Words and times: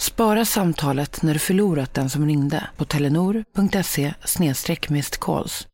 Spara 0.00 0.44
samtalet 0.44 1.22
när 1.22 1.32
du 1.32 1.38
förlorat 1.38 1.94
den 1.94 2.10
som 2.10 2.26
ringde 2.26 2.68
på 2.76 2.84
telenor.se 2.84 4.14
calls. 5.20 5.66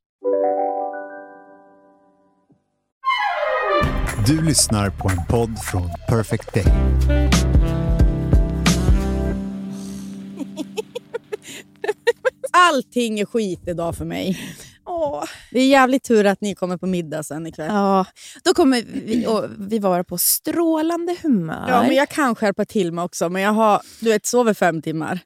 Du 4.26 4.42
lyssnar 4.42 4.90
på 4.90 5.08
en 5.08 5.26
podd 5.28 5.58
från 5.58 5.90
Perfect 6.08 6.54
Day. 6.54 6.64
Allting 12.52 13.20
är 13.20 13.26
skit 13.26 13.62
idag 13.66 13.96
för 13.96 14.04
mig. 14.04 14.38
Åh, 14.86 15.24
det 15.50 15.60
är 15.60 15.66
jävligt 15.66 16.04
tur 16.04 16.26
att 16.26 16.40
ni 16.40 16.54
kommer 16.54 16.76
på 16.76 16.86
middag 16.86 17.22
sen 17.22 17.46
ikväll. 17.46 17.70
Ja, 17.74 18.06
då 18.44 18.54
kommer 18.54 18.82
vi, 18.82 19.26
och 19.26 19.44
vi 19.58 19.78
vara 19.78 20.04
på 20.04 20.18
strålande 20.18 21.16
humör. 21.22 21.66
Ja, 21.68 21.82
men 21.82 21.94
jag 21.94 22.08
kan 22.08 22.34
skärpa 22.34 22.64
till 22.64 22.92
mig 22.92 23.04
också, 23.04 23.28
men 23.28 23.42
jag 23.42 23.52
har 23.52 23.82
du 24.00 24.10
vet, 24.10 24.26
sover 24.26 24.54
fem 24.54 24.82
timmar. 24.82 25.20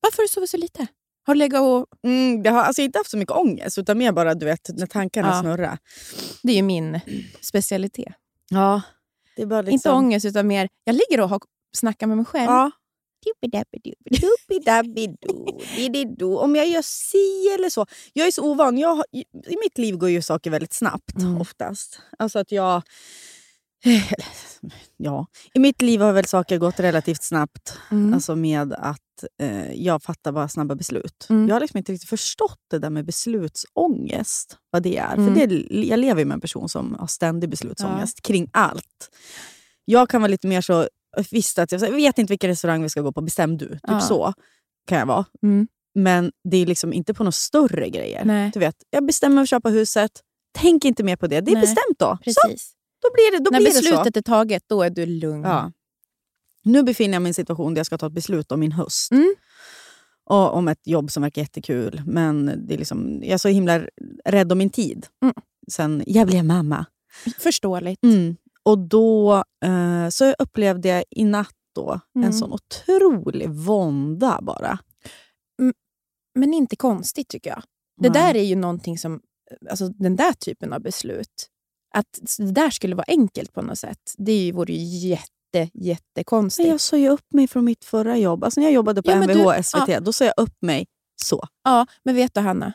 Varför 0.00 0.16
har 0.16 0.24
du 0.24 0.28
sovit 0.28 0.50
så 0.50 0.56
lite? 0.56 0.86
Har 1.26 1.34
du 1.34 1.38
legat 1.38 1.60
och... 1.60 1.86
Mm, 2.04 2.42
jag 2.42 2.52
har 2.52 2.62
alltså 2.62 2.82
inte 2.82 2.98
haft 2.98 3.10
så 3.10 3.16
mycket 3.16 3.36
ångest, 3.36 3.78
utan 3.78 3.98
mer 3.98 4.12
bara 4.12 4.34
du 4.34 4.46
vet, 4.46 4.70
när 4.74 4.86
tankarna 4.86 5.28
Ja. 5.28 5.40
snurrar. 5.40 5.78
Det 6.42 6.52
är 6.52 6.56
ju 6.56 6.62
min 6.62 7.00
specialitet. 7.40 8.12
Ja, 8.48 8.82
liksom... 9.36 9.68
Inte 9.68 9.90
ångest, 9.90 10.26
utan 10.26 10.46
mer... 10.46 10.68
Jag 10.84 10.92
ligger 10.94 11.20
och 11.22 11.28
har, 11.28 11.40
snackar 11.76 12.06
med 12.06 12.16
mig 12.16 12.26
själv. 12.26 12.50
Ja. 12.50 12.70
Om 16.40 16.56
jag 16.56 16.68
gör 16.68 16.82
si 16.82 17.54
eller 17.54 17.70
så. 17.70 17.86
Jag 18.12 18.26
är 18.26 18.30
så 18.30 18.42
ovan. 18.50 18.78
Jag, 18.78 19.04
I 19.12 19.56
mitt 19.64 19.78
liv 19.78 19.96
går 19.96 20.10
ju 20.10 20.22
saker 20.22 20.50
väldigt 20.50 20.72
snabbt 20.72 21.16
Mm. 21.18 21.40
oftast. 21.40 22.00
Alltså 22.18 22.38
att 22.38 22.52
jag... 22.52 22.82
Ja, 24.96 25.26
i 25.54 25.58
mitt 25.58 25.82
liv 25.82 26.00
har 26.00 26.12
väl 26.12 26.24
saker 26.24 26.58
gått 26.58 26.80
relativt 26.80 27.22
snabbt. 27.22 27.78
Mm. 27.90 28.14
Alltså 28.14 28.36
med 28.36 28.72
att 28.72 29.24
eh, 29.40 29.72
jag 29.72 30.02
fattar 30.02 30.32
bara 30.32 30.48
snabba 30.48 30.74
beslut. 30.74 31.26
Mm. 31.30 31.48
Jag 31.48 31.54
har 31.54 31.60
liksom 31.60 31.78
inte 31.78 31.92
riktigt 31.92 32.08
förstått 32.08 32.60
det 32.70 32.78
där 32.78 32.90
med 32.90 33.04
beslutsångest. 33.06 34.56
Vad 34.70 34.82
det 34.82 34.96
är. 34.96 35.14
Mm. 35.16 35.34
För 35.34 35.46
det, 35.46 35.66
jag 35.86 35.98
lever 35.98 36.20
ju 36.20 36.24
med 36.24 36.34
en 36.34 36.40
person 36.40 36.68
som 36.68 36.96
har 37.00 37.06
ständig 37.06 37.50
beslutsångest 37.50 38.22
kring 38.22 38.48
allt. 38.52 39.10
Jag 39.84 40.08
kan 40.08 40.20
vara 40.20 40.30
lite 40.30 40.46
mer 40.46 40.60
så... 40.60 40.88
Visst 41.30 41.58
att 41.58 41.72
jag, 41.72 41.82
jag 41.82 41.92
vet 41.92 42.18
inte 42.18 42.32
vilken 42.32 42.50
restaurang 42.50 42.82
vi 42.82 42.88
ska 42.88 43.00
gå 43.00 43.12
på, 43.12 43.20
bestäm 43.20 43.56
du. 43.58 43.68
Typ 43.68 43.80
Ja. 43.82 44.00
så 44.00 44.32
kan 44.86 44.98
jag 44.98 45.06
vara. 45.06 45.24
Mm. 45.42 45.68
Men 45.94 46.32
det 46.50 46.56
är 46.56 46.66
liksom 46.66 46.92
inte 46.92 47.14
på 47.14 47.22
några 47.22 47.32
större 47.32 47.88
grejer. 47.88 48.24
Nej. 48.24 48.50
Du 48.54 48.60
vet, 48.60 48.76
jag 48.90 49.06
bestämmer 49.06 49.42
att 49.42 49.48
köpa 49.48 49.68
huset. 49.68 50.10
Tänk 50.58 50.84
inte 50.84 51.02
mer 51.02 51.16
på 51.16 51.26
det. 51.26 51.40
Det 51.40 51.50
är 51.50 51.54
Nej. 51.54 51.60
bestämt 51.60 51.98
då. 51.98 52.18
Så, 52.18 52.22
Precis. 52.24 52.72
då 53.02 53.08
blir 53.14 53.32
det, 53.38 53.44
då 53.44 53.50
När 53.50 53.58
blir 53.58 53.66
det 53.68 53.74
så. 53.74 53.80
beslutet 53.82 54.16
är 54.16 54.22
taget, 54.22 54.62
då 54.66 54.82
är 54.82 54.90
du 54.90 55.06
lugn. 55.06 55.42
Ja. 55.44 55.72
Nu 56.62 56.82
befinner 56.82 57.14
jag 57.14 57.22
mig 57.22 57.28
i 57.28 57.30
en 57.30 57.34
situation 57.34 57.74
där 57.74 57.78
jag 57.78 57.86
ska 57.86 57.98
ta 57.98 58.06
ett 58.06 58.12
beslut 58.12 58.52
om 58.52 58.60
min 58.60 58.72
höst. 58.72 59.12
Mm. 59.12 59.34
Och 60.24 60.54
om 60.54 60.68
ett 60.68 60.86
jobb 60.86 61.10
som 61.10 61.22
verkar 61.22 61.42
jättekul. 61.42 62.02
Men 62.06 62.66
det 62.66 62.74
är 62.74 62.78
liksom, 62.78 63.18
jag 63.22 63.32
är 63.32 63.38
så 63.38 63.48
himla 63.48 63.80
rädd 64.24 64.52
om 64.52 64.58
min 64.58 64.70
tid. 64.70 65.06
Mm. 65.22 65.34
Sen 65.70 66.02
jag 66.06 66.26
blev 66.26 66.44
mamma. 66.44 66.86
Förståeligt. 67.38 68.04
Mm. 68.04 68.36
Och 68.66 68.78
då 68.78 69.34
eh, 69.64 70.08
så 70.10 70.32
upplevde 70.32 70.88
jag 70.88 71.04
i 71.10 71.24
natt 71.24 71.52
då 71.74 72.00
Mm. 72.16 72.26
en 72.26 72.32
sån 72.34 72.52
otrolig 72.52 73.50
vånda 73.50 74.38
bara. 74.42 74.78
Men 76.38 76.54
inte 76.54 76.76
konstigt 76.76 77.28
tycker 77.28 77.50
jag. 77.50 77.62
Det 78.00 78.10
Nej. 78.10 78.22
där 78.22 78.40
är 78.40 78.44
ju 78.44 78.56
någonting 78.56 78.98
som, 78.98 79.20
alltså 79.70 79.88
den 79.88 80.16
där 80.16 80.32
typen 80.32 80.72
av 80.72 80.80
beslut, 80.80 81.48
att 81.94 82.18
det 82.38 82.52
där 82.52 82.70
skulle 82.70 82.94
vara 82.96 83.04
enkelt 83.08 83.52
på 83.52 83.62
något 83.62 83.78
sätt, 83.78 84.14
det 84.18 84.52
vore 84.52 84.72
ju 84.72 85.08
jätte, 85.08 85.70
jättekonstigt. 85.74 86.68
Jag 86.68 86.80
sa 86.80 86.96
ju 86.96 87.08
upp 87.08 87.32
mig 87.34 87.48
från 87.48 87.64
mitt 87.64 87.84
förra 87.84 88.16
jobb. 88.18 88.44
Alltså 88.44 88.60
när 88.60 88.66
jag 88.66 88.74
jobbade 88.74 89.02
på 89.02 89.10
Ja, 89.10 89.14
MVH 89.16 89.56
du- 89.56 89.62
SVT, 89.62 90.00
då 90.04 90.12
sa 90.12 90.24
jag 90.24 90.34
upp 90.36 90.56
mig 90.62 90.86
så. 91.22 91.44
Ja, 91.64 91.86
men 92.04 92.14
vet 92.14 92.34
du 92.34 92.40
Hanna? 92.40 92.72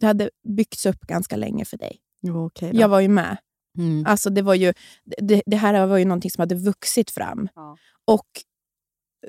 Det 0.00 0.06
hade 0.06 0.30
byggts 0.48 0.86
upp 0.86 1.00
ganska 1.00 1.36
länge 1.36 1.64
för 1.64 1.76
dig. 1.76 2.00
Jo, 2.22 2.46
okej 2.46 2.70
Jag 2.74 2.88
var 2.88 3.00
ju 3.00 3.08
med. 3.08 3.36
Mm. 3.80 4.06
Alltså 4.06 4.30
det, 4.30 4.42
var 4.42 4.54
ju, 4.54 4.72
det, 5.18 5.42
det 5.46 5.56
här 5.56 5.86
var 5.86 5.96
ju 5.96 6.04
någonting 6.04 6.30
som 6.30 6.42
hade 6.42 6.54
vuxit 6.54 7.10
fram. 7.10 7.48
Ja. 7.54 7.76
Och 8.04 8.26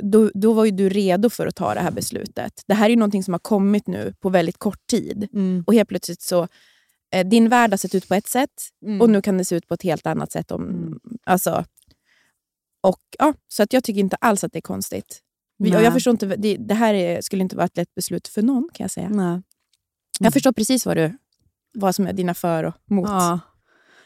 då, 0.01 0.31
då 0.33 0.53
var 0.53 0.65
ju 0.65 0.71
du 0.71 0.89
redo 0.89 1.29
för 1.29 1.47
att 1.47 1.55
ta 1.55 1.73
det 1.73 1.79
här 1.79 1.91
beslutet. 1.91 2.63
Det 2.67 2.73
här 2.73 2.85
är 2.85 2.89
ju 2.89 2.95
någonting 2.95 3.23
som 3.23 3.33
har 3.33 3.39
kommit 3.39 3.87
nu 3.87 4.13
på 4.19 4.29
väldigt 4.29 4.57
kort 4.57 4.87
tid. 4.87 5.29
Mm. 5.33 5.63
Och 5.67 5.73
helt 5.73 5.89
plötsligt 5.89 6.21
så... 6.21 6.47
Eh, 7.13 7.27
din 7.27 7.49
värld 7.49 7.69
har 7.71 7.77
sett 7.77 7.95
ut 7.95 8.07
på 8.07 8.15
ett 8.15 8.27
sätt 8.27 8.49
Mm. 8.85 9.01
och 9.01 9.09
nu 9.09 9.21
kan 9.21 9.37
det 9.37 9.45
se 9.45 9.55
ut 9.55 9.67
på 9.67 9.73
ett 9.73 9.83
helt 9.83 10.07
annat 10.07 10.31
sätt. 10.31 10.51
Om, 10.51 10.63
Mm. 10.63 10.99
alltså, 11.25 11.65
och, 12.83 12.99
ja, 13.19 13.33
så 13.47 13.63
att 13.63 13.73
jag 13.73 13.83
tycker 13.83 13.99
inte 13.99 14.15
alls 14.15 14.43
att 14.43 14.51
det 14.53 14.59
är 14.59 14.61
konstigt. 14.61 15.21
Nej. 15.59 15.71
jag 15.71 15.93
förstår 15.93 16.11
inte, 16.11 16.25
det, 16.25 16.57
det 16.57 16.73
här 16.73 16.93
är, 16.93 17.21
skulle 17.21 17.41
inte 17.41 17.55
vara 17.55 17.65
ett 17.65 17.77
lätt 17.77 17.95
beslut 17.95 18.27
för 18.27 18.41
någon 18.41 18.69
kan 18.73 18.83
jag 18.83 18.91
säga. 18.91 19.09
Nej. 19.09 19.41
Jag 20.19 20.33
förstår 20.33 20.51
precis 20.51 20.85
vad, 20.85 20.97
du, 20.97 21.17
vad 21.73 21.95
som 21.95 22.07
är 22.07 22.13
dina 22.13 22.33
för 22.33 22.63
och 22.63 22.73
mot. 22.85 23.09
Ja. 23.09 23.39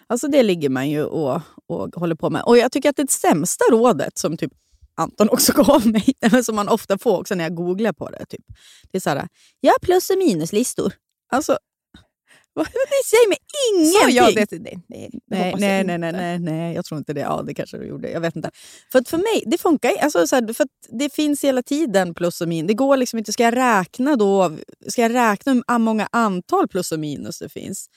Alltså 0.07 0.27
det 0.27 0.43
ligger 0.43 0.69
man 0.69 0.89
ju 0.89 1.03
och, 1.03 1.41
och 1.67 1.95
håller 1.95 2.15
på 2.15 2.29
med. 2.29 2.43
Och 2.43 2.57
jag 2.57 2.71
tycker 2.71 2.89
att 2.89 2.95
det 2.95 3.11
sämsta 3.11 3.63
rådet 3.71 4.17
som 4.17 4.37
typ 4.37 4.51
Anton 4.95 5.29
också 5.29 5.53
gav 5.63 5.87
mig, 5.87 6.43
som 6.43 6.55
man 6.55 6.69
ofta 6.69 6.97
får 6.97 7.19
också 7.19 7.35
när 7.35 7.43
jag 7.43 7.55
googlar 7.55 7.93
på 7.93 8.09
det. 8.09 8.25
Typ. 8.25 8.45
Det 8.91 8.97
är 8.97 9.01
så 9.01 9.09
här, 9.09 9.27
ja 9.59 9.73
plus 9.81 10.09
och 10.09 10.17
minuslistor. 10.17 10.93
Alltså, 11.31 11.57
vad, 12.53 12.65
det 12.65 13.05
säger 13.05 13.29
mig 13.29 13.37
ingenting. 13.73 14.11
Så 14.11 14.17
jag, 14.17 14.35
det, 14.35 14.49
det, 14.49 14.57
det 14.57 14.81
Nej, 14.87 15.55
nej, 15.57 15.83
nej, 15.83 15.97
nej, 15.97 16.09
inte. 16.09 16.11
nej, 16.21 16.39
nej, 16.39 16.75
jag 16.75 16.85
tror 16.85 16.97
inte 16.97 17.13
det. 17.13 17.21
Ja, 17.21 17.43
det 17.47 17.53
kanske 17.53 17.77
du 17.77 17.85
gjorde. 17.85 18.09
Jag 18.09 18.21
vet 18.21 18.35
inte. 18.35 18.51
För 18.91 18.99
att 18.99 19.09
för 19.09 19.17
mig, 19.17 19.43
det 19.45 19.57
funkar 19.57 19.91
alltså, 20.01 20.27
så 20.27 20.35
här, 20.35 20.53
för 20.53 20.67
Det 20.89 21.13
finns 21.13 21.43
hela 21.43 21.63
tiden 21.63 22.13
plus 22.13 22.41
och 22.41 22.47
minus. 22.47 22.67
Det 22.67 22.73
går 22.73 22.97
liksom 22.97 23.19
inte. 23.19 23.33
Ska 23.33 23.43
jag 23.43 23.55
räkna 23.55 24.15
då? 24.15 24.57
Ska 24.87 25.01
jag 25.01 25.13
räkna 25.13 25.53
hur 25.53 25.77
många 25.77 26.07
antal 26.11 26.67
plus 26.67 26.91
och 26.91 26.99
minus 26.99 27.39
det 27.39 27.49
finns? 27.49 27.89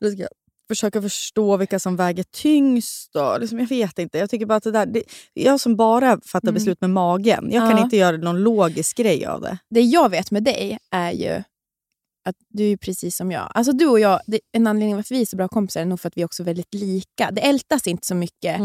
Eller 0.00 0.10
ska 0.10 0.22
jag 0.22 0.30
försöka 0.68 1.02
förstå 1.02 1.56
vilka 1.56 1.78
som 1.78 1.96
väger 1.96 2.24
tyngst? 2.30 3.12
Då? 3.12 3.36
Liksom, 3.40 3.58
jag 3.58 3.66
vet 3.66 3.98
inte. 3.98 4.18
Jag 4.18 4.30
tycker 4.30 4.46
bara 4.46 4.56
att 4.56 4.62
det 4.62 4.70
där... 4.70 4.86
Det, 4.86 5.02
jag 5.32 5.60
som 5.60 5.76
bara 5.76 6.20
fattar 6.26 6.48
Mm. 6.48 6.54
beslut 6.54 6.80
med 6.80 6.90
magen. 6.90 7.48
Jag 7.52 7.68
kan 7.70 7.78
Ja. 7.78 7.84
inte 7.84 7.96
göra 7.96 8.16
någon 8.16 8.40
logisk 8.42 8.96
grej 8.96 9.26
av 9.26 9.40
det. 9.40 9.58
Det 9.70 9.80
jag 9.80 10.08
vet 10.10 10.30
med 10.30 10.42
dig 10.44 10.78
är 10.90 11.12
ju 11.12 11.42
att 12.28 12.36
du 12.48 12.70
är 12.72 12.76
precis 12.76 13.16
som 13.16 13.32
jag. 13.32 13.52
Alltså 13.54 13.72
du 13.72 13.86
och 13.86 14.00
jag, 14.00 14.20
det, 14.26 14.40
en 14.52 14.66
anledning 14.66 14.96
varför 14.96 15.14
vi 15.14 15.20
är 15.22 15.26
så 15.26 15.36
bra 15.36 15.48
kompisar 15.48 15.80
är 15.80 15.84
nog 15.84 16.00
för 16.00 16.08
att 16.08 16.16
vi 16.16 16.20
är 16.22 16.26
också 16.26 16.42
väldigt 16.42 16.74
lika. 16.74 17.30
Det 17.32 17.40
ältas 17.40 17.86
inte 17.86 18.06
så 18.06 18.14
mycket. 18.14 18.60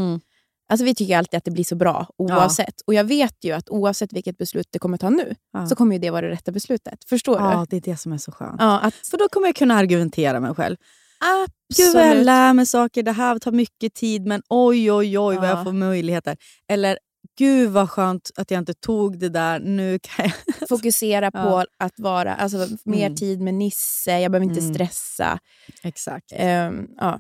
Alltså 0.70 0.86
vi 0.86 0.96
tycker 0.96 1.18
alltid 1.18 1.38
att 1.38 1.44
det 1.46 1.52
blir 1.52 1.64
så 1.64 1.76
bra 1.76 2.08
oavsett. 2.18 2.82
Och 2.88 2.94
jag 2.94 3.04
vet 3.04 3.44
ju 3.44 3.52
att 3.52 3.70
oavsett 3.70 4.14
vilket 4.14 4.38
beslut 4.38 4.68
det 4.72 4.80
kommer 4.80 4.98
ta 4.98 5.10
nu, 5.10 5.36
Ja. 5.54 5.68
så 5.68 5.76
kommer 5.76 5.94
ju 5.96 6.00
det 6.00 6.10
vara 6.10 6.22
det 6.22 6.30
rätta 6.32 6.52
beslutet. 6.52 7.04
Förstår 7.10 7.38
Ja, 7.40 7.66
du? 7.70 7.80
det 7.80 7.88
är 7.88 7.92
det 7.92 7.98
som 7.98 8.14
är 8.14 8.18
så 8.18 8.32
skönt. 8.32 8.56
Ja, 8.60 8.80
att, 8.80 8.94
För 8.96 9.18
då 9.18 9.28
kommer 9.30 9.48
jag 9.48 9.56
kunna 9.56 9.76
argumentera 9.76 10.40
mig 10.40 10.54
själv. 10.56 10.78
Gud 11.20 11.50
absolut. 11.70 11.94
vad 11.94 12.08
jag 12.18 12.26
lär 12.26 12.54
mig 12.54 12.66
saker, 12.66 13.04
det 13.04 13.12
här 13.12 13.40
tar 13.40 13.52
mycket 13.52 13.94
tid 13.94 14.26
men 14.26 14.42
oj 14.50 14.92
oj 14.92 15.20
oj 15.20 15.36
vad 15.36 15.46
Ja. 15.46 15.50
jag 15.50 15.64
får 15.64 15.72
möjligheter. 15.72 16.38
Eller 16.70 16.98
gud 17.38 17.70
vad 17.72 17.90
skönt 17.90 18.32
att 18.36 18.52
jag 18.52 18.58
inte 18.60 18.74
tog 18.74 19.20
det 19.20 19.30
där, 19.30 19.60
nu 19.60 20.00
kan 20.02 20.26
jag... 20.58 20.70
Fokusera 20.70 21.32
på 21.32 21.38
Ja. 21.38 21.66
att 21.78 21.94
vara, 22.00 22.36
alltså, 22.36 22.68
mer 22.86 23.06
Mm. 23.06 23.16
tid 23.16 23.42
med 23.42 23.54
Nisse, 23.54 24.20
jag 24.20 24.32
behöver 24.32 24.46
inte 24.50 24.62
Mm. 24.62 24.74
stressa. 24.74 25.40
Exakt. 25.84 26.32
Ehm, 26.36 26.88
ja. 26.98 27.20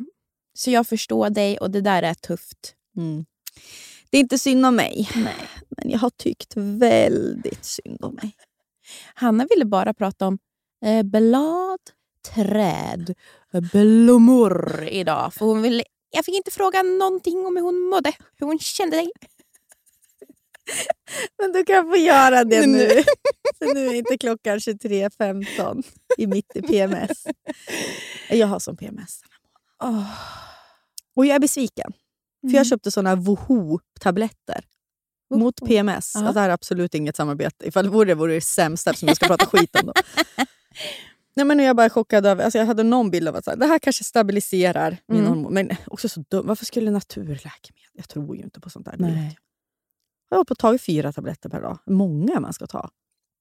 Så 0.53 0.71
jag 0.71 0.87
förstår 0.87 1.29
dig 1.29 1.57
och 1.57 1.71
det 1.71 1.81
där 1.81 2.03
är 2.03 2.13
tufft. 2.13 2.73
Mm. 2.97 3.25
Det 4.09 4.17
är 4.17 4.21
inte 4.21 4.37
synd 4.37 4.65
om 4.65 4.75
mig, 4.75 5.09
Nej. 5.15 5.35
men 5.77 5.89
jag 5.89 5.99
har 5.99 6.09
tyckt 6.09 6.53
väldigt 6.55 7.65
synd 7.65 7.97
om 8.03 8.13
mig. 8.15 8.35
Hanna 9.13 9.45
ville 9.49 9.65
bara 9.65 9.93
prata 9.93 10.27
om 10.27 10.37
eh, 10.85 11.03
blad, 11.03 11.79
träd, 12.35 13.13
blommor 13.71 14.83
idag. 14.83 15.33
För 15.33 15.45
hon 15.45 15.61
ville, 15.61 15.83
jag 16.09 16.25
fick 16.25 16.35
inte 16.35 16.51
fråga 16.51 16.83
någonting 16.83 17.45
om 17.45 17.55
hur 17.55 17.63
hon 17.63 17.79
mådde, 17.79 18.13
hur 18.39 18.47
hon 18.47 18.59
kände 18.59 18.97
sig. 18.97 19.11
Men 21.41 21.51
du 21.51 21.63
kan 21.65 21.89
få 21.89 21.97
göra 21.97 22.43
det 22.43 22.65
Nu. 22.67 23.03
För 23.57 23.65
nu 23.73 23.87
är 23.87 23.93
inte 23.93 24.17
klockan 24.17 24.57
23.15 24.57 25.83
i 26.17 26.27
mitt 26.27 26.55
i 26.55 26.61
PMS. 26.61 27.27
Jag 28.29 28.47
har 28.47 28.59
som 28.59 28.77
PMS. 28.77 29.21
Och 31.15 31.25
jag 31.25 31.35
är 31.35 31.39
besviken. 31.39 31.93
För 32.49 32.57
jag 32.57 32.67
köpte 32.67 32.91
såna 32.91 33.15
Woho-tabletter. 33.15 34.63
mot 35.35 35.65
PMS. 35.67 36.15
Alltså, 36.15 36.33
det 36.33 36.39
här 36.39 36.49
är 36.49 36.53
absolut 36.53 36.95
inget 36.95 37.15
samarbete. 37.15 37.67
Ifall 37.67 37.83
det 37.85 37.89
vore 37.91 38.05
det 38.05 38.15
vore 38.15 38.33
det 38.33 38.41
sämsta 38.41 38.93
som 38.93 39.07
jag 39.07 39.17
ska 39.17 39.27
prata 39.27 39.45
skit 39.45 39.75
om. 39.75 39.85
Då. 39.85 39.93
Nej, 41.37 41.45
men 41.45 41.59
jag 41.59 41.67
är 41.67 41.73
bara 41.73 41.89
chockad 41.89 42.25
över, 42.25 42.43
alltså 42.43 42.59
jag 42.59 42.65
hade 42.65 42.83
någon 42.83 43.11
bild 43.11 43.27
av 43.27 43.35
att 43.35 43.45
så 43.45 43.51
här, 43.51 43.57
det 43.57 43.65
här 43.65 43.79
kanske 43.79 44.03
stabiliserar 44.03 44.97
min 45.07 45.19
Mm. 45.19 45.29
hormon. 45.29 45.53
Men 45.53 45.71
också 45.87 46.09
så 46.09 46.23
dum. 46.29 46.47
Varför 46.47 46.65
skulle 46.65 46.91
naturläkemedel? 46.91 47.89
Jag 47.93 48.09
tror 48.09 48.35
ju 48.37 48.43
inte 48.43 48.59
på 48.59 48.69
sånt 48.69 48.85
där. 48.85 48.95
Nej. 48.99 49.37
jag. 50.29 50.37
Har 50.37 50.45
på 50.45 50.55
tagit 50.55 50.81
fyra 50.81 51.13
tabletter 51.13 51.49
per 51.49 51.61
dag. 51.61 51.79
Många 51.85 52.39
man 52.39 52.53
ska 52.53 52.67
ta. 52.67 52.89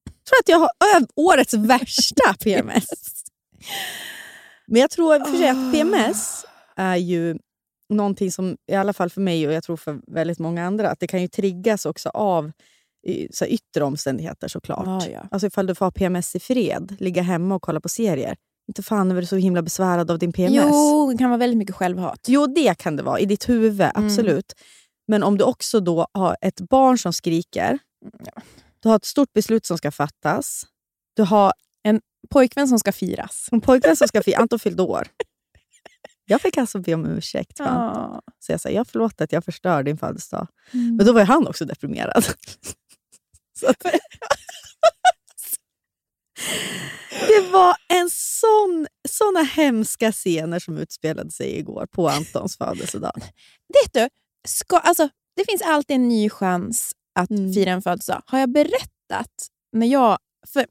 Jag 0.05 0.23
tror 0.25 0.39
att 0.43 0.49
jag 0.49 0.59
har 0.59 1.07
årets 1.15 1.53
värsta 1.53 2.33
PMS. 2.43 2.85
Men 4.67 4.81
jag 4.81 4.89
tror 4.89 5.25
för 5.25 5.37
sig 5.37 5.49
att 5.49 5.71
PMS 5.73 6.45
är 6.75 6.95
ju 6.95 7.37
någonting 7.89 8.31
som, 8.31 8.57
i 8.71 8.75
alla 8.75 8.93
fall 8.93 9.09
för 9.09 9.21
mig 9.21 9.47
och 9.47 9.53
jag 9.53 9.63
tror 9.63 9.77
för 9.77 9.99
väldigt 10.07 10.39
många 10.39 10.65
andra, 10.67 10.89
att 10.89 10.99
det 10.99 11.07
kan 11.07 11.21
ju 11.21 11.27
triggas 11.27 11.85
också 11.85 12.09
av 12.09 12.51
i- 13.07 13.27
så 13.33 13.45
yttre 13.45 13.83
omständigheter 13.83 14.47
såklart. 14.47 14.85
Ja, 15.03 15.07
ja. 15.13 15.27
Alltså 15.31 15.47
ifall 15.47 15.67
du 15.67 15.75
får 15.75 15.85
ha 15.85 15.91
PMS 15.91 16.35
i 16.35 16.39
fred, 16.39 16.95
ligga 16.99 17.21
hemma 17.21 17.55
och 17.55 17.61
kolla 17.61 17.79
på 17.79 17.89
serier. 17.89 18.35
Inte 18.67 18.83
fan 18.83 19.11
är 19.11 19.15
du 19.21 19.25
så 19.25 19.35
himla 19.35 19.61
besvärad 19.61 20.11
av 20.11 20.19
din 20.19 20.33
PMS. 20.33 20.65
Jo, 20.71 21.11
det 21.11 21.17
kan 21.17 21.29
vara 21.29 21.37
väldigt 21.37 21.57
mycket 21.57 21.75
självhat. 21.75 22.19
Jo, 22.27 22.47
det 22.47 22.77
kan 22.77 22.95
det 22.95 23.03
vara. 23.03 23.19
I 23.19 23.25
ditt 23.25 23.49
huvud, 23.49 23.81
Mm. 23.81 24.05
absolut. 24.05 24.53
Men 25.07 25.23
om 25.23 25.37
du 25.37 25.43
också 25.43 25.79
då 25.79 26.07
har 26.13 26.37
ett 26.41 26.61
barn 26.61 26.97
som 26.97 27.13
skriker, 27.13 27.79
du 28.79 28.89
har 28.89 28.95
ett 28.95 29.05
stort 29.05 29.33
beslut 29.33 29.65
som 29.65 29.77
ska 29.77 29.91
fattas, 29.91 30.63
du 31.15 31.23
har 31.23 31.53
Pojkvän 32.29 32.67
som 32.67 32.79
ska 32.79 32.91
firas. 32.91 33.47
en 33.51 33.61
pojkvän 33.61 33.95
som 33.95 34.07
ska 34.07 34.23
fira, 34.23 34.37
Anton 34.37 34.59
fyllde 34.59 34.83
år. 34.83 35.07
Jag 36.25 36.41
fick 36.41 36.57
alltså 36.57 36.79
be 36.79 36.93
om 36.93 37.05
ursäkt 37.05 37.57
för 37.57 37.63
Anton. 37.65 38.01
Ja. 38.11 38.21
Så 38.39 38.51
jag 38.51 38.61
sa, 38.61 38.69
jag 38.69 38.87
förlåt 38.87 39.21
att 39.21 39.31
jag 39.31 39.45
förstör 39.45 39.83
din 39.83 39.97
födelsedag. 39.97 40.47
Mm. 40.73 40.95
Men 40.95 41.05
då 41.05 41.13
var 41.13 41.19
ju 41.19 41.25
han 41.25 41.47
också 41.47 41.65
deprimerad. 41.65 42.25
Att, 43.63 43.83
det 47.27 47.41
var 47.51 47.75
en 47.87 48.09
sån, 48.11 48.87
såna 49.09 49.41
hemska 49.41 50.11
scener 50.11 50.59
som 50.59 50.77
utspelade 50.77 51.31
sig 51.31 51.57
igår 51.57 51.85
på 51.91 52.09
Antons 52.09 52.57
födelsedag. 52.57 53.21
Vet 53.83 53.93
du, 53.93 54.09
ska, 54.47 54.77
alltså, 54.77 55.09
det 55.35 55.45
finns 55.49 55.61
alltid 55.61 55.95
en 55.95 56.07
ny 56.07 56.29
chans 56.29 56.91
att 57.19 57.29
Mm. 57.29 57.53
fira 57.53 57.71
en 57.71 57.81
födelsedag. 57.81 58.21
Har 58.25 58.39
jag 58.39 58.49
berättat 58.51 59.31
när 59.73 59.87
jag... 59.87 60.17
För 60.53 60.65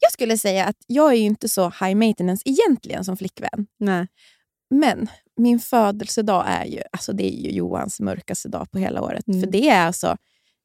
jag 0.00 0.12
skulle 0.12 0.38
säga 0.38 0.64
att 0.64 0.76
jag 0.86 1.12
är 1.12 1.16
ju 1.16 1.24
inte 1.24 1.48
så 1.48 1.64
high 1.64 1.94
maintenance 1.94 2.42
egentligen 2.44 3.04
som 3.04 3.16
flickvän. 3.16 3.66
Nej. 3.78 4.06
Men 4.70 5.08
min 5.36 5.60
födelsedag 5.60 6.44
är 6.48 6.64
ju, 6.64 6.82
alltså 6.92 7.12
det 7.12 7.34
är 7.34 7.36
ju 7.40 7.50
Johans 7.50 8.00
mörkaste 8.00 8.48
dag 8.48 8.70
på 8.70 8.78
hela 8.78 9.02
året. 9.02 9.28
Mm. 9.28 9.40
För 9.40 9.50
det 9.50 9.68
är 9.68 9.86
alltså, 9.86 10.16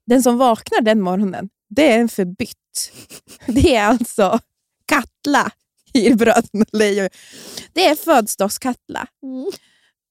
den 0.05 0.23
som 0.23 0.37
vaknar 0.37 0.81
den 0.81 1.01
morgonen, 1.01 1.49
det 1.69 1.91
är 1.91 1.99
en 1.99 2.09
förbytt. 2.09 2.57
Det 3.47 3.75
är 3.75 3.85
alltså 3.85 4.39
Katla 4.85 5.51
i 5.93 6.13
Bröderna 6.13 6.65
Lejon. 6.71 7.09
Det 7.73 7.85
är 7.85 7.95
födelsedagskatla. 7.95 9.07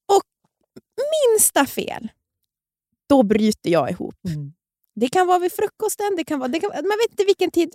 Och 0.08 0.22
minsta 0.96 1.66
fel, 1.66 2.08
då 3.08 3.22
bryter 3.22 3.70
jag 3.70 3.90
ihop. 3.90 4.14
Mm. 4.28 4.52
Det 4.94 5.08
kan 5.08 5.26
vara 5.26 5.38
vid 5.38 5.52
frukosten, 5.52 6.16
det 6.16 6.24
kan 6.24 6.38
vara, 6.38 6.48
det 6.48 6.60
kan, 6.60 6.70
man 6.70 6.98
vet 7.02 7.10
inte 7.10 7.24
vilken 7.24 7.50
tid. 7.50 7.74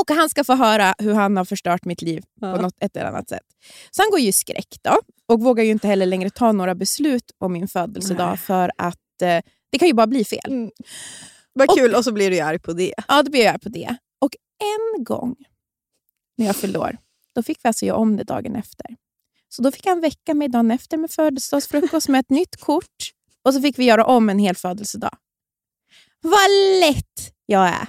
Och 0.00 0.10
han 0.10 0.30
ska 0.30 0.44
få 0.44 0.54
höra 0.54 0.94
hur 0.98 1.14
han 1.14 1.36
har 1.36 1.44
förstört 1.44 1.84
mitt 1.84 2.02
liv 2.02 2.24
på 2.40 2.46
något 2.46 2.74
ett 2.80 2.96
eller 2.96 3.08
annat 3.08 3.28
sätt. 3.28 3.46
Så 3.90 4.02
han 4.02 4.10
går 4.10 4.20
ju 4.20 4.28
i 4.28 4.32
skräck 4.32 4.76
då 4.82 4.98
och 5.26 5.40
vågar 5.40 5.64
ju 5.64 5.70
inte 5.70 5.88
heller 5.88 6.06
längre 6.06 6.30
ta 6.30 6.52
några 6.52 6.74
beslut 6.74 7.30
om 7.38 7.52
min 7.52 7.68
födelsedag 7.68 8.28
Nej. 8.28 8.36
för 8.36 8.72
att 8.78 9.22
eh, 9.22 9.40
det 9.74 9.78
kan 9.78 9.88
ju 9.88 9.94
bara 9.94 10.06
bli 10.06 10.24
fel. 10.24 10.40
Mm. 10.52 10.70
Vad 11.52 11.78
kul, 11.78 11.94
och 11.94 12.04
så 12.04 12.12
blir 12.12 12.30
du 12.30 12.40
arg 12.40 12.58
på 12.58 12.72
det. 12.72 12.94
Ja, 13.08 13.22
då 13.22 13.30
blir 13.30 13.44
jag 13.44 13.62
på 13.62 13.68
det. 13.68 13.96
Och 14.20 14.30
en 14.60 15.04
gång 15.04 15.36
när 16.36 16.46
jag 16.46 16.56
fyllde 16.56 16.78
år, 16.78 16.96
då 17.34 17.42
fick 17.42 17.58
vi 17.62 17.68
alltså 17.68 17.86
göra 17.86 17.96
om 17.96 18.16
det 18.16 18.24
dagen 18.24 18.56
efter. 18.56 18.86
Så 19.48 19.62
då 19.62 19.72
fick 19.72 19.86
han 19.86 20.00
väcka 20.00 20.34
mig 20.34 20.48
dagen 20.48 20.70
efter 20.70 20.96
med 20.96 21.10
födelsedagsfrukost 21.10 22.08
med 22.08 22.20
ett 22.20 22.30
nytt 22.30 22.56
kort. 22.56 23.12
Och 23.44 23.54
så 23.54 23.60
fick 23.60 23.78
vi 23.78 23.84
göra 23.84 24.04
om 24.04 24.30
en 24.30 24.38
hel 24.38 24.56
födelsedag. 24.56 25.16
Vad 26.20 26.50
lätt 26.80 27.34
jag 27.46 27.66
är! 27.66 27.88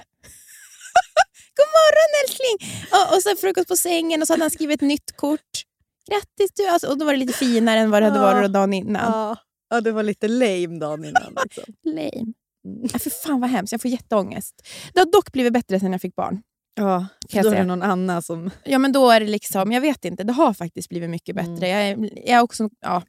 God 1.56 1.68
morgon 1.76 2.24
älskling! 2.24 2.86
Och, 2.92 3.16
och 3.16 3.22
så 3.22 3.36
frukost 3.36 3.68
på 3.68 3.76
sängen 3.76 4.22
och 4.22 4.26
så 4.26 4.32
hade 4.32 4.44
han 4.44 4.50
skrivit 4.50 4.82
ett 4.82 4.88
nytt 4.88 5.16
kort. 5.16 5.64
Grattis 6.10 6.50
du! 6.56 6.68
Alltså, 6.68 6.88
och 6.88 6.98
då 6.98 7.04
var 7.04 7.12
det 7.12 7.18
lite 7.18 7.32
finare 7.38 7.78
än 7.80 7.90
vad 7.90 8.02
det 8.02 8.06
hade 8.06 8.20
varit 8.20 8.52
dagen 8.52 8.74
innan. 8.74 9.12
Ja. 9.12 9.36
Ja, 9.70 9.80
det 9.80 9.92
var 9.92 10.02
lite 10.02 10.28
lame 10.28 10.78
dagen 10.78 11.04
innan. 11.04 11.36
Liksom. 11.44 11.64
Lame. 11.84 12.32
Mm. 12.66 12.88
Ja, 12.92 12.98
för 12.98 13.10
fan 13.10 13.40
vad 13.40 13.50
hemskt, 13.50 13.72
jag 13.72 13.80
får 13.82 13.90
jätteångest. 13.90 14.68
Det 14.92 15.00
har 15.00 15.06
dock 15.12 15.32
blivit 15.32 15.52
bättre 15.52 15.80
sen 15.80 15.92
jag 15.92 16.00
fick 16.00 16.14
barn. 16.16 16.42
Ja, 16.74 17.06
Kan 17.28 17.42
då 17.42 17.50
är 17.50 17.54
det 17.56 17.64
någon 17.64 17.82
annan 17.82 18.22
som... 18.22 18.50
Ja, 18.64 18.78
men 18.78 18.92
då 18.92 19.10
är 19.10 19.20
det 19.20 19.26
liksom, 19.26 19.72
jag 19.72 19.80
vet 19.80 20.04
inte, 20.04 20.24
det 20.24 20.32
har 20.32 20.52
faktiskt 20.54 20.88
blivit 20.88 21.10
mycket 21.10 21.36
Mm. 21.36 21.54
bättre. 21.54 21.68
Jag, 21.68 21.88
är, 21.88 22.10
jag 22.16 22.38
är 22.38 22.40
också, 22.42 22.70
ja, 22.80 23.02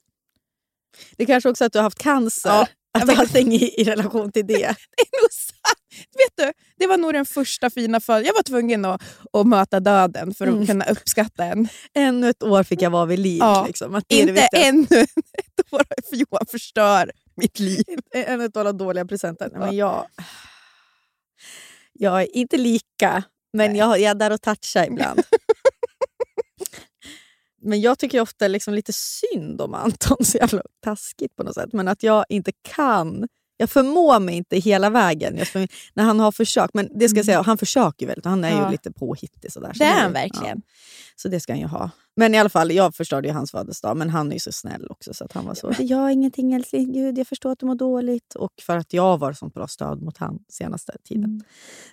Det 1.18 1.26
kanske 1.26 1.50
också 1.50 1.66
att 1.66 1.74
du 1.74 1.80
har 1.80 1.84
haft 1.84 2.00
cancer. 2.00 2.50
Ja, 2.50 2.68
att 3.04 3.20
allting 3.20 3.54
i, 3.54 3.82
i 3.82 3.84
relation 3.84 4.32
till 4.32 4.48
det. 4.48 4.54
det 4.98 5.02
är 5.02 5.22
nog 5.22 5.32
sant. 5.32 5.80
Vet 6.18 6.48
du, 6.48 6.54
det 6.78 6.88
var 6.88 6.98
nog 6.98 7.14
den 7.14 7.26
första 7.26 7.70
fina 7.70 8.00
födelsen. 8.00 8.28
Jag 8.28 8.34
var 8.34 8.44
tvungen 8.44 8.86
att, 8.86 9.02
att 9.34 9.48
möta 9.48 9.80
döden 9.80 10.34
för 10.34 10.48
att 10.48 10.54
Mm. 10.54 10.68
kunna 10.68 10.86
uppskatta 10.86 11.44
en. 11.46 11.68
Ännu 11.94 12.30
ett 12.30 12.44
år 12.44 12.64
fick 12.64 12.82
jag 12.82 12.90
vara 12.90 13.06
vid 13.06 13.20
liv. 13.20 13.38
Ja, 13.40 13.64
Liksom. 13.68 14.02
Inte 14.08 14.48
ännu 14.56 14.86
ett 15.38 15.74
år 15.74 15.84
för 16.10 16.16
Johan 16.16 16.46
förstör 16.52 17.12
mitt 17.36 17.60
liv. 17.60 17.84
Ännu 18.16 18.46
ett 18.46 18.58
år 18.58 18.66
av 18.66 18.76
dåliga 18.78 19.06
presenter. 19.06 19.50
Ja. 19.54 19.60
Men 19.60 19.76
jag, 19.76 20.06
jag 21.94 22.22
är 22.22 22.36
inte 22.38 22.58
lika, 22.58 23.24
men 23.54 23.70
Nej. 23.72 23.80
jag, 23.80 23.90
jag 24.00 24.12
är 24.12 24.16
där 24.16 24.32
och 24.32 24.42
touchar 24.42 24.86
ibland. 24.88 25.20
men 27.68 27.82
jag 27.82 28.00
tycker 28.00 28.22
ofta 28.22 28.48
liksom 28.48 28.74
lite 28.74 28.94
synd 28.94 29.62
om 29.62 29.74
Anton, 29.74 30.18
så 30.26 30.38
jävla 30.38 30.62
taskigt 30.84 31.36
på 31.36 31.44
något 31.44 31.54
sätt. 31.56 31.74
Men 31.74 31.88
att 31.88 32.04
jag 32.04 32.26
inte 32.30 32.52
kan. 32.76 33.28
Jag 33.60 33.70
förmår 33.70 34.20
mig 34.20 34.36
inte 34.36 34.58
hela 34.58 34.90
vägen 34.90 35.38
just 35.38 35.52
för, 35.52 35.68
när 35.94 36.04
han 36.04 36.20
har 36.20 36.32
försökt. 36.32 36.74
Men 36.74 36.90
det 37.00 37.10
ska 37.10 37.18
jag 37.20 37.26
säga, 37.26 37.42
han 37.42 37.58
försöker 37.58 38.08
väldigt. 38.08 38.26
Han 38.26 38.44
är 38.44 38.48
Mm. 38.50 38.60
Ja. 38.62 38.66
ju 38.68 38.72
lite 38.72 38.92
påhittig. 38.92 39.52
Sådär, 39.52 39.74
så 39.74 39.80
Det 39.80 39.86
är 39.86 40.02
han 40.02 40.14
verkligen. 40.14 40.58
Ja, 40.66 40.72
så 41.16 41.28
det 41.30 41.40
ska 41.40 41.54
han 41.54 41.60
ju 41.60 41.66
ha. 41.68 41.90
Men 42.16 42.36
i 42.36 42.40
alla 42.40 42.50
fall, 42.50 42.72
jag 42.72 42.96
förstörde 42.96 43.28
ju 43.28 43.34
hans 43.34 43.52
födelsedag. 43.52 43.98
Men 43.98 44.10
han 44.10 44.30
är 44.30 44.34
ju 44.34 44.40
så 44.40 44.52
snäll 44.52 44.88
också. 44.90 45.14
Så 45.14 45.24
att 45.26 45.34
han 45.34 45.46
var 45.46 45.54
så, 45.54 45.70
det 45.70 45.84
gör 45.84 46.10
ingenting 46.10 46.54
älskling. 46.54 46.94
Gud, 46.94 47.18
jag 47.18 47.28
förstår 47.28 47.52
att 47.52 47.60
du 47.60 47.66
mår 47.66 47.76
dåligt. 47.76 48.36
Och 48.36 48.52
för 48.62 48.78
att 48.78 48.94
jag 48.94 49.18
var 49.18 49.34
sånt 49.34 49.54
bra 49.54 49.68
stöd 49.68 50.02
mot 50.02 50.18
han 50.18 50.40
senaste 50.50 50.94
tiden. 51.04 51.24
Mm. 51.24 51.42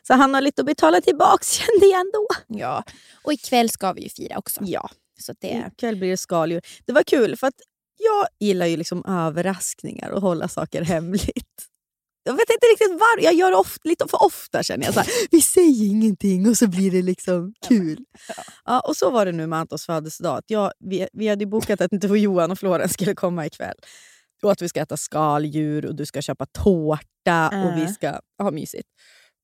Så 0.03 0.15
han 0.15 0.35
har 0.35 0.41
lite 0.41 0.63
att 0.63 0.67
betala 0.67 1.01
tillbaka 1.01 1.45
kände 1.45 1.87
jag 1.87 2.01
ändå. 2.01 2.27
Ja. 2.47 2.85
Och 3.25 3.33
ikväll 3.33 3.71
ska 3.71 3.93
vi 3.93 4.03
ju 4.03 4.09
fira 4.09 4.39
också. 4.39 4.61
Ja, 4.65 4.91
Så 5.21 5.35
det, 5.41 5.71
ikväll 5.77 5.97
blir 5.97 6.11
det 6.11 6.17
skaldjur. 6.17 6.61
Det 6.87 6.93
var 6.93 7.03
kul 7.03 7.37
för 7.37 7.47
att 7.47 7.61
jag 7.99 8.27
gillar 8.49 8.67
ju 8.67 8.77
liksom 8.77 9.05
överraskningar 9.05 10.11
och 10.11 10.23
hålla 10.23 10.49
saker 10.49 10.83
hemligt. 10.83 11.69
Jag 12.27 12.33
vet 12.33 12.51
inte 12.51 12.67
riktigt 12.67 12.91
varför. 12.91 13.25
Jag 13.25 13.35
gör 13.35 13.51
det 13.51 13.57
ofta, 13.57 13.89
lite 13.89 14.07
för 14.09 14.23
ofta 14.23 14.63
känner 14.63 14.85
jag. 14.85 14.95
Så 14.95 15.01
här, 15.01 15.09
vi 15.31 15.41
säger 15.41 15.87
ingenting 15.87 16.49
och 16.49 16.57
så 16.57 16.67
blir 16.69 16.91
det 16.91 17.03
liksom 17.03 17.55
kul. 17.69 18.05
Ja, 18.65 18.81
och 18.81 18.97
så 18.97 19.11
var 19.11 19.27
det 19.27 19.33
nu 19.33 19.47
med 19.47 19.59
Antons 19.59 19.87
födelsedag. 19.87 20.43
Jag, 20.47 20.73
vi, 20.79 21.09
vi 21.13 21.29
hade 21.29 21.47
bokat 21.47 21.81
att 21.81 21.93
inte 21.93 22.07
Johan 22.07 22.51
och 22.51 22.59
Florens 22.59 22.93
skulle 22.93 23.15
komma 23.15 23.47
ikväll. 23.47 23.75
Och 24.43 24.53
att 24.53 24.63
vi 24.63 24.69
ska 24.69 24.81
äta 24.81 24.97
skaldjur 24.97 25.87
och 25.87 25.95
du 25.95 26.07
ska 26.07 26.23
köpa 26.23 26.47
tårta 26.47 27.49
och 27.65 27.79
vi 27.79 27.93
ska 27.93 28.21
ha 28.43 28.51
mysigt. 28.51 28.89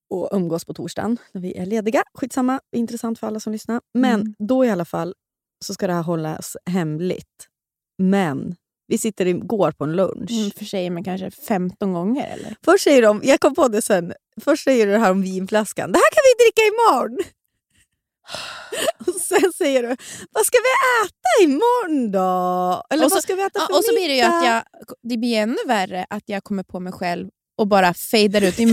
Och 0.09 0.29
umgås 0.31 0.65
på 0.65 0.73
torsdagen 0.73 1.17
när 1.33 1.41
vi 1.41 1.57
är 1.57 1.65
lediga. 1.65 2.03
Skitsamma, 2.13 2.59
intressant 2.75 3.19
för 3.19 3.27
alla 3.27 3.39
som 3.39 3.53
lyssnar. 3.53 3.81
Men 3.93 4.21
Mm. 4.21 4.35
då 4.39 4.65
i 4.65 4.69
alla 4.69 4.85
fall 4.85 5.15
så 5.65 5.73
ska 5.73 5.87
det 5.87 5.93
här 5.93 6.03
hållas 6.03 6.57
hemligt. 6.69 7.47
Men 7.97 8.55
vi 8.87 8.97
sitter 8.97 9.25
i, 9.25 9.33
går 9.33 9.71
på 9.71 9.83
en 9.83 9.91
lunch. 9.95 10.31
mm, 10.31 10.51
sig 10.51 10.89
men 10.89 11.03
kanske 11.03 11.31
15 11.31 11.93
gånger 11.93 12.27
eller? 12.33 12.55
Först 12.65 12.83
säger 12.83 13.01
de, 13.01 13.21
jag 13.23 13.39
kom 13.39 13.55
på 13.55 13.67
det 13.67 13.81
sen, 13.81 14.13
först 14.41 14.63
säger 14.63 14.85
du 14.85 14.91
det 14.91 14.97
här 14.99 15.11
om 15.11 15.21
vinflaskan. 15.21 15.91
Det 15.91 15.97
här 15.97 16.11
kan 16.11 16.21
vi 16.25 16.43
dricka 16.43 16.61
imorgon! 16.67 17.17
Och 19.07 19.21
sen 19.21 19.53
säger 19.53 19.81
du, 19.83 19.87
vad 20.31 20.45
ska 20.45 20.57
vi 20.57 20.71
äta 21.05 21.51
imorgon 21.51 22.11
då? 22.11 22.83
Eller 22.89 23.05
Och 23.05 23.11
så- 23.11 23.15
vad 23.15 23.23
ska 23.23 23.35
vi 23.35 23.43
äta 23.43 23.59
för 23.59 23.77
och 23.77 23.83
så 23.85 23.93
blir 23.93 24.07
det 24.09 24.15
ju 24.15 24.21
att 24.21 24.41
middag? 24.41 24.63
jag, 24.87 24.95
det 25.09 25.17
blir 25.17 25.37
ännu 25.37 25.57
värre 25.67 26.05
att 26.09 26.23
jag 26.25 26.43
kommer 26.43 26.63
på 26.63 26.79
mig 26.79 26.93
själv 26.93 27.29
och 27.57 27.67
bara 27.67 27.93
fejdar 27.93 28.41
ut 28.41 28.59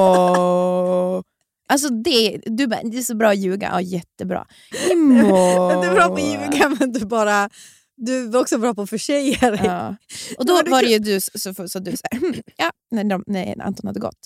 imorgon. 0.00 1.22
Alltså 1.70 1.88
det, 1.88 2.40
du 2.46 2.66
bara, 2.66 2.82
det 2.82 2.98
är 2.98 3.02
så 3.02 3.14
bra 3.14 3.28
att 3.28 3.38
ljuga. 3.38 3.68
Ja, 3.72 3.80
jättebra. 3.80 4.46
Du 4.90 5.86
är 5.86 5.94
bra 5.94 6.06
på 6.08 6.14
att 6.14 6.22
ljuga 6.22 6.68
men 6.80 6.92
du, 6.92 7.06
bara, 7.06 7.50
du 7.96 8.24
är 8.28 8.36
också 8.36 8.58
bra 8.58 8.74
på 8.74 8.82
att 8.82 8.90
försäga 8.90 9.50
dig. 9.50 9.60
Ja. 9.64 9.96
Och 10.38 10.46
då 10.46 10.52
var 10.54 10.82
det 10.82 10.88
ju 10.88 10.98
du 10.98 11.20
så, 11.20 11.54
så 11.68 11.78
du 11.78 11.96
så 11.96 12.02
här, 12.10 12.20
"Hmm, 12.20 12.34
ja, 12.56 12.70
när, 12.90 13.04
de, 13.04 13.24
när 13.26 13.60
Anton 13.62 13.86
hade 13.86 14.00
gått. 14.00 14.18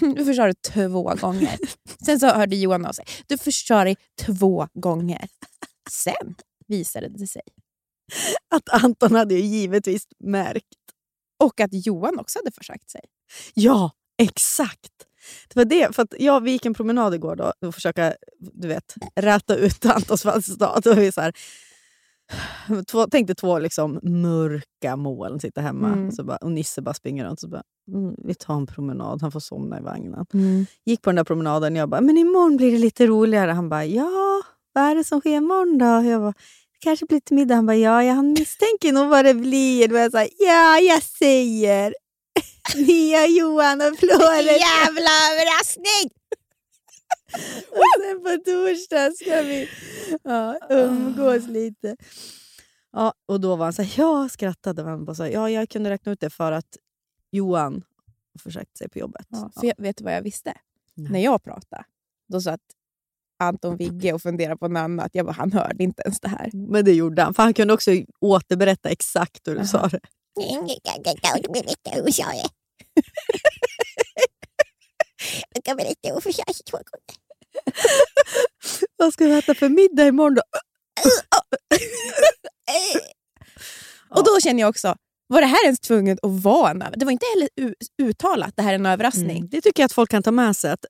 "Hmm, 0.00 0.14
Du 0.18 0.24
förstör 0.24 0.46
det 0.48 0.62
två 0.62 1.14
gånger. 1.14 1.58
Sen 2.06 2.20
så 2.20 2.26
hörde 2.26 2.56
Johan 2.56 2.86
av 2.86 2.92
sig. 2.92 3.04
Du 3.26 3.38
förstör 3.38 3.84
det 3.84 3.96
två 4.20 4.68
gånger. 4.74 5.28
Sen 5.90 6.34
visade 6.66 7.08
det 7.08 7.26
sig. 7.26 7.42
Att 8.54 8.84
Anton 8.84 9.14
hade 9.14 9.34
ju 9.34 9.40
givetvis 9.40 10.06
märkt. 10.24 10.66
Och 11.44 11.60
att 11.60 11.86
Johan 11.86 12.18
också 12.18 12.38
hade 12.38 12.52
försagt 12.52 12.90
sig. 12.90 13.00
Ja, 13.54 13.90
Exakt. 14.22 14.90
Det 15.48 15.56
var 15.56 15.64
det, 15.64 15.94
för 15.94 16.02
att 16.02 16.14
jag, 16.18 16.40
vi 16.40 16.50
gick 16.50 16.66
en 16.66 16.74
promenad 16.74 17.14
igår 17.14 17.36
då, 17.36 17.52
och 17.66 17.74
försöka 17.74 18.14
du 18.52 18.68
vet, 18.68 18.94
räta 19.16 19.56
ut 19.56 19.86
Antons 19.86 20.22
födelsedag. 20.22 20.80
Då 20.82 20.94
vi 20.94 21.12
så 21.12 21.20
här, 21.20 21.32
två, 22.90 23.06
tänkte 23.06 23.34
två 23.34 23.58
liksom 23.58 24.00
mörka 24.02 24.96
moln 24.96 25.40
sitta 25.40 25.60
hemma 25.60 25.92
Mm. 25.92 26.12
så 26.12 26.24
bara, 26.24 26.36
och 26.36 26.52
Nisse 26.52 26.82
bara 26.82 26.94
springer 26.94 27.24
runt. 27.24 27.40
Så 27.40 27.48
bara, 27.48 27.62
mm, 27.92 28.14
vi 28.24 28.34
tar 28.34 28.54
en 28.54 28.66
promenad, 28.66 29.22
han 29.22 29.32
får 29.32 29.40
somna 29.40 29.78
i 29.78 29.82
vagnen. 29.82 30.26
Mm. 30.34 30.66
Gick 30.86 31.02
på 31.02 31.10
den 31.10 31.16
där 31.16 31.24
promenaden 31.24 31.76
jag 31.76 31.88
bara, 31.88 32.00
men 32.00 32.16
imorgon 32.18 32.56
blir 32.56 32.72
det 32.72 32.78
lite 32.78 33.06
roligare. 33.06 33.50
Han 33.50 33.68
bara, 33.68 33.84
ja, 33.84 34.42
vad 34.72 34.84
är 34.84 34.94
det 34.94 35.04
som 35.04 35.20
sker 35.20 35.36
imorgon 35.36 35.78
då? 35.78 36.10
Jag 36.10 36.20
bara, 36.20 36.34
kanske 36.80 37.06
blir 37.06 37.20
till 37.20 37.36
middag. 37.36 37.54
Han 37.54 37.66
bara, 37.66 37.76
ja, 37.76 38.04
jag 38.04 38.24
misstänker 38.24 38.92
nog 38.92 39.08
vad 39.08 39.24
det 39.24 39.34
blir. 39.34 39.92
Jag 39.92 40.12
här, 40.12 40.28
ja, 40.38 40.78
jag 40.78 41.02
säger 41.02 41.94
Nya 42.74 43.26
Johan 43.26 43.80
och 43.80 43.98
Florens. 43.98 44.46
Jävla 44.46 45.10
överraskning! 45.30 46.10
Och 47.70 47.84
sen 48.02 48.22
på 48.22 48.44
torsdag 48.50 49.12
ska 49.12 49.42
vi 49.42 49.68
ja, 50.22 50.58
umgås 50.70 51.46
lite. 51.48 51.96
Ja, 52.92 53.14
och 53.26 53.40
då 53.40 53.56
var 53.56 53.66
han 53.66 53.72
så 53.72 53.82
här, 53.82 54.02
jag 54.02 54.30
skrattade. 54.30 54.82
Han 54.82 55.04
bara 55.04 55.14
så 55.14 55.22
här, 55.22 55.30
ja, 55.30 55.50
jag 55.50 55.68
kunde 55.68 55.90
räkna 55.90 56.12
ut 56.12 56.20
det 56.20 56.30
för 56.30 56.52
att 56.52 56.76
Johan 57.30 57.82
försökte 58.42 58.78
sig 58.78 58.88
på 58.88 58.98
jobbet. 58.98 59.26
Ja, 59.28 59.50
för 59.60 59.66
jag, 59.66 59.74
vet 59.78 59.96
du 59.96 60.04
vad 60.04 60.14
jag 60.14 60.22
visste? 60.22 60.54
Nej. 60.94 61.12
När 61.12 61.20
jag 61.20 61.42
pratade, 61.42 61.84
då 62.28 62.40
satt 62.40 62.60
Anton 63.38 63.76
Vigge 63.76 64.12
och 64.12 64.22
funderade 64.22 64.56
på 64.56 64.68
något 64.68 64.78
annat. 64.78 65.10
Jag 65.12 65.26
bara, 65.26 65.32
han 65.32 65.52
hörde 65.52 65.84
inte 65.84 66.02
ens 66.02 66.20
det 66.20 66.28
här. 66.28 66.50
Men 66.52 66.84
det 66.84 66.92
gjorde 66.92 67.22
han, 67.22 67.34
för 67.34 67.42
han 67.42 67.54
kunde 67.54 67.74
också 67.74 67.90
återberätta 68.20 68.88
exakt 68.88 69.48
hur 69.48 69.58
du 69.58 69.66
sa 69.66 69.88
det. 69.88 70.00
Vad 78.96 79.12
ska 79.12 79.24
vi 79.24 79.38
äta 79.38 79.54
för 79.54 79.68
middag 79.68 80.06
imorgon 80.06 80.34
då? 80.34 80.42
Och 84.18 84.24
då 84.24 84.40
känner 84.40 84.60
jag 84.60 84.68
också, 84.70 84.96
var 85.26 85.40
det 85.40 85.46
här 85.46 85.64
ens 85.64 85.80
tvunget 85.80 86.18
att 86.22 86.42
vara 86.42 86.70
en 86.70 86.82
över- 86.82 86.96
Det 86.96 87.04
var 87.04 87.12
inte 87.12 87.26
heller 87.34 87.74
uttalat, 88.02 88.52
det 88.56 88.62
här 88.62 88.70
är 88.70 88.74
en 88.74 88.86
överraskning. 88.86 89.36
Mm. 89.36 89.48
Det 89.48 89.60
tycker 89.60 89.82
jag 89.82 89.86
att 89.86 89.92
folk 89.92 90.10
kan 90.10 90.22
ta 90.22 90.30
med 90.30 90.56
sig. 90.56 90.70
Att, 90.70 90.84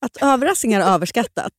att 0.00 0.16
överraskningar 0.22 0.80
är 0.80 0.84
överskattat. 0.94 1.52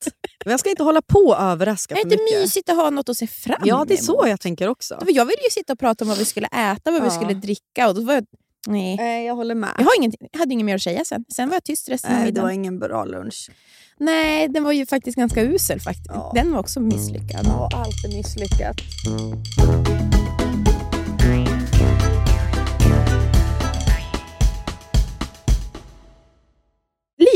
Men 0.46 0.51
jag 0.51 0.60
ska 0.60 0.70
inte 0.70 0.84
hålla 0.84 1.01
på 1.01 1.20
och 1.20 1.39
överraska 1.41 1.94
Är 1.96 1.98
det 1.98 2.01
för 2.01 2.12
inte 2.12 2.24
mycket. 2.24 2.39
mysigt 2.41 2.70
att 2.70 2.75
ha 2.75 2.89
något 2.89 3.10
att 3.10 3.18
se 3.18 3.27
fram 3.27 3.62
Ja, 3.65 3.86
det 3.88 3.94
är 3.94 3.98
så 3.98 4.13
emot? 4.13 4.30
jag 4.30 4.39
tänker 4.39 4.68
också. 4.68 4.98
För 5.00 5.12
Jag 5.15 5.25
ville 5.25 5.44
ju 5.44 5.50
sitta 5.51 5.74
och 5.74 5.80
prata 5.80 6.03
om 6.03 6.10
vad 6.10 6.18
vi 6.18 6.25
skulle 6.25 6.48
äta, 6.48 6.91
vad 6.91 7.01
vi 7.01 7.08
Ja. 7.08 7.12
skulle 7.12 7.34
dricka. 7.34 7.88
Och 7.89 7.96
då 7.96 8.01
var 8.01 8.13
jag, 8.13 8.25
nej. 8.68 9.25
Jag 9.25 9.36
håller 9.36 9.56
med. 9.56 9.70
Jag, 9.77 9.84
har 9.86 9.98
ingenting, 9.98 10.27
jag 10.32 10.39
hade 10.39 10.53
inget 10.53 10.65
mer 10.65 10.75
att 10.75 10.82
säga 10.82 11.06
sen. 11.06 11.25
Sen 11.36 11.50
var 11.50 11.56
jag 11.56 11.63
tyst 11.63 11.89
resten 11.89 12.12
av 12.12 12.15
Nej, 12.18 12.22
det 12.22 12.25
middagen. 12.27 12.44
var 12.46 12.51
ingen 12.51 12.80
bra 12.80 13.06
lunch. 13.06 13.50
Nej, 13.98 14.48
den 14.48 14.63
var 14.63 14.72
ju 14.72 14.86
faktiskt 14.86 15.18
ganska 15.18 15.41
usel. 15.44 15.80
faktiskt. 15.80 16.08
Ja. 16.10 16.32
Den 16.36 16.51
var 16.51 16.60
också 16.60 16.80
misslyckad. 16.80 17.46
Ja, 17.46 17.70
allt 17.74 18.06
är 18.06 18.18
misslyckat. 18.18 18.77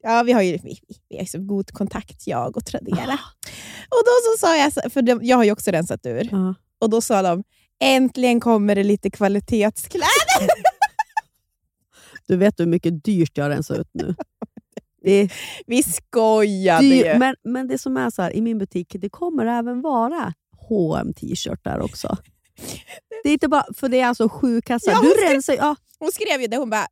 Ja, 0.00 0.22
vi 0.22 0.32
har 0.32 0.42
ju 0.42 0.58
vi, 0.62 0.78
vi 1.08 1.18
har 1.18 1.24
så 1.24 1.38
god 1.38 1.70
kontakt, 1.70 2.26
jag 2.26 2.56
och 2.56 2.64
Tradera. 2.64 3.18
Och 3.90 4.02
då 4.04 4.12
så 4.24 4.38
sa 4.46 4.56
jag, 4.56 4.92
för 4.92 5.02
de, 5.02 5.18
jag 5.22 5.36
har 5.36 5.44
ju 5.44 5.52
också 5.52 5.70
rensat 5.70 6.06
ur, 6.06 6.28
Ja. 6.32 6.54
och 6.78 6.90
då 6.90 7.00
sa 7.00 7.22
de 7.22 7.44
äntligen 7.80 8.40
kommer 8.40 8.74
det 8.74 8.84
lite 8.84 9.10
kvalitetskläder. 9.10 10.08
Du 12.26 12.36
vet 12.36 12.60
hur 12.60 12.66
mycket 12.66 13.04
dyrt 13.04 13.36
jag 13.38 13.44
har 13.44 13.50
rensat 13.50 13.78
ut 13.78 13.90
nu. 13.92 14.14
Det 15.02 15.28
Vi 15.66 15.82
skojade 15.82 16.82
dyrt, 16.88 17.06
ju. 17.06 17.18
men, 17.18 17.34
men 17.44 17.68
det 17.68 17.78
som 17.78 17.96
är 17.96 18.10
så 18.10 18.22
här, 18.22 18.36
i 18.36 18.40
min 18.40 18.58
butik, 18.58 18.96
det 18.98 19.08
kommer 19.08 19.46
även 19.46 19.80
vara 19.80 20.34
hm 20.68 21.14
t-shirtar 21.14 21.78
också. 21.80 22.16
Det 23.22 23.28
är 23.28 23.32
inte 23.32 23.48
bara, 23.48 23.64
för 23.76 23.88
det 23.88 24.00
är 24.00 24.06
alltså 24.06 24.28
sju 24.28 24.60
kassar. 24.60 24.92
Ja, 24.92 25.00
du 25.02 25.10
ska- 25.10 25.34
rensar 25.34 25.54
ja, 25.54 25.76
hon 26.00 26.12
skrev 26.12 26.40
ju 26.40 26.46
det, 26.46 26.56
hon 26.56 26.70
bara, 26.70 26.86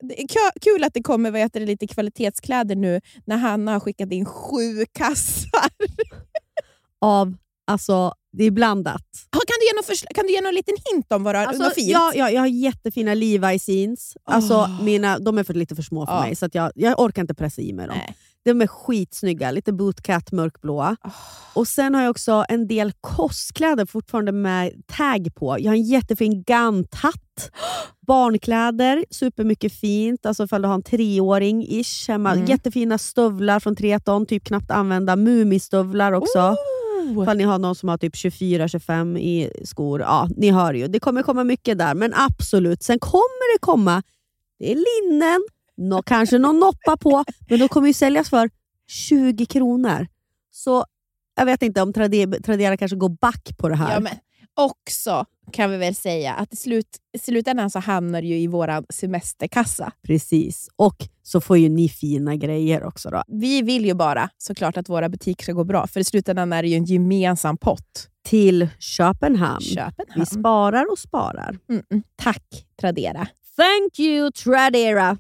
kul 0.61 0.85
att 0.85 0.95
det 0.95 1.03
kommer 1.03 1.31
vad 1.31 1.41
heter 1.41 1.61
det, 1.61 1.67
lite 1.67 1.87
kvalitetskläder 1.87 2.77
nu 2.77 3.01
när 3.25 3.37
Hanna 3.37 3.73
har 3.73 3.81
skickat 3.81 4.13
in 4.13 4.25
sju 4.25 4.87
kassar. 4.93 5.71
av, 7.01 7.37
alltså 7.67 8.15
det 8.37 8.45
är 8.45 8.51
blandat. 8.51 9.03
Ja, 9.33 9.39
Kan 9.47 9.57
du 9.61 9.67
ge 9.67 9.73
någon, 9.75 10.15
kan 10.15 10.27
du 10.27 10.33
ge 10.33 10.41
någon 10.41 10.55
liten 10.55 10.75
hint 10.93 11.13
om 11.13 11.23
vad 11.23 11.35
du 11.35 11.39
har 11.39 11.47
Alltså, 11.47 11.71
fint? 11.71 11.89
ja, 11.91 12.13
ja, 12.15 12.31
jag 12.31 12.41
har 12.41 12.47
jättefina 12.47 13.15
Levi's 13.15 13.71
jeans. 13.71 14.17
Alltså, 14.25 14.55
Åh. 14.55 14.83
mina, 14.85 15.19
de 15.19 15.39
är 15.39 15.45
för 15.45 15.55
lite 15.55 15.75
för 15.75 15.83
små 15.83 16.07
för 16.07 16.13
Ja. 16.15 16.21
mig, 16.21 16.37
så 16.37 16.47
att 16.47 16.55
jag, 16.55 16.73
jag 16.75 17.01
orkar 17.01 17.23
inte 17.23 17.35
pressa 17.35 17.63
i 17.63 17.73
mig 17.73 17.87
dem. 17.87 17.97
Nej. 17.99 18.17
De 18.45 18.63
är 18.63 18.67
skitsnygga, 18.67 19.51
lite 19.51 19.73
bootcat 19.73 20.33
mörkblåa. 20.33 20.97
Och 21.55 21.69
Sen 21.69 21.95
har 21.95 22.03
jag 22.03 22.11
också 22.11 22.45
en 22.49 22.67
del 22.69 22.93
kostkläder 23.01 23.87
fortfarande 23.87 24.33
med 24.33 24.73
tag 24.87 25.29
på. 25.35 25.57
Jag 25.61 25.71
har 25.71 25.77
en 25.77 25.83
jättefin 25.83 26.43
Gant-hatt. 26.47 27.51
Barnkläder, 28.07 29.05
supermycket 29.11 29.73
fint. 29.73 30.27
Alltså 30.27 30.45
ifall 30.45 30.63
du 30.63 30.69
har 30.69 30.75
en 30.75 30.83
treåring-ish 30.83 32.09
hemma. 32.09 32.33
Mm. 32.33 32.45
Jättefina 32.47 32.99
stövlar 32.99 33.61
från 33.61 33.77
Treton, 33.77 34.27
typ 34.27 34.45
knappt 34.45 34.71
använda. 34.71 35.17
Mumistövlar 35.17 36.13
också. 36.13 36.39
Oh. 36.39 36.55
Ifall 37.23 37.37
ni 37.37 37.45
har 37.45 37.59
någon 37.59 37.75
som 37.75 37.89
har 37.89 37.99
typ 37.99 38.15
24-25 38.15 39.19
i 39.19 39.51
skor. 39.65 40.01
Ja, 40.01 40.29
ni 40.37 40.51
hör 40.51 40.75
ju. 40.75 40.89
Det 40.89 41.01
kommer 41.01 41.23
komma 41.23 41.45
mycket 41.45 41.79
där, 41.79 41.95
men 41.95 42.13
absolut. 42.15 42.83
Sen 42.83 42.99
kommer 42.99 43.55
det 43.55 43.59
komma, 43.61 44.03
det 44.59 44.73
är 44.73 44.75
linnen, 44.77 45.41
nå, 45.77 46.03
kanske 46.03 46.39
någon 46.39 46.59
noppa 46.61 46.97
på, 46.97 47.25
men 47.49 47.59
de 47.59 47.69
kommer 47.69 47.87
ju 47.89 47.93
säljas 47.95 48.31
för 48.31 48.51
20 48.89 49.47
kronor. 49.47 50.07
Så 50.51 50.85
jag 51.37 51.47
vet 51.47 51.63
inte 51.63 51.83
om 51.83 51.93
Trade- 51.93 52.43
Tradera 52.43 52.77
kanske 52.77 52.97
går 52.97 53.09
back 53.21 53.57
på 53.59 53.69
det 53.69 53.77
här. 53.77 53.95
Ja, 53.95 54.01
men 54.01 54.13
också 54.55 55.25
kan 55.53 55.71
vi 55.71 55.77
väl 55.77 55.95
säga 55.95 56.35
att 56.35 56.53
i, 56.53 56.57
slut, 56.57 56.89
i 57.13 57.19
slutändan 57.19 57.71
så 57.71 57.79
hamnar 57.79 58.23
det 58.23 58.29
ju 58.29 58.39
i 58.39 58.47
vår 58.47 58.93
semesterkassa. 58.93 59.93
Precis. 60.03 60.69
Och 60.77 60.97
så 61.23 61.41
får 61.41 61.59
ju 61.59 61.69
ni 61.69 61.89
fina 61.89 62.37
grejer 62.37 62.85
också. 62.85 63.11
då. 63.11 63.23
Vi 63.27 63.63
vill 63.63 63.87
ju 63.87 63.95
bara 63.95 64.29
såklart 64.39 64.77
att 64.77 64.89
våra 64.89 65.09
butiker 65.09 65.43
ska 65.43 65.53
gå 65.53 65.65
bra, 65.65 65.87
för 65.87 66.01
i 66.01 66.05
slutändan 66.05 66.53
är 66.53 66.63
det 66.63 66.69
ju 66.69 66.77
en 66.77 66.85
gemensam 66.85 67.57
pott. 67.57 68.09
Till 68.25 68.69
Köpenhamn. 68.79 69.61
Köpenhamn. 69.61 70.21
Vi 70.21 70.27
sparar 70.27 70.93
och 70.93 70.99
sparar. 70.99 71.59
Mm, 71.69 71.83
mm. 71.91 72.03
Tack 72.17 72.67
Tradera. 72.81 73.29
Thank 73.57 73.99
you 73.99 74.33
Tradera! 74.33 75.19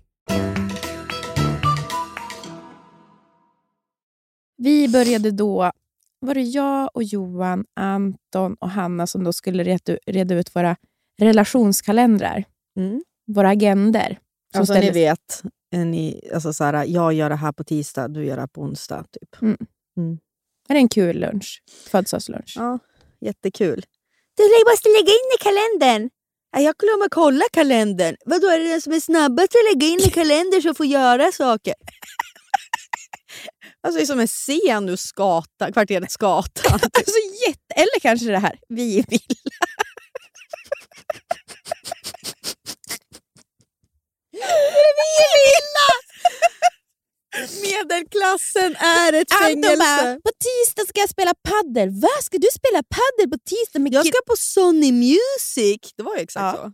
Vi 4.58 4.88
började 4.88 5.30
då, 5.30 5.70
var 6.20 6.34
det 6.34 6.42
jag 6.42 6.90
och 6.94 7.02
Johan, 7.02 7.64
Anton 7.74 8.54
och 8.60 8.70
Hanna 8.70 9.06
som 9.06 9.24
då 9.24 9.32
skulle 9.32 9.64
reda, 9.64 9.96
reda 10.06 10.34
ut 10.34 10.56
våra 10.56 10.76
relationskalendrar. 11.20 12.44
Mm. 12.78 13.02
Våra 13.26 13.48
agender. 13.48 14.18
som 14.52 14.60
Alltså 14.60 14.74
ni 14.74 14.78
ställer- 14.80 14.92
vet, 14.92 15.42
eh, 15.74 15.80
ni, 15.80 16.30
alltså 16.34 16.52
så 16.52 16.64
här, 16.64 16.84
jag 16.84 17.12
gör 17.12 17.28
det 17.30 17.36
här 17.36 17.52
på 17.52 17.64
tisdag, 17.64 18.08
du 18.08 18.24
gör 18.24 18.34
det 18.36 18.42
här 18.42 18.46
på 18.46 18.60
onsdag. 18.62 19.04
Typ. 19.20 19.42
Är 20.68 20.74
det 20.74 20.80
en 20.80 20.88
kul 20.88 21.20
lunch? 21.20 21.62
Födelsedagslunch. 21.90 22.52
Ja, 22.56 22.78
jättekul. 23.20 23.84
Du 24.36 24.42
måste 24.70 24.88
lägga 24.88 25.10
in 25.12 25.28
i 25.38 25.42
kalendern. 25.42 26.10
Ja, 26.56 26.60
jag 26.62 26.74
glömmer 26.76 27.08
kolla 27.10 27.44
kalendern. 27.52 28.16
Vadå, 28.26 28.46
är 28.48 28.58
det 28.58 28.68
den 28.68 28.80
som 28.82 28.92
är 28.92 29.00
snabbast 29.00 29.48
att 29.48 29.74
lägga 29.74 29.86
in 29.92 29.98
i 30.00 30.10
kalendern 30.10 30.62
som 30.62 30.74
får 30.74 30.86
göra 30.86 31.32
saker? 31.32 31.74
Alltså 33.86 33.98
det 33.98 34.04
är 34.04 34.06
som 34.06 34.20
en 34.20 34.26
scen 34.26 34.88
ur 34.88 34.96
Skata, 34.96 35.72
kvarteret 35.72 36.10
Skatan. 36.12 36.72
Alltså, 36.82 37.18
jätte... 37.48 37.74
Eller 37.74 38.00
kanske 38.02 38.26
det 38.26 38.38
här, 38.38 38.58
vi 38.68 39.04
vill. 39.08 39.20
Medelklassen 47.62 48.76
är 48.76 49.12
ett 49.12 49.32
Anton 49.32 49.62
bara, 49.62 49.98
fängelse. 49.98 50.20
på 50.24 50.30
tisdag 50.46 50.86
ska 50.88 51.00
jag 51.00 51.08
spela 51.10 51.34
paddel. 51.48 51.90
Vad 51.90 52.24
ska 52.24 52.38
du 52.38 52.48
spela 52.54 52.82
paddel 52.82 53.30
på 53.30 53.38
tisdag? 53.38 53.78
Med 53.78 53.92
Jag 53.94 54.04
kill-" 54.04 54.12
ska 54.12 54.20
på 54.26 54.36
Sony 54.38 54.92
Music. 54.92 55.92
Det 55.96 56.02
var 56.02 56.16
ju 56.16 56.22
exakt 56.22 56.58
Ja. 56.62 56.72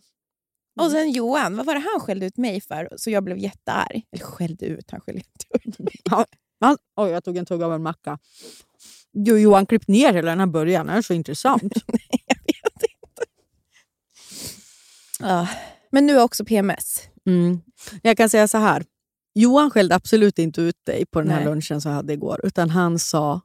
så. 0.78 0.85
Och 0.85 0.90
sen 0.90 1.11
Johan, 1.12 1.57
vad 1.57 1.66
var 1.66 1.75
det 1.75 1.81
han 1.92 2.00
skällde 2.00 2.26
ut 2.26 2.37
mig 2.37 2.61
för? 2.61 2.88
Så 2.97 3.11
jag 3.11 3.25
blev 3.25 3.38
jättearg. 3.38 4.02
Eller 4.12 4.25
skällde 4.25 4.66
ut, 4.66 4.90
han 4.90 5.00
skällde 5.00 5.19
inte 5.21 5.69
ut 5.69 5.78
mig. 5.78 5.95
Han, 6.62 6.76
oj, 6.97 7.11
jag 7.11 7.25
tog 7.25 7.37
en 7.37 7.47
tugga 7.47 7.66
av 7.66 7.75
en 7.75 7.83
macka. 7.83 8.19
Jo, 9.12 9.37
Johan, 9.38 9.66
klipp 9.66 9.88
ner 9.88 10.12
hela 10.12 10.31
den 10.31 10.40
här 10.40 10.47
början. 10.47 10.87
Det 10.87 10.92
är 10.92 11.02
så 11.02 11.14
intressant. 11.14 11.73
Ja. 15.21 15.49
Men 15.90 16.07
nu 16.07 16.16
är 16.19 16.23
också 16.23 16.45
PMS. 16.45 17.02
Mm. 17.26 17.61
Jag 18.02 18.16
kan 18.16 18.28
säga 18.31 18.49
så 18.49 18.59
här. 18.59 18.85
Johan 19.35 19.71
skällde 19.71 19.95
absolut 19.95 20.38
inte 20.38 20.61
ut 20.62 20.85
dig 20.87 21.07
på 21.07 21.21
den 21.21 21.31
här 21.31 21.37
Nej. 21.37 21.45
lunchen 21.45 21.81
som 21.81 21.90
jag 21.90 21.97
hade 21.97 22.12
igår. 22.12 22.40
Utan 22.45 22.71
han 22.71 22.99
sa 22.99 23.40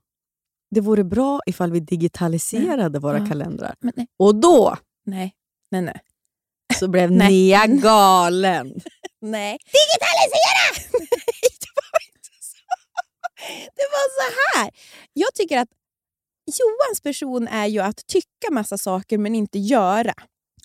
det 0.71 0.81
vore 0.81 1.03
bra 1.03 1.39
ifall 1.45 1.71
vi 1.71 1.79
digitaliserade 1.79 2.99
våra 2.99 3.19
Ja. 3.19 3.25
kalendrar. 3.27 3.75
Men 3.79 3.93
nej, 3.95 4.07
Och 4.19 4.35
då 4.35 4.77
nej, 5.05 5.33
nej. 5.71 5.81
nej. 5.81 6.01
så 6.79 6.87
blev 6.87 7.11
Nej. 7.17 7.29
Nea 7.47 7.65
galen. 7.67 8.67
nej. 9.21 9.57
Digitalisera! 9.57 10.99
Det 13.49 13.87
var 13.91 14.05
så 14.17 14.57
här. 14.57 14.71
Jag 15.13 15.33
tycker 15.33 15.57
att 15.57 15.69
Johans 16.59 17.01
person 17.01 17.47
är 17.47 17.65
ju 17.65 17.79
att 17.79 18.07
tycka 18.07 18.51
massa 18.51 18.77
saker 18.77 19.17
men 19.17 19.35
inte 19.35 19.59
göra. 19.59 20.13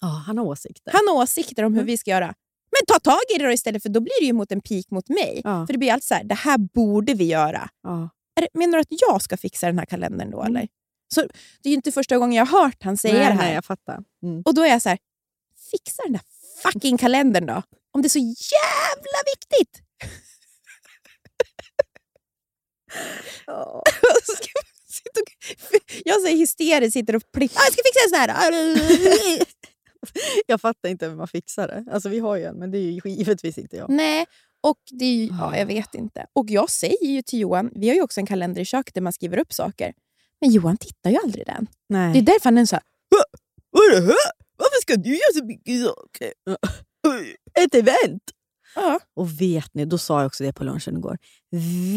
Ja, 0.01 0.07
han 0.27 0.39
har 0.39 0.45
åsikter. 0.45 0.93
Han 0.93 1.09
har 1.09 1.23
åsikter 1.23 1.63
om 1.63 1.73
hur 1.73 1.81
Mm. 1.81 1.87
vi 1.87 1.99
ska 1.99 2.11
göra. 2.11 2.35
Men 2.71 2.87
ta 2.87 2.99
tag 3.11 3.21
i 3.35 3.39
det 3.39 3.45
då 3.45 3.53
istället, 3.53 3.83
för 3.83 3.89
då 3.89 4.01
blir 4.01 4.21
det 4.21 4.27
ju 4.27 4.33
mot 4.33 4.53
en 4.53 4.61
pik 4.61 4.91
mot 4.91 5.09
mig. 5.09 5.41
Ja. 5.45 5.67
För 5.67 5.73
det 5.73 5.79
blir 5.79 5.93
alltid 5.93 6.05
så 6.05 6.15
här, 6.15 6.25
det 6.25 6.35
här 6.35 6.59
borde 6.59 7.15
vi 7.15 7.25
göra. 7.25 7.69
Ja. 7.83 8.09
Är 8.41 8.49
menar 8.59 8.73
du 8.79 8.81
att 8.81 9.01
jag 9.09 9.23
ska 9.23 9.37
fixa 9.37 9.67
den 9.67 9.79
här 9.79 9.87
kalendern 9.87 10.31
då? 10.31 10.41
Mm. 10.41 10.57
Eller? 10.57 10.69
Så 11.15 11.21
Det 11.63 11.69
är 11.69 11.71
ju 11.71 11.75
inte 11.75 11.93
första 11.93 12.19
gången 12.19 12.37
jag 12.37 12.47
har 12.47 12.63
hört 12.63 12.83
han 12.85 12.97
säga 12.97 13.15
nej, 13.15 13.23
det 13.27 13.33
här. 13.33 13.43
Nej, 13.43 13.55
jag 13.55 13.65
fattar. 13.65 13.99
Mm. 14.23 14.43
Och 14.45 14.55
då 14.55 14.63
är 14.63 14.69
jag 14.69 14.83
så 14.83 14.89
här, 14.89 14.99
fixa 15.71 16.03
den 16.03 16.13
där 16.13 16.23
fucking 16.63 16.99
kalendern 16.99 17.47
då. 17.47 17.63
Om 17.95 18.03
det 18.03 18.07
är 18.07 18.11
så 18.11 18.19
jävla 18.19 19.19
viktigt. 19.35 19.83
Ska 24.25 24.47
jag 26.05 26.23
säger 26.23 26.37
hysteriskt, 26.37 26.93
sitter 26.93 27.17
och 27.17 27.33
plippar. 27.33 27.61
Ah, 27.61 27.65
jag 27.65 27.73
ska 27.73 27.83
fixa 27.83 28.05
en 28.05 28.11
sån 28.11 28.19
här. 28.19 29.47
Jag 30.47 30.61
fattar 30.61 30.89
inte 30.89 31.07
hur 31.09 31.17
man 31.17 31.29
fixar 31.29 31.69
det. 31.69 31.85
Alltså, 31.93 32.09
vi 32.09 32.19
har 32.19 32.37
ju 32.37 32.45
en, 32.45 32.57
men 32.57 32.71
det 32.71 32.79
är 32.79 32.81
ju 32.81 33.01
givetvis 33.05 33.59
inte 33.59 33.77
jag. 33.77 33.91
Nej, 33.91 34.27
och 34.61 34.79
det 34.91 35.05
är 35.05 35.15
ju, 35.15 35.27
ja, 35.27 35.57
jag 35.57 35.67
vet 35.67 35.95
inte. 35.95 36.27
Och 36.33 36.51
jag 36.51 36.71
säger 36.71 37.07
ju 37.07 37.23
till 37.23 37.39
Johan, 37.39 37.71
vi 37.75 37.89
har 37.89 37.95
ju 37.95 38.03
också 38.03 38.21
en 38.21 38.27
kalender 38.27 38.61
i 38.61 38.65
köket 38.65 38.95
där 38.95 39.01
man 39.01 39.13
skriver 39.13 39.39
upp 39.39 39.53
saker. 39.53 39.95
Men 40.41 40.51
Johan 40.51 40.77
tittar 40.77 41.11
ju 41.11 41.17
aldrig 41.17 41.47
den. 41.47 41.67
Nej. 41.89 42.13
Det 42.13 42.19
är 42.19 42.23
därför 42.23 42.45
han 42.45 42.59
är 42.59 42.67
så 42.67 42.77
här, 42.77 42.83
Vad 43.71 43.85
är 43.85 44.01
det 44.01 44.07
här? 44.07 44.17
Varför 44.57 44.81
ska 44.81 44.97
du 44.97 45.11
göra 45.11 45.33
så 45.35 45.45
mycket 45.45 45.85
saker? 45.85 46.33
Ett 47.65 47.75
event! 47.75 48.23
Ja. 48.75 49.01
Och 49.17 49.41
vet 49.41 49.75
ni, 49.75 49.85
då 49.85 49.99
sa 49.99 50.19
jag 50.21 50.27
också 50.27 50.45
det 50.45 50.53
på 50.53 50.65
lunchen 50.65 50.97
igår. 50.97 51.19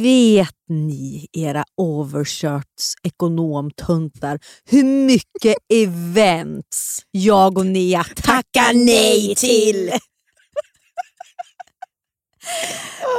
Vet 0.04 0.56
ni, 0.70 1.28
era 1.34 1.64
overshirts 1.78 2.94
ekonomtuntar, 3.04 4.40
hur 4.70 4.84
mycket 4.84 5.56
events 5.74 7.00
jag 7.12 7.58
och 7.58 7.66
Nia 7.66 8.04
tackar 8.16 8.74
nej 8.86 9.36
till? 9.36 9.92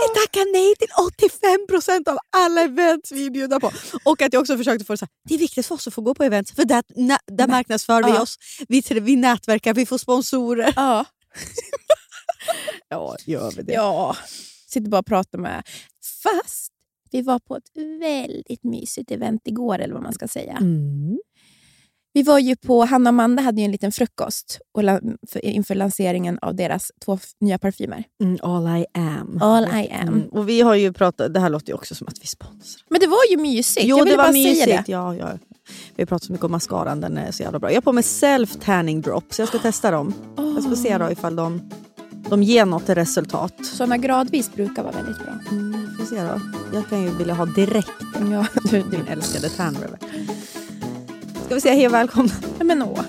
Vi 0.01 0.21
tackar 0.21 0.53
nej 0.53 0.75
till 0.79 0.89
85% 2.09 2.09
av 2.13 2.19
alla 2.37 2.61
events 2.63 3.13
vi 3.13 3.27
är 3.27 3.31
bjudna 3.31 3.61
på. 3.61 3.73
Och 4.05 4.23
att 4.23 4.33
jag 4.33 4.41
också 4.41 4.57
försökte 4.57 4.85
få 4.85 4.93
det 4.93 4.97
så 4.99 5.05
här, 5.05 5.11
det 5.29 5.35
är 5.35 5.39
viktigt 5.39 5.67
för 5.67 5.75
oss 5.75 5.87
att 5.87 5.95
få 5.95 6.01
gå 6.03 6.15
på 6.15 6.25
events, 6.25 6.53
för 6.53 6.65
där, 6.65 6.83
där 7.33 7.49
marknadsför 7.49 8.03
vi 8.03 8.11
Ja. 8.11 8.23
oss. 8.23 8.37
Vi, 8.69 8.83
vi 9.01 9.17
nätverkar, 9.17 9.75
vi 9.75 9.87
får 9.87 9.99
sponsorer. 9.99 10.73
ja. 10.77 11.05
Ja, 12.89 13.17
gör 13.25 13.53
vi 13.57 13.63
det? 13.63 13.73
Ja, 13.73 14.17
sitter 14.67 14.91
bara 14.91 14.99
och 14.99 15.07
pratar 15.07 15.39
med. 15.39 15.63
Fast 16.23 16.73
vi 17.11 17.23
var 17.23 17.39
på 17.39 17.57
ett 17.57 17.71
väldigt 18.01 18.65
mysigt 18.65 19.11
event 19.11 19.43
igår, 19.45 19.79
eller 19.79 19.95
vad 19.95 20.03
man 20.03 20.13
ska 20.13 20.29
säga. 20.29 20.57
Mm. 20.61 21.19
Vi 22.17 22.23
var 22.23 22.39
ju 22.39 22.57
på, 22.57 22.85
Hanna 22.85 23.11
och 23.11 23.15
Amanda 23.15 23.43
hade 23.43 23.61
ju 23.61 23.65
en 23.65 23.73
liten 23.73 23.93
frukost 23.93 24.61
och 24.73 24.83
för, 25.29 25.45
inför 25.45 25.75
lanseringen 25.75 26.39
av 26.43 26.55
deras 26.55 26.93
två 27.05 27.19
nya 27.41 27.59
parfymer. 27.59 28.05
Mm, 28.23 28.39
all 28.43 28.79
I 28.79 28.87
am. 28.93 29.39
All 29.43 29.65
I 29.65 29.91
am. 29.91 30.09
Mm, 30.09 30.29
och 30.29 30.49
vi 30.49 30.61
har 30.61 30.75
ju 30.75 30.93
pratat, 30.93 31.35
det 31.35 31.41
här 31.41 31.51
låter 31.51 31.69
ju 31.69 31.75
också 31.75 31.95
som 31.95 32.07
att 32.09 32.23
vi 32.23 32.27
sponsrar. 32.27 32.83
Men 32.89 33.01
det 33.01 33.07
var 33.07 33.31
ju 33.31 33.37
mysigt. 33.37 33.87
Jo, 33.87 33.99
jag 33.99 34.05
ville 34.05 34.17
det 34.17 34.17
var 34.17 34.25
bara 34.25 34.33
mysigt. 34.33 34.65
säga 34.65 34.85
det. 34.87 34.93
Ja, 34.93 35.17
ja. 35.17 35.39
Vi 35.95 36.03
har 36.03 36.07
pratat 36.07 36.25
så 36.25 36.33
mycket 36.33 36.45
om 36.45 36.53
mascaran, 36.53 37.01
den 37.01 37.19
är 37.19 37.31
så 37.31 37.43
jävla 37.43 37.59
bra. 37.59 37.71
Jag 37.71 37.77
har 37.77 37.83
på 37.83 37.93
mig 37.93 38.03
self 38.03 38.57
tanning 38.57 39.01
drops, 39.01 39.39
jag 39.39 39.49
ska 39.49 39.59
testa 39.59 39.91
dem. 39.91 40.15
Jag 40.37 40.63
ska 40.63 40.77
se 40.77 40.99
då 40.99 41.11
ifall 41.11 41.37
de, 41.37 41.71
de 42.31 42.43
ger 42.43 42.67
något 42.67 42.89
resultat. 42.89 43.53
Såna 43.65 43.97
gradvis 43.97 44.53
brukar 44.53 44.83
vara 44.83 44.95
väldigt 44.95 45.19
bra. 45.19 45.35
Mm, 45.51 45.89
vi 45.91 45.97
får 45.97 46.17
se 46.17 46.23
då. 46.23 46.41
Jag 46.75 46.89
kan 46.89 47.03
ju 47.03 47.11
vilja 47.11 47.35
ha 47.35 47.47
direkt. 47.47 47.91
Ja, 48.31 48.47
du. 48.71 48.83
Din 48.83 49.07
älskade 49.09 49.49
tan 49.49 49.75
river. 49.75 49.99
Ska 51.45 51.55
vi 51.55 51.61
säga 51.61 51.75
hej 51.75 51.87
och 51.87 51.95
välkomna? 51.95 52.33
Ja, 52.59 52.65
men 52.65 52.83
åh. 52.83 53.01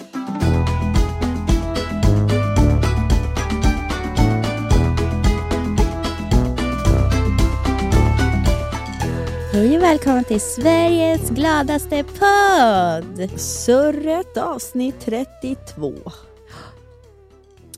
Hej 9.53 9.77
och 9.77 9.83
välkommen 9.83 10.23
till 10.23 10.41
Sveriges 10.41 11.29
gladaste 11.29 12.03
podd! 12.03 13.39
Surret 13.39 14.37
avsnitt 14.37 14.95
32. 14.99 15.93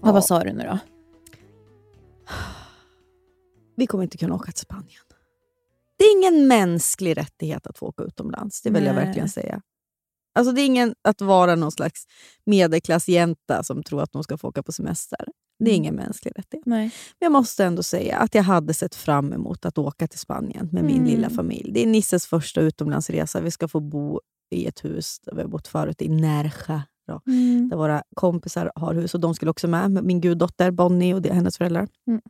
Ja, 0.02 0.12
vad 0.12 0.25
sa 0.25 0.39
du 0.39 0.54
nu 0.54 0.63
då? 0.63 0.80
Vi 3.80 3.88
kommer 3.88 4.04
inte 4.04 4.18
kunna 4.18 4.36
åka 4.36 4.52
till 4.52 4.62
Spanien. 4.62 5.04
Det 5.98 6.04
är 6.04 6.18
ingen 6.18 6.48
mänsklig 6.48 7.18
rättighet 7.18 7.68
att 7.68 7.78
få 7.78 7.86
åka 7.86 8.04
utomlands. 8.04 8.62
Det 8.62 8.70
vill 8.70 8.86
jag 8.86 8.96
Nej. 8.96 9.06
verkligen 9.06 9.30
säga. 9.30 9.62
Alltså 10.36 10.52
det 10.54 10.62
är 10.62 10.65
ingen 10.65 10.96
att 11.02 11.22
vara 11.22 11.56
någon 11.56 11.72
slags 11.72 12.06
medelklassjänta 12.46 13.63
som 13.63 13.84
tror 13.84 14.02
att 14.02 14.12
de 14.12 14.24
ska 14.24 14.38
få 14.38 14.48
åka 14.48 14.63
på 14.63 14.72
semester. 14.72 15.26
Det 15.60 15.72
är 15.72 15.76
ingen 15.76 15.96
mänsklig 15.96 16.34
rättighet. 16.36 16.65
Nej. 16.65 16.86
Men 17.20 17.26
jag 17.26 17.32
måste 17.32 17.65
ändå 17.65 17.84
säga 17.84 18.18
att 18.18 18.36
jag 18.36 18.44
hade 18.44 18.74
sett 18.74 18.96
fram 18.96 19.34
emot 19.34 19.65
att 19.65 19.78
åka 19.78 20.08
till 20.08 20.20
Spanien 20.20 20.70
med 20.72 20.84
min 20.84 20.96
Mm. 20.96 21.08
lilla 21.08 21.30
familj. 21.30 21.72
Det 21.74 21.84
är 21.84 21.88
Nisses 21.88 22.26
första 22.26 22.62
utomlandsresa. 22.62 23.42
Vi 23.42 23.52
ska 23.52 23.68
få 23.68 23.80
bo 23.80 24.20
i 24.52 24.65
ett 24.68 24.86
hus 24.86 25.20
där 25.20 25.36
vi 25.36 25.42
har 25.42 25.50
bott 25.50 25.68
förut, 25.68 26.02
i 26.02 26.10
Nerja. 26.10 26.84
Mm. 27.28 27.70
där 27.70 27.78
våra 27.78 28.04
kompisar 28.15 28.72
har 28.76 28.94
hus 28.94 29.13
och 29.13 29.20
de 29.20 29.36
skulle 29.36 29.52
också 29.52 29.68
med. 29.68 29.92
Min 30.04 30.22
guddotter 30.22 30.72
Bonnie 30.72 31.13
och 31.13 31.26
hennes 31.26 31.58
föräldrar. 31.58 31.88
Mm. 32.08 32.22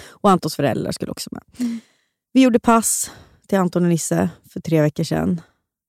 Och 0.00 0.30
Antons 0.30 0.56
föräldrar 0.56 0.92
skulle 0.92 1.10
också 1.10 1.30
med. 1.32 1.42
Mm. 1.58 1.80
Vi 2.32 2.42
gjorde 2.42 2.58
pass 2.58 3.10
till 3.48 3.58
Anton 3.58 3.82
och 3.82 3.88
Nisse 3.88 4.30
för 4.52 4.60
tre 4.60 4.82
veckor 4.82 5.04
sedan. 5.04 5.40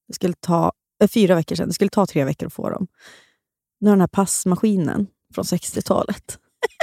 Det 0.08 0.13
skulle 0.13 0.34
ta, 0.34 0.72
äh, 1.04 1.08
fyra 1.08 1.36
veckor 1.36 1.56
sedan. 1.56 1.68
Det 1.68 1.74
skulle 1.74 1.89
ta 1.89 2.06
tre 2.06 2.24
veckor 2.24 2.48
att 2.48 2.54
få 2.54 2.70
dem. 2.70 2.88
Nu 3.80 3.89
har 3.89 3.96
den 3.96 4.02
här 4.02 4.08
passmaskinen 4.08 5.08
från 5.36 5.46
60-talet. 5.46 6.38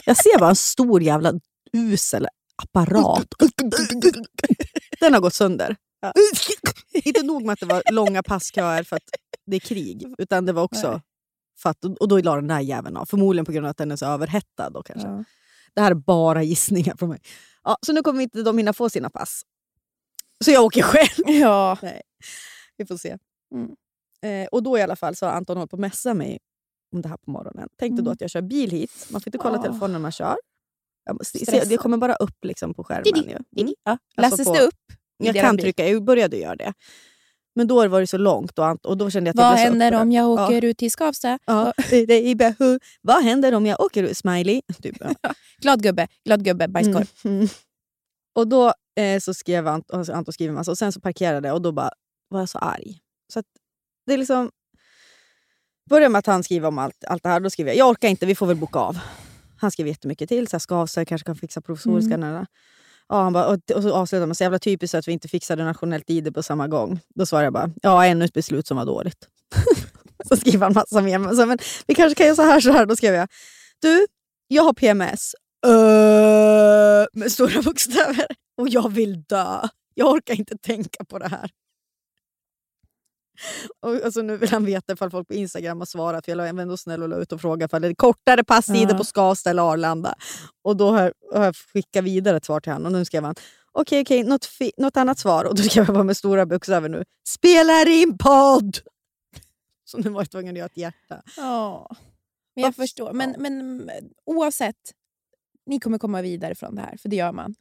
Jag 0.07 0.17
ser 0.17 0.39
bara 0.39 0.51
en 0.51 0.57
stor 0.57 1.03
jävla 1.03 1.33
usel 1.73 2.27
apparat. 2.63 3.35
Den 5.01 5.15
har 5.15 5.21
gått 5.21 5.35
sönder. 5.35 5.77
Inte 6.93 7.23
nog 7.23 7.45
med 7.45 7.53
att 7.53 7.61
det 7.61 7.67
var 7.67 7.83
långa 7.93 8.23
passköer 8.23 8.83
för 8.83 8.97
att 8.97 9.03
det 9.47 9.57
är 9.57 9.61
krig, 9.61 10.15
utan 10.19 10.47
det 10.47 10.53
var 10.53 10.63
också 10.63 11.01
för 11.63 11.71
att, 11.71 11.85
och 11.85 12.09
då 12.09 12.19
la 12.19 12.37
den 12.37 12.47
där 12.47 12.61
jäveln 12.61 12.97
av. 12.97 13.05
Förmodligen 13.05 13.45
på 13.45 13.53
grund 13.53 13.67
av 13.67 13.71
att 13.71 13.77
den 13.77 13.91
är 13.91 13.97
så 13.97 14.07
överhettad. 14.07 14.71
Då, 14.71 14.83
kanske. 14.83 15.09
Ja. 15.09 15.25
Det 15.75 15.81
här 15.81 15.91
är 15.91 15.95
bara 15.95 16.43
gissningar 16.43 16.97
från 16.97 17.09
mig. 17.09 17.21
Ja, 17.65 17.77
så 17.87 17.93
nu 17.93 18.03
kommer 18.03 18.21
inte 18.23 18.43
de 18.43 18.59
hinna 18.59 18.73
få 18.73 18.91
sina 18.91 19.11
pass. 19.11 19.43
Så 20.45 20.51
jag 20.51 20.65
åker 20.65 20.83
själv. 20.83 21.11
ja. 21.41 21.79
Vi 22.77 22.87
får 22.87 22.97
se. 22.97 23.17
Mm. 23.55 23.71
Eh, 24.23 24.49
och 24.49 24.63
då 24.63 24.79
i 24.79 24.83
alla 24.83 24.97
fall 24.97 25.17
så 25.17 25.27
har 25.27 25.33
Anton 25.33 25.57
hållit 25.57 25.71
på 25.71 25.77
att 25.77 25.81
messa 25.81 26.15
mig 26.15 26.39
om 26.93 27.03
det 27.03 27.09
här 27.09 27.17
på 27.17 27.31
morgonen. 27.31 27.69
Tänkte 27.79 28.03
då 28.03 28.07
Mm. 28.09 28.13
att 28.13 28.21
jag 28.21 28.31
kör 28.31 28.43
bil 28.43 28.71
hit. 28.71 29.07
Man 29.11 29.21
får 29.21 29.29
inte 29.29 29.39
kolla 29.39 29.57
Ja. 29.57 29.63
telefonen 29.63 29.93
när 29.93 29.99
man 29.99 30.13
kör. 30.13 30.37
Se, 31.25 31.65
det 31.65 31.77
kommer 31.77 31.97
bara 31.97 32.15
upp 32.15 32.45
liksom 32.45 32.75
på 32.75 32.85
skärmen. 32.85 33.03
Didi, 33.05 33.21
didi. 33.51 33.63
Mm. 33.63 33.75
Ja. 33.85 33.99
Alltså 34.17 34.37
Läses 34.37 34.47
på- 34.47 34.53
det 34.55 34.61
upp? 34.61 34.75
Jag 35.17 35.35
kan 35.35 35.59
trycka, 35.59 35.89
jag 35.89 36.05
började 36.05 36.37
göra 36.37 36.57
det. 36.57 36.73
Men 37.61 37.67
då 37.67 37.89
var 37.89 38.01
det 38.01 38.07
så 38.07 38.17
långt 38.19 38.59
och, 38.59 38.87
och 38.87 38.97
då 38.97 39.11
kände 39.11 39.29
jag 39.29 39.35
att 39.35 39.41
jag 39.41 39.51
Vad 39.51 39.59
så 39.59 39.65
händer 39.65 39.95
om 40.03 40.13
jag 40.13 40.25
Ja. 40.39 40.47
åker 40.47 40.65
ut 40.65 40.79
till 40.79 40.91
Skavsta? 40.91 41.39
Ja, 41.47 41.73
hu. 42.59 42.79
Vad 43.03 43.25
händer 43.25 43.55
om 43.55 43.67
jag 43.67 43.81
åker 43.81 44.03
ut? 44.03 44.17
Smiley. 44.17 44.63
Typ, 44.83 44.97
ja. 45.23 45.35
Glad 45.59 45.83
gubbe, 45.83 46.09
glad 46.25 46.45
gubbe, 46.45 46.69
bajskorv. 46.69 47.11
Mm, 47.25 47.37
mm. 47.37 47.49
Och 48.35 48.49
då 48.49 48.73
eh, 48.97 49.21
så 49.21 49.35
skrev 49.35 49.67
Ant- 49.69 49.93
alltså 49.93 50.13
Anton 50.13 50.33
skriver 50.33 50.55
massa 50.55 50.71
och 50.71 50.79
sen 50.79 50.93
så 50.93 51.01
parkerade 51.01 51.49
jag 51.49 51.55
och 51.55 51.63
då 51.63 51.73
bara 51.73 51.91
var 52.29 52.41
jag 52.41 52.49
så 52.49 52.59
arg. 52.59 52.99
Så 53.33 53.39
att 53.39 53.47
det 54.07 54.13
är 54.13 54.19
liksom... 54.19 54.51
Börjar 55.91 56.09
med 56.09 56.19
att 56.19 56.27
han 56.27 56.43
skriver 56.43 56.69
om 56.69 56.79
allt, 56.79 57.05
allt 57.05 57.23
det 57.23 57.29
här. 57.29 57.41
Då 57.41 57.51
skriver 57.51 57.71
jag, 57.71 57.79
jag 57.79 57.89
orkar 57.89 58.09
inte, 58.09 58.27
vi 58.27 58.35
får 58.35 58.47
väl 58.47 58.57
boka 58.57 58.79
av. 58.79 58.99
Han 59.57 59.71
skriver 59.71 59.91
jättemycket 59.91 60.29
till. 60.29 60.49
Så 60.49 60.55
här, 60.55 60.59
ska 60.59 60.75
av 60.75 60.87
sig, 60.87 61.07
kanske 61.07 61.27
kan 61.27 61.37
fixa 61.37 61.61
provisoriska. 61.61 62.15
Mm. 62.15 62.47
Ja, 63.11 63.23
han 63.23 63.33
bara, 63.33 63.47
och, 63.47 63.71
och 63.75 63.83
så 63.83 63.95
avslutar 63.95 64.27
man 64.27 64.35
så 64.35 64.45
jävla 64.45 64.59
typiskt 64.59 64.95
att 64.95 65.09
vi 65.09 65.13
inte 65.13 65.29
fixade 65.29 65.65
nationellt 65.65 66.11
ID 66.11 66.35
på 66.35 66.43
samma 66.43 66.69
gång. 66.69 67.01
Då 67.15 67.27
svarar 67.27 67.45
jag 67.45 67.53
bara, 67.53 67.71
ja 67.83 68.07
ännu 68.07 68.25
ett 68.25 68.33
beslut 68.33 68.67
som 68.67 68.77
var 68.77 68.85
dåligt. 68.85 69.29
så 70.29 70.37
skriver 70.37 70.67
han 70.67 70.73
massa 70.73 71.01
mer. 71.01 71.19
Men, 71.19 71.37
så, 71.37 71.47
men 71.47 71.59
vi 71.87 71.95
kanske 71.95 72.15
kan 72.15 72.27
göra 72.27 72.37
så 72.37 72.43
här, 72.43 72.61
så 72.61 72.73
här. 72.73 72.87
Då 72.87 72.97
skrev 72.97 73.15
jag, 73.15 73.29
du, 73.79 74.07
jag 74.49 74.63
har 74.63 74.73
PMS. 74.73 75.35
Uh, 75.67 77.07
med 77.13 77.33
stora 77.33 77.63
bokstäver. 77.63 78.27
Och 78.61 78.69
jag 78.69 78.93
vill 78.93 79.23
dö. 79.23 79.69
Jag 79.95 80.09
orkar 80.09 80.35
inte 80.35 80.57
tänka 80.59 81.05
på 81.05 81.19
det 81.19 81.29
här. 81.29 81.51
Och, 83.81 83.95
alltså, 84.05 84.23
nu 84.23 84.37
vill 84.37 84.49
han 84.49 84.65
veta 84.65 84.93
ifall 84.93 85.11
folk 85.11 85.29
på 85.29 85.35
Instagram 85.35 85.79
har 85.79 85.87
svarat. 85.87 86.25
För 86.25 86.33
jag 86.33 86.37
var 86.55 86.63
ändå 86.63 86.77
snäll 86.77 87.03
och 87.03 87.09
la 87.09 87.17
ut 87.17 87.33
och 87.33 87.41
frågade 87.41 87.65
ifall 87.65 87.83
det 87.83 87.89
är 87.89 87.95
kortare 87.95 88.45
passtider 88.45 88.93
Ja. 88.93 88.99
på 88.99 89.05
Skavsta 89.05 89.51
eller 89.51 89.63
Arlanda. 89.73 90.15
Och 90.63 90.77
då 90.77 90.91
har, 90.91 91.15
har 91.35 91.45
jag 91.45 91.57
skickat 91.57 92.05
vidare 92.05 92.37
ett 92.37 92.45
svar 92.45 92.61
till 92.61 92.73
honom. 92.73 92.87
Och 92.93 92.99
nu 92.99 93.05
skrev 93.05 93.25
han 93.25 93.35
okej, 93.73 94.01
okej, 94.03 94.23
något, 94.25 94.45
fi- 94.45 94.73
något 94.77 94.97
annat 94.97 95.19
svar. 95.19 95.45
Och 95.45 95.55
då 95.55 95.63
skrev 95.69 95.85
jag 95.85 95.95
bara 95.95 96.05
med 96.05 96.17
stora 96.17 96.47
bokstäver 96.47 96.89
nu. 96.89 97.05
Spelar 97.29 97.89
in 97.89 98.19
podd! 98.19 98.79
Så 99.85 99.99
nu 99.99 100.11
var 100.11 100.21
jag 100.21 100.31
tvungen 100.31 100.55
att 100.55 100.59
göra 100.59 100.67
ett 100.67 100.77
hjärta. 100.77 101.23
Ja, 101.37 101.89
men 102.55 102.63
jag 102.63 102.69
Ups. 102.69 102.77
förstår. 102.77 103.13
Men, 103.13 103.35
men 103.39 103.89
oavsett, 104.27 104.77
ni 105.67 105.81
kommer 105.81 105.99
komma 105.99 106.23
vidare 106.23 106.55
från 106.55 106.75
det 106.75 106.83
här, 106.83 106.97
för 106.97 107.09
det 107.09 107.17
gör 107.17 107.33
man. 107.33 107.55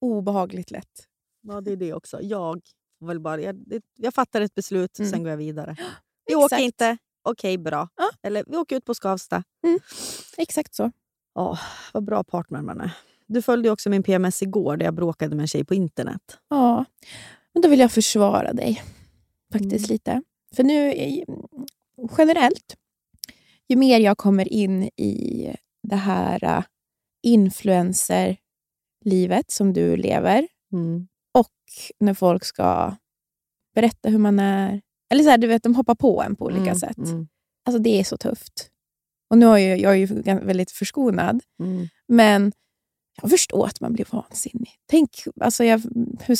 Obehagligt 0.00 0.70
lätt. 0.70 1.06
Ja, 1.42 1.60
det 1.60 1.72
är 1.72 1.76
det 1.76 1.94
också. 1.94 2.20
Jag, 2.22 2.60
får 3.00 3.06
väl 3.06 3.20
bara, 3.20 3.40
jag, 3.40 3.64
jag 3.96 4.14
fattar 4.14 4.40
ett 4.40 4.54
beslut, 4.54 4.98
Mm. 4.98 5.10
sen 5.10 5.22
går 5.22 5.30
jag 5.30 5.36
vidare. 5.36 5.76
Vi 6.26 6.32
Exakt. 6.34 6.52
åker 6.52 6.58
inte. 6.64 6.96
Okej, 7.22 7.58
bra. 7.58 7.88
Ja. 7.96 8.10
Eller 8.22 8.44
vi 8.46 8.56
åker 8.56 8.76
ut 8.76 8.84
på 8.84 8.94
Skavsta. 8.94 9.42
Exakt 10.36 10.74
så. 10.74 10.90
Åh, 11.34 11.60
vad 11.92 12.04
bra 12.04 12.24
partner 12.24 12.62
man 12.62 12.80
är. 12.80 12.90
Du 13.26 13.42
följde 13.42 13.70
också 13.70 13.90
min 13.90 14.02
PMS 14.02 14.42
igår 14.42 14.76
där 14.76 14.84
jag 14.84 14.94
bråkade 14.94 15.36
med 15.36 15.42
en 15.42 15.48
tjej 15.48 15.64
på 15.64 15.74
internet. 15.74 16.38
Ja, 16.48 16.84
men 17.52 17.62
då 17.62 17.68
vill 17.68 17.80
jag 17.80 17.92
försvara 17.92 18.52
dig 18.52 18.82
faktiskt 19.52 19.86
Mm. 19.86 19.94
lite. 19.94 20.22
För 20.56 20.62
nu, 20.64 20.92
generellt, 22.18 22.76
ju 23.68 23.76
mer 23.76 24.00
jag 24.00 24.18
kommer 24.18 24.52
in 24.52 24.82
i 24.82 25.54
det 25.82 25.96
här 25.96 26.44
uh, 26.58 26.64
influencer-livet 27.22 29.50
som 29.50 29.72
du 29.72 29.96
lever 29.96 30.48
och 31.38 31.48
när 32.00 32.14
folk 32.14 32.44
ska 32.44 32.96
berätta 33.74 34.08
hur 34.08 34.18
man 34.18 34.38
är. 34.38 34.80
Eller 35.12 35.24
så 35.24 35.30
här, 35.30 35.38
du 35.38 35.46
vet, 35.46 35.62
de 35.62 35.74
hoppar 35.74 35.94
på 35.94 36.22
en 36.22 36.36
på 36.36 36.44
olika 36.44 36.60
Mm, 36.62 36.74
sätt. 36.76 36.98
mm, 36.98 37.28
Alltså 37.64 37.78
det 37.82 38.00
är 38.00 38.04
så 38.04 38.16
tufft. 38.16 38.70
Och 39.30 39.38
nu 39.38 39.46
har 39.46 39.58
jag, 39.58 39.78
jag 39.78 39.92
är 39.92 39.96
ju 39.96 40.06
väldigt 40.40 40.70
förskonad, 40.70 41.40
mm. 41.62 41.88
men 42.08 42.52
jag 43.22 43.30
förstår 43.30 43.66
att 43.66 43.80
man 43.80 43.92
blir 43.92 44.06
vansinnig. 44.10 44.70
Tänk, 44.90 45.10
alltså 45.40 45.64
jag, 45.64 45.82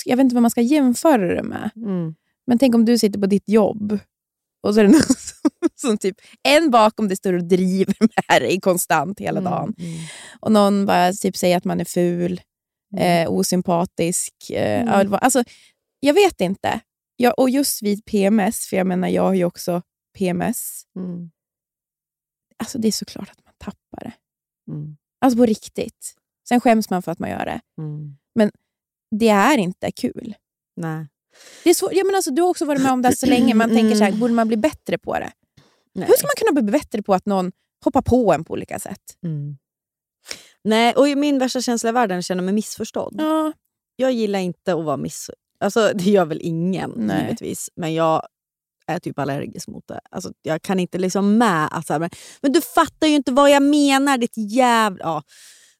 jag 0.04 0.16
vet 0.16 0.24
inte 0.24 0.34
vad 0.34 0.42
man 0.42 0.50
ska 0.50 0.60
jämföra 0.60 1.34
det 1.34 1.42
med. 1.42 1.70
Mm. 1.76 2.14
Men 2.46 2.58
tänk 2.58 2.74
om 2.74 2.84
du 2.84 2.98
sitter 2.98 3.20
på 3.20 3.26
ditt 3.26 3.48
jobb 3.48 3.98
och 4.62 4.74
så 4.74 4.80
är 4.80 4.84
det 4.84 4.90
någon 4.90 5.00
som, 5.16 5.50
som 5.74 5.98
typ, 5.98 6.16
en 6.42 6.70
bakom 6.70 7.08
det 7.08 7.16
står 7.16 7.32
och 7.32 7.44
driver 7.44 7.94
med 8.00 8.42
dig 8.42 8.60
konstant 8.60 9.20
hela 9.20 9.40
dagen. 9.40 9.74
Mm. 9.78 9.98
Och 10.40 10.52
någon 10.52 10.86
bara 10.86 11.12
typ 11.12 11.36
säger 11.36 11.56
att 11.56 11.64
man 11.64 11.80
är 11.80 11.84
ful, 11.84 12.40
Mm. 12.92 13.26
eh, 13.26 13.32
osympatisk. 13.32 14.34
Eh, 14.50 14.80
Mm. 15.00 15.14
alltså, 15.20 15.44
jag 16.00 16.14
vet 16.14 16.40
inte. 16.40 16.80
Jag, 17.16 17.38
och 17.38 17.50
just 17.50 17.82
vid 17.82 18.04
PMS, 18.04 18.66
för 18.66 18.76
jag 18.76 18.86
menar 18.86 19.08
jag 19.08 19.22
har 19.22 19.34
ju 19.34 19.44
också 19.44 19.82
PMS. 20.18 20.82
Mm. 20.96 21.30
Alltså 22.56 22.78
det 22.78 22.88
är 22.88 22.92
såklart 22.92 23.30
att 23.30 23.44
man 23.44 23.54
tappar 23.58 24.04
det. 24.04 24.12
Mm. 24.72 24.96
Alltså 25.20 25.36
på 25.36 25.46
riktigt. 25.46 26.14
Sen 26.48 26.60
skäms 26.60 26.90
man 26.90 27.02
för 27.02 27.12
att 27.12 27.18
man 27.18 27.30
gör 27.30 27.44
det. 27.44 27.60
Mm. 27.78 28.16
Det 29.18 29.28
är 29.28 29.58
inte 29.58 29.90
kul. 29.92 30.34
Nej. 30.76 31.06
Det 31.64 31.70
är 31.70 31.74
svårt. 31.74 31.90
Ja, 31.92 32.04
men 32.04 32.14
alltså, 32.14 32.30
du 32.30 32.42
har 32.42 32.48
också 32.48 32.64
varit 32.64 32.82
med 32.82 32.92
om 32.92 33.02
det 33.02 33.16
så 33.16 33.26
länge. 33.36 33.54
Man 33.54 33.68
tänker 33.70 33.96
så 33.96 34.02
här, 34.02 34.08
Mm. 34.08 34.20
borde 34.20 34.34
man 34.34 34.48
bli 34.48 34.56
bättre 34.56 34.98
på 34.98 35.14
det? 35.18 35.32
Nej. 35.94 36.06
Hur 36.08 36.14
ska 36.14 36.26
man 36.26 36.34
kunna 36.48 36.60
bli 36.62 36.72
bättre 36.72 37.02
på 37.02 37.14
att 37.14 37.26
någon 37.26 37.52
hoppar 37.84 38.02
på 38.02 38.32
en 38.32 38.44
på 38.44 38.52
olika 38.52 38.78
sätt? 38.78 39.02
Mm. 39.24 39.58
Nej, 40.64 40.94
och 40.94 41.18
min 41.18 41.38
värsta 41.38 41.60
känsla 41.60 41.88
i 41.88 41.92
världen 41.92 42.14
är 42.14 42.18
att 42.18 42.24
känna 42.24 42.42
mig 42.42 42.54
missförstådd. 42.54 43.14
Ja, 43.18 43.52
Jag 43.96 44.12
gillar 44.12 44.38
inte 44.38 44.74
att 44.74 44.84
vara 44.84 44.96
miss... 44.96 45.30
Alltså, 45.60 45.92
det 45.94 46.04
gör 46.10 46.24
väl 46.24 46.40
ingen, 46.42 46.92
Nej. 46.96 47.22
givetvis. 47.24 47.68
Men 47.76 47.94
jag 47.94 48.22
är 48.86 48.98
typ 48.98 49.18
allergisk 49.18 49.68
mot 49.68 49.88
det. 49.88 50.00
Alltså, 50.10 50.32
jag 50.42 50.62
kan 50.62 50.80
inte 50.80 50.98
liksom 50.98 51.38
med 51.38 51.68
att... 51.72 51.86
Så 51.86 51.92
här, 51.92 52.00
men, 52.00 52.10
men 52.42 52.52
du 52.52 52.60
fattar 52.60 53.06
ju 53.06 53.14
inte 53.14 53.32
vad 53.32 53.50
jag 53.50 53.62
menar, 53.62 54.18
ditt 54.18 54.36
jävla... 54.36 55.04
Ja, 55.04 55.22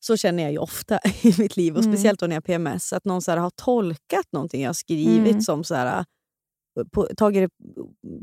så 0.01 0.17
känner 0.17 0.43
jag 0.43 0.53
ju 0.53 0.59
ofta 0.59 0.99
i 1.23 1.35
mitt 1.39 1.57
liv. 1.57 1.77
Och 1.77 1.83
Mm. 1.83 1.93
Speciellt 1.95 2.21
då 2.21 2.27
när 2.27 2.37
jag 2.37 2.41
har 2.43 2.47
PMS. 2.47 2.93
Att 2.93 3.05
någon 3.05 3.23
så 3.23 3.31
här, 3.31 3.39
har 3.39 3.51
tolkat 3.51 4.27
någonting 4.33 4.63
jag 4.63 4.69
har 4.69 4.75
skrivit 4.75 5.31
Mm. 5.31 5.43
som... 5.43 5.65
så 5.65 5.75
här, 5.75 6.05
på, 6.93 7.09
tagit 7.17 7.51
det 7.51 7.67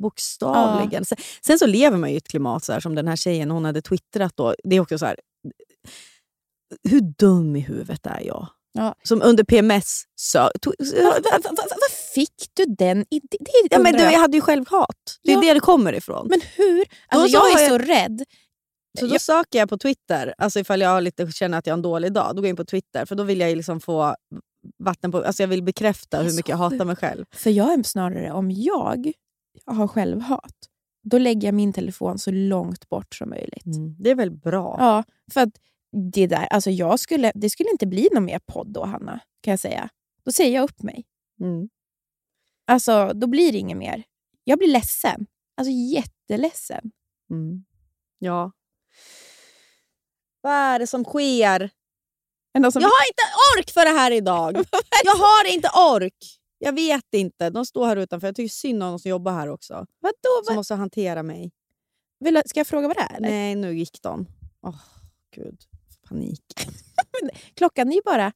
bokstavligen. 0.02 1.06
Sen, 1.06 1.18
sen 1.46 1.60
så 1.60 1.66
lever 1.66 1.98
man 1.98 2.10
ju 2.10 2.16
i 2.16 2.18
ett 2.18 2.28
klimat 2.28 2.64
så 2.64 2.74
här, 2.74 2.80
som 2.80 2.96
den 2.96 3.08
här 3.08 3.16
tjejen 3.16 3.52
hon 3.52 3.66
hade 3.66 3.82
twittrat. 3.82 4.32
Då. 4.38 4.56
Det 4.64 4.76
är 4.76 4.80
också 4.80 4.98
så 4.98 5.06
här, 5.06 5.16
hur 6.90 7.02
dum 7.02 7.56
i 7.56 7.60
huvudet 7.60 8.06
är 8.06 8.22
jag? 8.22 8.48
Ja. 8.72 8.96
Som 9.04 9.22
under 9.22 9.44
PMS. 9.44 10.04
To, 10.62 10.72
Var 10.80 12.14
fick 12.14 12.34
du 12.54 12.66
den 12.66 13.06
idén? 13.10 13.48
Ja, 13.72 13.80
men 13.80 13.94
du, 13.94 14.00
jag. 14.00 14.20
hade 14.20 14.38
ju 14.38 14.42
självhat. 14.42 15.18
Det 15.24 15.32
är 15.32 15.36
Ja. 15.36 15.42
det 15.42 15.54
det 15.54 15.60
kommer 15.60 15.94
ifrån. 15.94 16.28
Men 16.30 16.42
hur? 16.56 16.84
Alltså, 17.08 17.28
så 17.30 17.36
jag 17.36 17.62
är 17.62 17.64
jag- 17.64 17.82
så 17.82 17.88
rädd. 17.88 18.24
så 19.00 19.06
då 19.08 19.14
jag- 19.14 19.22
söker 19.22 19.60
jag 19.60 19.70
på 19.70 19.78
Twitter, 19.78 20.34
alltså 20.38 20.60
ifall 20.60 20.82
jag 20.82 21.04
lite, 21.04 21.32
känner 21.32 21.58
att 21.58 21.68
jag 21.68 21.74
har 21.74 21.78
en 21.78 21.82
dålig 21.82 22.14
dag. 22.14 22.30
Då 22.30 22.34
går 22.36 22.46
jag 22.46 22.50
in 22.50 22.56
på 22.56 22.66
Twitter, 22.66 23.06
för 23.06 23.16
då 23.16 23.24
vill 23.24 23.40
jag 23.40 23.58
liksom 23.58 23.80
få 23.80 24.16
vatten 24.84 25.12
på... 25.12 25.24
Alltså 25.24 25.44
jag 25.44 25.48
vill 25.48 25.64
bekräfta 25.64 26.18
hur 26.22 26.32
mycket 26.36 26.50
jag 26.50 26.58
hatar 26.58 26.86
mig 26.86 26.96
själv. 26.96 27.26
För 27.32 27.50
jag 27.50 27.74
är 27.80 27.84
snarare, 27.84 28.32
om 28.32 28.52
jag 28.52 29.12
har 29.66 29.88
självhat, 29.88 30.54
då 31.04 31.18
lägger 31.18 31.48
jag 31.48 31.56
min 31.56 31.74
telefon 31.74 32.20
så 32.20 32.32
långt 32.32 32.90
bort 32.90 33.16
som 33.16 33.30
möjligt. 33.30 33.64
Det 34.00 34.10
är 34.12 34.16
väl 34.16 34.32
bra? 34.32 34.76
Ja, 34.80 35.04
för 35.34 35.42
att 35.42 35.50
det 35.92 36.28
där, 36.28 36.46
alltså 36.46 36.70
jag 36.70 37.00
skulle, 37.00 37.32
det 37.36 37.50
skulle 37.50 37.70
inte 37.70 37.88
bli 37.88 38.10
någon 38.12 38.26
mer 38.26 38.40
podd 38.40 38.68
då, 38.68 38.86
Hanna. 38.86 39.20
Kan 39.42 39.52
jag 39.52 39.60
säga. 39.60 39.90
Då 40.26 40.32
säger 40.32 40.56
jag 40.56 40.64
upp 40.64 40.84
mig. 40.84 41.06
Mm. 41.42 41.70
Alltså, 42.66 43.12
då 43.14 43.28
blir 43.28 43.52
det 43.52 43.58
inget 43.58 43.78
mer. 43.78 44.04
Jag 44.44 44.60
blir 44.60 44.68
ledsen. 44.68 45.28
Alltså 45.58 45.72
jätteledsen. 45.72 46.92
Mm. 47.30 47.66
Ja. 48.20 48.52
Vad 50.42 50.54
är 50.54 50.80
det 50.80 50.88
som 50.88 51.04
sker? 51.04 51.70
Som, 52.54 52.82
Jag 52.82 52.90
har 52.90 53.08
inte 53.08 53.24
ork 53.58 53.72
för 53.72 53.86
det 53.86 54.00
här 54.00 54.12
idag. 54.12 54.56
jag 55.04 55.16
har 55.16 55.54
inte 55.54 55.70
ork. 55.70 56.40
Jag 56.58 56.74
vet 56.74 57.14
inte. 57.14 57.50
De 57.50 57.66
står 57.66 57.86
här 57.88 57.98
utanför. 57.98 58.28
Jag 58.28 58.36
tycker 58.36 58.50
synd 58.50 58.84
om 58.84 58.90
de 58.90 59.00
som 59.00 59.10
jobbar 59.10 59.32
här 59.32 59.48
också. 59.48 59.86
vadå? 60.00 60.46
Som 60.46 60.56
måste 60.56 60.76
hantera 60.76 61.24
mig. 61.24 61.52
vill, 62.20 62.42
ska 62.46 62.60
jag 62.60 62.68
fråga 62.68 62.88
vad 62.88 62.98
det 62.98 63.02
är? 63.02 63.16
Eller? 63.18 63.30
Nej, 63.30 63.56
nu 63.56 63.78
gick 63.78 64.02
de. 64.02 64.28
Åh, 64.62 64.82
gud. 65.36 65.58
Panik. 66.10 66.44
Klockan 67.54 67.90
är 67.92 67.96
ju 67.96 68.02
bara 68.06 68.34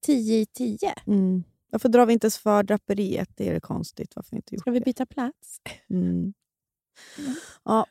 tio 0.00 0.40
i 0.40 0.46
tio. 0.46 0.94
Mm. 1.06 1.44
Varför 1.70 1.88
drar 1.88 2.06
vi 2.06 2.12
inte 2.12 2.24
ens 2.24 2.38
för 2.38 2.62
draperiet? 2.62 3.30
Det 3.34 3.48
är 3.48 3.54
det 3.54 3.60
konstigt. 3.60 4.16
Varför 4.16 4.36
inte 4.36 4.54
gjort 4.54 4.60
Ska 4.60 4.70
vi 4.70 4.80
byta 4.80 5.06
plats? 5.06 5.60
Mm. 5.90 6.34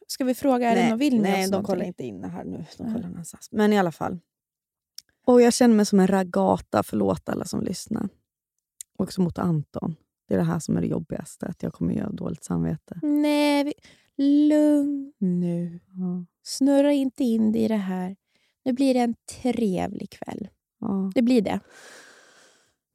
Ska 0.08 0.24
vi 0.24 0.36
fråga, 0.36 0.72
är 0.72 0.76
det 0.76 0.90
någon 0.90 1.00
vill 1.00 1.22
med 1.22 1.32
nej 1.32 1.50
de 1.50 1.64
kollar 1.64 1.86
inte 1.86 2.04
inne 2.04 2.28
här 2.28 2.44
nu. 2.44 2.66
De 2.78 2.84
Nej. 2.84 2.94
kollar 2.94 3.10
någonstans. 3.10 3.50
Men 3.52 3.74
i 3.74 3.80
alla 3.80 3.92
fall. 3.92 4.20
Och 5.26 5.42
jag 5.42 5.54
känner 5.54 5.76
mig 5.76 5.86
som 5.86 6.00
en 6.00 6.08
ragata. 6.08 6.84
Förlåt 6.84 7.30
alla 7.30 7.46
som 7.46 7.62
lyssnar. 7.62 8.10
Och 8.98 9.06
också 9.06 9.22
mot 9.22 9.38
Anton. 9.38 9.96
Det 10.28 10.34
är 10.34 10.38
det 10.38 10.44
här 10.44 10.60
som 10.60 10.78
är 10.78 10.82
det 10.82 10.88
jobbigaste. 10.88 11.46
Att 11.46 11.64
jag 11.64 11.74
kommer 11.74 11.94
göra 11.94 12.10
dåligt 12.10 12.44
samvete. 12.44 13.00
Nej, 13.04 13.64
vi, 13.64 13.74
lugn 14.48 15.14
nu. 15.18 15.80
Ja. 15.88 16.26
Snurra 16.44 16.94
inte 16.94 17.24
in 17.24 17.52
dig 17.52 17.62
i 17.62 17.68
det 17.68 17.76
här. 17.76 18.16
Nu 18.66 18.74
blir 18.74 18.94
det 18.94 19.00
en 19.00 19.16
trevlig 19.42 20.10
kväll. 20.10 20.48
Ja. 20.80 21.12
Det 21.16 21.22
blir 21.22 21.42
det. 21.42 21.60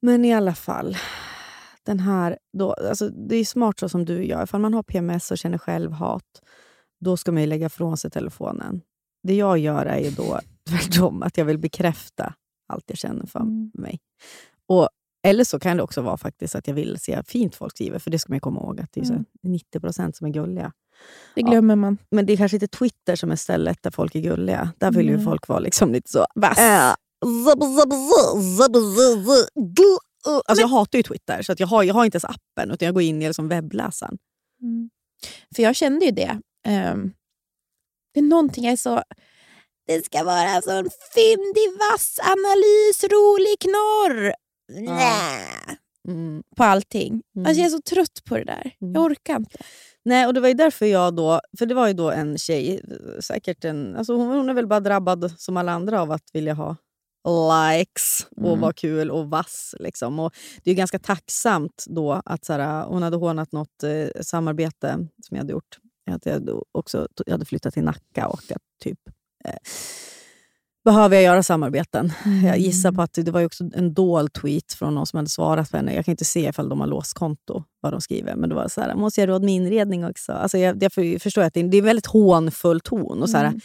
Men 0.03 0.25
i 0.25 0.35
alla 0.35 0.55
fall. 0.55 0.97
Den 1.83 2.01
här, 2.01 2.39
då, 2.59 2.73
alltså 2.73 3.09
det 3.09 3.37
är 3.37 3.45
smart 3.45 3.79
så 3.79 3.89
som 3.89 4.05
du 4.05 4.25
gör. 4.25 4.45
Ifall 4.45 4.61
man 4.61 4.75
har 4.75 4.83
PMS 4.83 5.31
och 5.31 5.39
känner 5.39 5.59
självhat. 5.59 6.43
då 7.01 7.17
ska 7.17 7.33
man 7.33 7.43
ju 7.43 7.47
lägga 7.47 7.69
från 7.69 7.97
sig 7.97 8.11
telefonen. 8.11 8.81
Det 9.23 9.35
jag 9.35 9.59
gör 9.59 9.87
är 9.87 9.99
ju 9.99 10.11
då 10.11 10.41
tvärtom, 10.69 11.23
att 11.23 11.37
jag 11.37 11.45
vill 11.45 11.59
bekräfta 11.59 12.35
allt 12.73 12.85
jag 12.87 12.99
känner 12.99 13.27
för 13.27 13.41
Mm. 13.41 13.71
mig. 13.75 13.99
Och, 14.67 14.89
eller 15.23 15.45
så 15.45 15.59
kan 15.61 15.77
det 15.77 15.83
också 15.83 16.01
vara 16.03 16.17
faktiskt 16.17 16.55
att 16.55 16.67
jag 16.67 16.75
vill 16.75 16.99
se 17.01 17.23
fint 17.27 17.55
folk 17.55 17.73
skriver, 17.73 17.99
för 17.99 18.11
det 18.11 18.19
ska 18.19 18.31
man 18.31 18.37
ju 18.37 18.41
komma 18.41 18.61
ihåg 18.61 18.81
att 18.81 18.93
det 18.93 19.01
är 19.01 19.05
så 19.05 19.13
Mm. 19.13 19.25
90 19.43 19.81
procent 19.81 20.17
som 20.17 20.27
är 20.27 20.31
gulliga. 20.31 20.73
Det 21.35 21.43
glömmer 21.43 21.77
man. 21.77 21.99
Men 22.11 22.27
det 22.27 22.33
är 22.33 22.37
kanske 22.37 22.57
inte 22.57 22.69
Twitter 22.69 23.17
som 23.17 23.31
är 23.31 23.37
stället 23.37 23.83
där 23.83 23.91
folk 23.91 24.15
är 24.15 24.21
gulliga. 24.21 24.73
Där 24.79 24.93
vill 24.93 25.07
ju 25.07 25.13
Mm. 25.15 25.25
folk 25.25 25.49
vara 25.49 25.59
liksom 25.59 25.93
lite 25.93 26.11
så... 26.11 26.27
Vass. 26.35 26.59
Äh. 26.59 26.95
Alltså 30.47 30.61
jag 30.63 30.69
hatar 30.69 30.99
ju 30.99 31.03
Twitter, 31.03 31.43
så 31.43 31.53
att 31.53 31.61
jag, 31.61 31.67
har, 31.67 31.83
jag 31.83 31.95
har 31.95 32.05
inte 32.05 32.17
ens 32.17 32.25
appen, 32.25 32.71
utan 32.71 32.87
jag 32.87 32.95
går 32.95 33.03
in 33.03 33.23
i 33.23 33.27
liksom 33.27 33.49
webbläsaren. 33.49 34.19
Mm. 34.63 34.91
För 35.57 35.63
jag 35.63 35.77
kände 35.77 36.05
ju 36.05 36.11
det. 36.11 36.41
Ehm, 36.67 37.13
det 38.15 38.21
är 38.21 38.25
någonting 38.25 38.65
jag 38.65 38.73
är 38.73 38.77
så... 38.77 39.03
Det 39.87 40.05
ska 40.05 40.25
vara 40.25 40.63
sån 40.63 40.89
fyndig, 41.15 41.69
vass 41.91 42.19
analys, 42.23 43.05
rolig 43.05 43.59
knorr. 43.61 44.33
Nä. 44.71 45.47
Mm. 46.09 46.43
På 46.57 46.65
allting. 46.65 47.23
Mm. 47.37 47.47
Alltså 47.47 47.61
jag 47.61 47.67
är 47.67 47.71
så 47.71 47.83
trött 47.83 48.25
på 48.25 48.37
det 48.37 48.45
där. 48.45 48.73
Mm. 48.81 48.95
Jag 48.95 49.05
orkar 49.05 49.37
inte. 49.37 49.59
Nej, 50.05 50.27
och 50.27 50.35
det 50.35 50.41
var 50.41 50.49
ju 50.49 50.55
därför 50.55 50.87
jag 50.87 51.17
då... 51.17 51.41
För 51.59 51.67
det 51.67 51.75
var 51.75 51.87
ju 51.89 51.93
då 51.93 52.11
en 52.11 52.39
tjej, 52.39 52.83
säkert 53.21 53.65
en... 53.65 53.97
Alltså 53.97 54.15
hon, 54.15 54.27
hon 54.27 54.49
är 54.49 54.55
väl 54.55 54.67
bara 54.67 54.81
drabbad 54.81 55.35
som 55.39 55.57
alla 55.57 55.73
andra 55.73 56.03
av 56.03 56.13
att 56.13 56.25
vilja 56.33 56.55
ha 56.55 56.77
likes 57.29 58.27
och 58.37 58.49
Mm. 58.49 58.61
vara 58.61 58.73
kul 58.73 59.11
och 59.11 59.31
vass. 59.31 59.75
Liksom. 59.79 60.19
Och 60.19 60.35
det 60.65 60.71
är 60.71 60.75
ganska 60.75 60.99
tacksamt 60.99 61.85
då 61.89 62.23
att 62.25 62.45
så 62.45 62.53
här, 62.53 62.85
hon 62.85 63.03
hade 63.03 63.17
hånat 63.17 63.53
något 63.53 63.83
eh, 63.83 64.23
samarbete 64.23 64.93
som 65.23 65.37
jag 65.37 65.39
hade 65.39 65.53
gjort. 65.53 65.79
Att 66.11 66.27
jag, 66.27 66.47
då 66.47 66.65
också, 66.73 67.09
jag 67.27 67.33
hade 67.33 67.45
flyttat 67.45 67.75
till 67.75 67.85
Nacka 67.85 68.29
och 68.29 68.53
att 68.53 68.63
typ... 68.83 68.99
Eh, 69.45 69.55
behöver 70.85 71.17
jag 71.17 71.23
göra 71.25 71.43
samarbeten? 71.43 72.13
Jag 72.45 72.59
gissar 72.59 72.93
på 72.93 73.03
att 73.03 73.13
det 73.15 73.31
var 73.31 73.45
också 73.45 73.65
en 73.75 73.95
dold 73.95 74.33
tweet 74.33 74.73
från 74.73 74.95
någon 74.95 75.07
som 75.07 75.17
hade 75.17 75.29
svarat 75.29 75.71
på 75.71 75.77
henne. 75.77 75.95
Jag 75.95 76.05
kan 76.05 76.13
inte 76.13 76.25
se 76.25 76.49
ifall 76.49 76.69
de 76.69 76.81
har 76.81 76.87
låst 76.87 77.15
konto, 77.15 77.65
vad 77.81 77.93
de 77.93 78.01
skriver. 78.01 78.37
Men 78.37 78.49
det 78.49 78.55
var 78.55 78.69
så 78.69 78.81
här, 78.81 78.95
måste 78.95 79.21
jag 79.21 79.29
råd 79.29 79.43
med 79.45 79.55
inredning 79.55 80.05
också? 80.07 80.33
Alltså 80.33 80.59
jag, 80.59 80.83
jag 80.83 80.93
för- 80.93 81.19
förstår 81.19 81.43
att 81.43 81.55
det 81.55 81.61
är, 81.61 81.65
det 81.65 81.77
är 81.77 81.79
en 81.79 81.85
väldigt 81.85 82.07
hånfull 82.07 82.81
ton. 82.81 83.23
Och, 83.23 83.31
så 83.31 83.37
här, 83.37 83.45
Mm. 83.47 83.61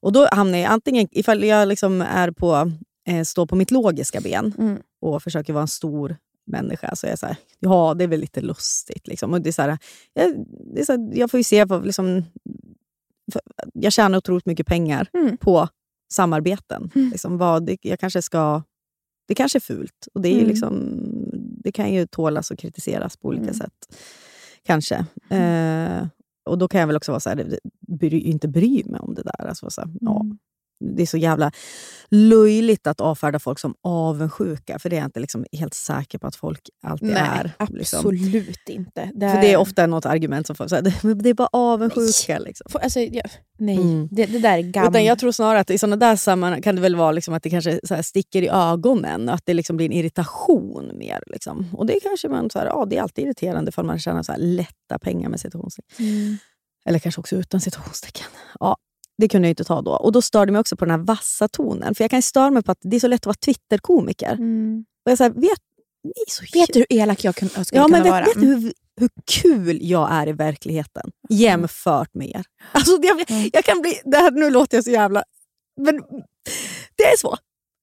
och 0.00 0.12
då 0.12 0.28
hamnar 0.32 0.58
jag 0.58 0.72
antingen, 0.72 1.08
ifall 1.10 1.44
jag 1.44 1.68
liksom 1.68 2.00
är 2.02 2.30
på, 2.30 2.72
eh, 3.08 3.22
står 3.22 3.46
på 3.46 3.56
mitt 3.56 3.70
logiska 3.70 4.20
ben 4.20 4.54
Mm. 4.58 4.78
och 5.00 5.22
försöker 5.22 5.52
vara 5.52 5.62
en 5.62 5.68
stor 5.68 6.16
människa, 6.46 6.96
så 6.96 7.06
är 7.06 7.10
jag 7.10 7.18
så 7.18 7.26
här, 7.26 7.36
ja 7.58 7.94
det 7.94 8.04
är 8.04 8.08
väl 8.08 8.20
lite 8.20 8.40
lustigt. 8.40 9.06
Liksom. 9.06 9.32
Och 9.32 9.40
det 9.40 9.50
är 9.50 9.52
så 9.52 9.62
här, 9.62 9.78
jag, 10.14 10.34
det 10.74 10.80
är 10.80 10.84
så 10.84 10.92
här, 10.92 11.10
jag 11.18 11.30
får 11.30 11.38
ju 11.40 11.44
se, 11.44 11.64
vad, 11.64 11.86
liksom, 11.86 12.24
jag 13.72 13.92
tjänar 13.92 14.18
otroligt 14.18 14.46
mycket 14.46 14.66
pengar 14.66 15.08
Mm. 15.14 15.36
på 15.36 15.68
samarbeten. 16.12 16.90
Mm. 16.94 17.10
Liksom, 17.10 17.38
vad, 17.38 17.66
det, 17.66 17.76
jag 17.82 18.00
kanske 18.00 18.22
ska, 18.22 18.62
det 19.28 19.34
kanske 19.34 19.58
är 19.58 19.60
fult 19.60 20.08
och 20.14 20.20
det, 20.20 20.28
är 20.28 20.34
Mm. 20.36 20.46
liksom, 20.48 21.00
det 21.64 21.72
kan 21.72 21.92
ju 21.94 22.06
tålas 22.06 22.50
och 22.50 22.58
kritiseras 22.58 23.16
på 23.16 23.28
olika 23.28 23.42
Mm. 23.42 23.54
sätt. 23.54 23.96
Kanske. 24.62 25.06
Eh, 25.30 26.06
och 26.48 26.58
då 26.58 26.68
kan 26.68 26.80
jag 26.80 26.86
väl 26.86 26.96
också 26.96 27.12
vara 27.12 27.20
så 27.20 27.28
här, 27.30 27.58
bry, 27.88 28.20
inte 28.20 28.48
bry 28.48 28.82
mig 28.84 29.00
om 29.00 29.14
det 29.14 29.22
där. 29.22 29.46
Alltså, 29.48 29.70
så 29.70 29.80
här, 29.80 29.90
ja, 30.00 30.20
Mm. 30.20 30.38
Det 30.80 31.02
är 31.02 31.06
så 31.06 31.16
jävla 31.16 31.52
löjligt 32.10 32.86
att 32.86 33.00
avfärda 33.00 33.38
folk 33.38 33.58
som 33.58 33.74
avundsjuka, 33.82 34.78
för 34.78 34.90
det 34.90 34.96
är 34.96 35.00
jag 35.00 35.06
inte 35.06 35.20
liksom 35.20 35.44
helt 35.52 35.74
säker 35.74 36.18
på 36.18 36.26
att 36.26 36.36
folk 36.36 36.60
alltid 36.82 37.08
Nej, 37.08 37.22
är. 37.22 37.52
Liksom. 37.68 37.98
absolut 37.98 38.68
inte. 38.68 39.10
Det 39.14 39.30
För 39.30 39.40
det 39.40 39.52
är 39.52 39.56
ofta 39.56 39.86
något 39.86 40.06
argument 40.06 40.46
som 40.46 40.56
folk 40.56 40.70
säger, 40.70 41.14
det 41.14 41.30
är 41.30 41.34
bara 41.34 41.48
avundsjuka. 41.52 42.12
Nej. 42.28 42.40
Liksom. 42.44 42.66
Alltså, 42.82 43.00
jag, 43.00 43.30
nej, 43.58 43.76
Mm. 43.76 44.08
det, 44.10 44.26
det 44.26 44.38
där 44.38 44.58
är 44.58 44.62
gammalt. 44.62 44.92
Utan 44.92 45.04
jag 45.04 45.18
tror 45.18 45.32
snarare 45.32 45.60
att 45.60 45.70
i 45.70 45.78
sådana 45.78 45.96
där 45.96 46.16
sammanhang 46.16 46.62
kan 46.62 46.76
det 46.76 46.82
väl 46.82 46.96
vara 46.96 47.12
liksom 47.12 47.34
att 47.34 47.42
det 47.42 47.50
kanske 47.50 47.80
så 47.84 48.02
sticker 48.02 48.42
i 48.42 48.48
ögonen. 48.48 49.28
Att 49.28 49.42
det 49.44 49.54
liksom 49.54 49.76
blir 49.76 49.86
en 49.86 49.92
irritation 49.92 50.90
mer. 50.98 51.22
Liksom. 51.26 51.66
Och 51.72 51.86
det 51.86 52.00
kanske 52.02 52.28
man 52.28 52.50
så 52.50 52.58
här, 52.58 52.66
ja, 52.66 52.86
det 52.90 52.96
är 52.96 53.02
alltid 53.02 53.24
irriterande 53.24 53.72
för 53.72 53.82
man 53.82 53.98
tjänar 53.98 54.22
så 54.22 54.34
lätta 54.38 54.98
pengar 55.00 55.28
med 55.28 55.40
citationstecken. 55.40 56.06
Mm. 56.06 56.36
Eller 56.88 56.98
kanske 56.98 57.20
också 57.20 57.36
utan 57.36 57.60
citationstecken. 57.60 58.26
Ja, 58.60 58.76
det 59.18 59.28
kunde 59.28 59.48
jag 59.48 59.52
inte 59.52 59.64
ta 59.64 59.82
då. 59.82 59.90
Och 59.90 60.12
då 60.12 60.22
störde 60.22 60.48
jag 60.48 60.52
mig 60.52 60.60
också 60.60 60.76
på 60.76 60.84
den 60.84 60.90
här 61.00 61.06
vassa 61.06 61.48
tonen. 61.48 61.94
För 61.94 62.04
jag 62.04 62.10
kan 62.10 62.22
störa 62.22 62.50
mig 62.50 62.62
på 62.62 62.72
att 62.72 62.78
det 62.82 62.96
är 62.96 63.00
så 63.00 63.08
lätt 63.08 63.20
att 63.22 63.26
vara 63.26 63.34
Twitterkomiker. 63.44 64.32
Mm. 64.32 64.84
Och 65.04 65.10
jag 65.10 65.18
så 65.18 65.24
här, 65.24 65.30
vet, 65.30 65.58
så 66.28 66.44
Vet 66.52 66.72
du 66.72 66.78
hur 66.78 66.86
elak 66.90 67.24
jag 67.24 67.34
skulle 67.34 67.50
Ja, 67.72 67.84
kunna 67.84 67.88
men 67.98 68.02
vara? 68.10 68.24
vet, 68.24 68.36
vet 68.36 68.42
du 68.42 68.46
hur, 68.46 68.72
hur 69.00 69.08
kul 69.26 69.78
jag 69.82 70.08
är 70.12 70.28
i 70.28 70.32
verkligheten 70.32 71.10
jämfört 71.30 72.14
med 72.14 72.28
er? 72.28 72.44
Alltså, 72.72 72.98
jag, 73.02 73.30
Mm. 73.30 73.50
jag 73.52 73.64
kan 73.64 73.80
bli, 73.80 74.00
det 74.04 74.16
här, 74.16 74.30
nu 74.30 74.50
låter 74.50 74.76
jag 74.76 74.84
så 74.84 74.90
jävla... 74.90 75.24
Men 75.80 75.96
det 76.96 77.02
är 77.04 77.16
så. 77.16 77.36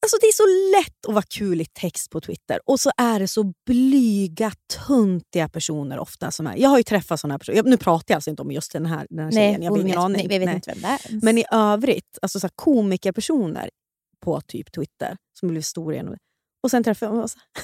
Alltså, 0.03 0.17
det 0.21 0.27
är 0.27 0.31
så 0.31 0.77
lätt 0.77 1.05
att 1.07 1.13
vara 1.13 1.25
kul 1.29 1.61
i 1.61 1.65
text 1.65 2.09
på 2.09 2.21
Twitter 2.21 2.59
och 2.65 2.79
så 2.79 2.91
är 2.97 3.19
det 3.19 3.27
så 3.27 3.53
blyga, 3.65 4.51
tuntiga 4.87 5.49
personer 5.49 5.99
ofta. 5.99 6.31
Som 6.31 6.47
är, 6.47 6.55
jag 6.57 6.69
har 6.69 6.77
ju 6.77 6.83
träffat 6.83 7.19
såna 7.19 7.33
här 7.33 7.39
personer. 7.39 7.63
Nu 7.63 7.77
pratar 7.77 8.13
jag 8.13 8.17
alltså 8.17 8.29
inte 8.29 8.41
om 8.41 8.51
just 8.51 8.71
den 8.71 8.85
här, 8.85 9.07
den 9.09 9.19
här 9.25 9.31
tjejen. 9.31 9.61
jag 9.63 9.71
har 9.71 9.77
ingen 9.77 9.87
vet, 9.87 9.97
aning. 9.97 10.17
Nej, 10.17 10.27
vi 10.27 10.39
vet 10.39 10.45
Nej. 10.45 10.55
inte 10.55 10.71
vem 10.71 10.81
det 10.81 10.87
är. 10.87 11.25
Men 11.25 11.37
i 11.37 11.45
övrigt, 11.51 12.17
alltså 12.21 12.39
så 12.39 12.49
komikerpersoner 12.55 13.69
på 14.19 14.41
typ 14.41 14.71
Twitter 14.71 15.17
som 15.39 15.49
blir 15.49 15.61
stora 15.61 15.93
igen. 15.93 16.17
Och 16.63 16.71
sen 16.71 16.83
träffar 16.83 17.05
jag 17.05 17.15
och 17.15 17.31
så 17.31 17.37
här, 17.53 17.63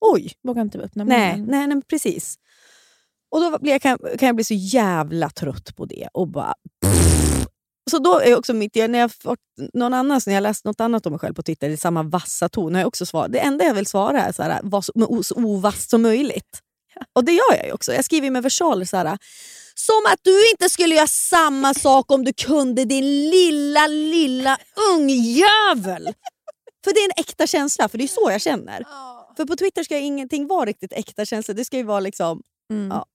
Oj! 0.14 0.32
Vågar 0.42 0.62
inte 0.62 0.78
öppna 0.78 1.04
Nej, 1.04 1.32
munnen. 1.32 1.50
nej, 1.50 1.66
nej 1.66 1.82
precis. 1.82 2.36
Och 3.30 3.40
då 3.40 3.58
blir 3.58 3.72
jag, 3.72 3.82
kan, 3.82 3.98
kan 3.98 4.26
jag 4.26 4.34
bli 4.34 4.44
så 4.44 4.54
jävla 4.54 5.30
trött 5.30 5.76
på 5.76 5.84
det. 5.84 6.08
Och 6.12 6.28
bara... 6.28 6.54
Så 7.88 7.98
då 7.98 8.20
är 8.20 8.36
också 8.36 8.54
mitt, 8.54 8.74
när 8.74 8.98
jag 8.98 9.12
fått 9.12 9.38
någon 9.74 9.94
annan, 9.94 10.20
när 10.26 10.34
jag 10.34 10.42
läst 10.42 10.64
något 10.64 10.80
annat 10.80 11.06
om 11.06 11.12
mig 11.12 11.20
själv 11.20 11.34
på 11.34 11.42
Twitter 11.42 11.68
i 11.68 11.76
samma 11.76 12.02
vassa 12.02 12.48
ton, 12.48 12.74
har 12.74 12.80
jag 12.80 12.88
också 12.88 13.06
svarat. 13.06 13.32
Det 13.32 13.38
enda 13.38 13.64
jag 13.64 13.74
vill 13.74 13.86
svara 13.86 14.22
är 14.22 14.32
så 14.32 14.42
här, 14.42 14.60
var 14.62 14.82
så, 14.82 15.22
så 15.22 15.34
ovasst 15.34 15.90
som 15.90 16.02
möjligt. 16.02 16.62
Och 17.12 17.24
det 17.24 17.32
gör 17.32 17.56
jag 17.56 17.66
ju 17.66 17.72
också. 17.72 17.92
Jag 17.92 18.04
skriver 18.04 18.30
med 18.30 18.42
versaler 18.42 18.84
så 18.84 18.96
här. 18.96 19.18
Som 19.74 20.02
att 20.12 20.20
du 20.22 20.50
inte 20.50 20.68
skulle 20.68 20.94
göra 20.94 21.06
samma 21.06 21.74
sak 21.74 22.12
om 22.12 22.24
du 22.24 22.32
kunde 22.32 22.84
din 22.84 23.30
lilla, 23.30 23.86
lilla 23.86 24.58
ungjävel. 24.94 26.14
För 26.84 26.94
det 26.94 27.00
är 27.00 27.04
en 27.04 27.20
äkta 27.24 27.46
känsla, 27.46 27.88
för 27.88 27.98
det 27.98 28.04
är 28.04 28.08
så 28.08 28.30
jag 28.30 28.40
känner. 28.40 28.84
För 29.36 29.44
på 29.44 29.56
Twitter 29.56 29.82
ska 29.82 29.98
ingenting 29.98 30.46
vara 30.46 30.64
riktigt 30.64 30.92
äkta 30.92 31.24
känslor. 31.24 31.54
Det 31.54 31.64
ska 31.64 31.76
ju 31.76 31.82
vara 31.82 32.00
liksom... 32.00 32.42
Mm. 32.72 32.88
Ja. 32.88 33.06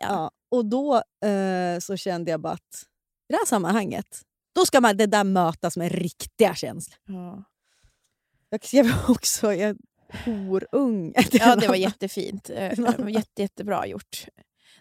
Ja. 0.00 0.30
Och 0.50 0.64
då 0.64 0.94
eh, 1.24 1.78
så 1.80 1.96
kände 1.96 2.30
jag 2.30 2.40
bara 2.40 2.52
att 2.52 2.84
i 3.28 3.32
det 3.32 3.36
här 3.36 3.46
sammanhanget, 3.46 4.06
då 4.54 4.66
ska 4.66 4.80
man 4.80 4.96
det 4.96 5.06
där 5.06 5.24
mötas 5.24 5.76
med 5.76 5.92
riktiga 5.92 6.54
känslor. 6.54 6.98
Ja. 7.06 7.44
Jag 8.50 8.64
skrev 8.64 8.86
också 9.08 9.52
jag 9.54 9.76
horung. 10.24 11.12
ja, 11.32 11.56
det 11.56 11.68
var 11.68 11.74
jättefint. 11.74 12.50
Eh, 12.50 12.72
Jätte, 13.10 13.42
jättebra 13.42 13.86
gjort. 13.86 14.26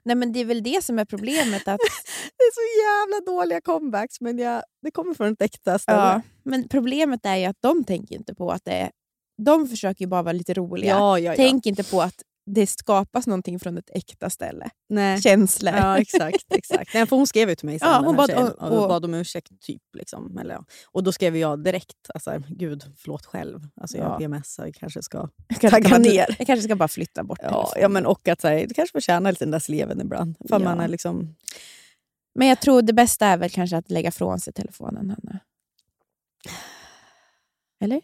Nej, 0.04 0.16
men 0.16 0.32
Det 0.34 0.40
är 0.40 0.46
väl 0.46 0.64
det 0.64 0.84
som 0.84 1.00
är 1.00 1.06
problemet. 1.06 1.68
att 1.68 1.80
Det 2.38 2.44
är 2.44 2.54
så 2.54 2.82
jävla 2.84 3.32
dåliga 3.32 3.62
comebacks, 3.62 4.22
men 4.22 4.38
jag, 4.40 4.64
det 4.82 4.92
kommer 4.92 5.14
från 5.14 5.34
ett 5.34 5.42
äkta 5.42 5.80
ställe. 5.80 5.98
ja, 5.98 6.22
Men 6.44 6.68
problemet 6.68 7.26
är 7.26 7.36
ju 7.36 7.46
att 7.46 7.58
de 7.62 7.84
tänker 7.84 8.16
inte 8.16 8.36
på 8.36 8.52
att 8.52 8.66
det 8.66 8.72
är... 8.74 8.92
De 9.38 9.68
försöker 9.68 10.08
bara 10.08 10.22
vara 10.24 10.34
lite 10.34 10.54
roliga. 10.54 10.90
ja, 10.92 11.20
ja, 11.20 11.32
ja. 11.32 11.36
Tänk 11.36 11.66
inte 11.66 11.84
på 11.84 12.02
att 12.02 12.22
det 12.46 12.68
skapas 12.68 13.28
någonting 13.28 13.60
från 13.60 13.78
ett 13.78 13.90
äkta 13.94 14.30
ställe. 14.30 14.70
Nej. 14.90 15.22
Känslor. 15.22 15.74
Ja, 15.76 15.98
exakt. 15.98 16.46
exakt. 16.50 16.94
Nej, 16.94 17.06
för 17.08 17.16
hon 17.16 17.28
skrev 17.28 17.50
ju 17.50 17.56
till 17.56 17.66
mig 17.66 17.80
sen, 17.80 17.88
Ja, 17.90 18.02
hon 18.06 18.16
bad- 18.16 18.28
tjejen, 18.30 18.44
och- 18.48 18.72
och, 18.72 18.82
och- 18.84 18.90
bad 18.90 19.06
om 19.06 19.14
ursäkt. 19.14 19.62
typ. 19.62 19.82
Liksom. 19.94 20.38
Eller, 20.38 20.54
ja. 20.56 20.66
Och 20.86 21.04
då 21.04 21.12
skrev 21.12 21.38
jag 21.38 21.64
direkt, 21.64 21.98
alltså, 22.14 22.44
gud, 22.48 22.84
förlåt 22.98 23.26
själv. 23.26 23.68
Alltså, 23.82 23.98
jag 23.98 24.12
Ja. 24.12 24.18
PMSar, 24.18 24.66
jag 24.66 24.76
kanske 24.76 25.02
ska 25.04 25.30
Jag 25.48 25.60
kanske 25.62 25.82
tagga 25.84 25.98
ner. 25.98 26.26
Jag 26.40 26.48
kanske 26.48 26.62
ska 26.64 26.76
bara 26.76 26.88
flytta 26.88 27.24
bort 27.24 27.40
Ja, 27.44 27.74
ja 27.76 27.90
men 27.90 28.06
och 28.06 28.28
att 28.28 28.42
så 28.42 28.48
här, 28.48 28.68
du 28.68 28.74
kanske 28.74 29.02
känna 29.02 29.30
lite 29.32 29.46
den 29.46 29.52
där 29.52 29.60
sleven 29.60 30.02
ibland. 30.02 30.36
För 30.50 30.60
man 30.60 30.80
är 30.80 30.88
liksom... 30.88 31.36
Men 32.36 32.48
jag 32.48 32.62
tror 32.62 32.82
det 32.82 32.94
bästa 32.94 33.26
är 33.28 33.38
väl 33.38 33.50
kanske 33.50 33.78
att 33.78 33.92
lägga 33.92 34.12
från 34.12 34.40
sig 34.40 34.54
telefonen, 34.54 35.10
Hanna. 35.10 35.40
Eller? 37.80 38.02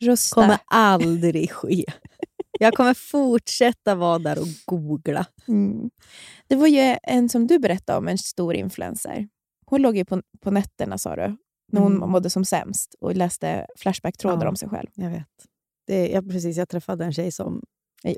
Rusta. 0.00 0.34
kommer 0.34 0.58
aldrig 0.66 1.50
ske. 1.50 1.84
Jag 2.60 2.74
kommer 2.74 2.94
fortsätta 2.94 3.94
vara 3.94 4.18
där 4.18 4.38
och 4.38 4.46
googla. 4.66 5.26
Mm. 5.48 5.90
Det 6.48 6.56
var 6.56 6.66
ju 6.66 6.96
en 7.02 7.28
som 7.28 7.46
du 7.46 7.58
berättade 7.58 7.98
om, 7.98 8.08
en 8.08 8.18
stor 8.18 8.54
influencer. 8.54 9.28
Hon 9.66 9.82
låg 9.82 9.96
ju 9.96 10.04
på, 10.04 10.22
på 10.40 10.50
nätterna, 10.50 10.98
sa 10.98 11.16
du, 11.16 11.36
när 11.72 11.80
hon 11.80 11.96
Mm. 11.96 12.10
mådde 12.10 12.30
som 12.30 12.44
sämst 12.44 12.94
och 13.00 13.16
läste 13.16 13.66
Flashback-trådar 13.78 14.42
Ja. 14.44 14.48
om 14.48 14.56
sig 14.56 14.68
själv. 14.68 14.88
Jag 14.94 15.10
vet. 15.10 15.26
Det, 15.86 16.08
jag, 16.08 16.30
precis, 16.30 16.56
jag 16.56 16.68
träffade 16.68 17.04
en 17.04 17.12
tjej 17.12 17.32
som... 17.32 17.62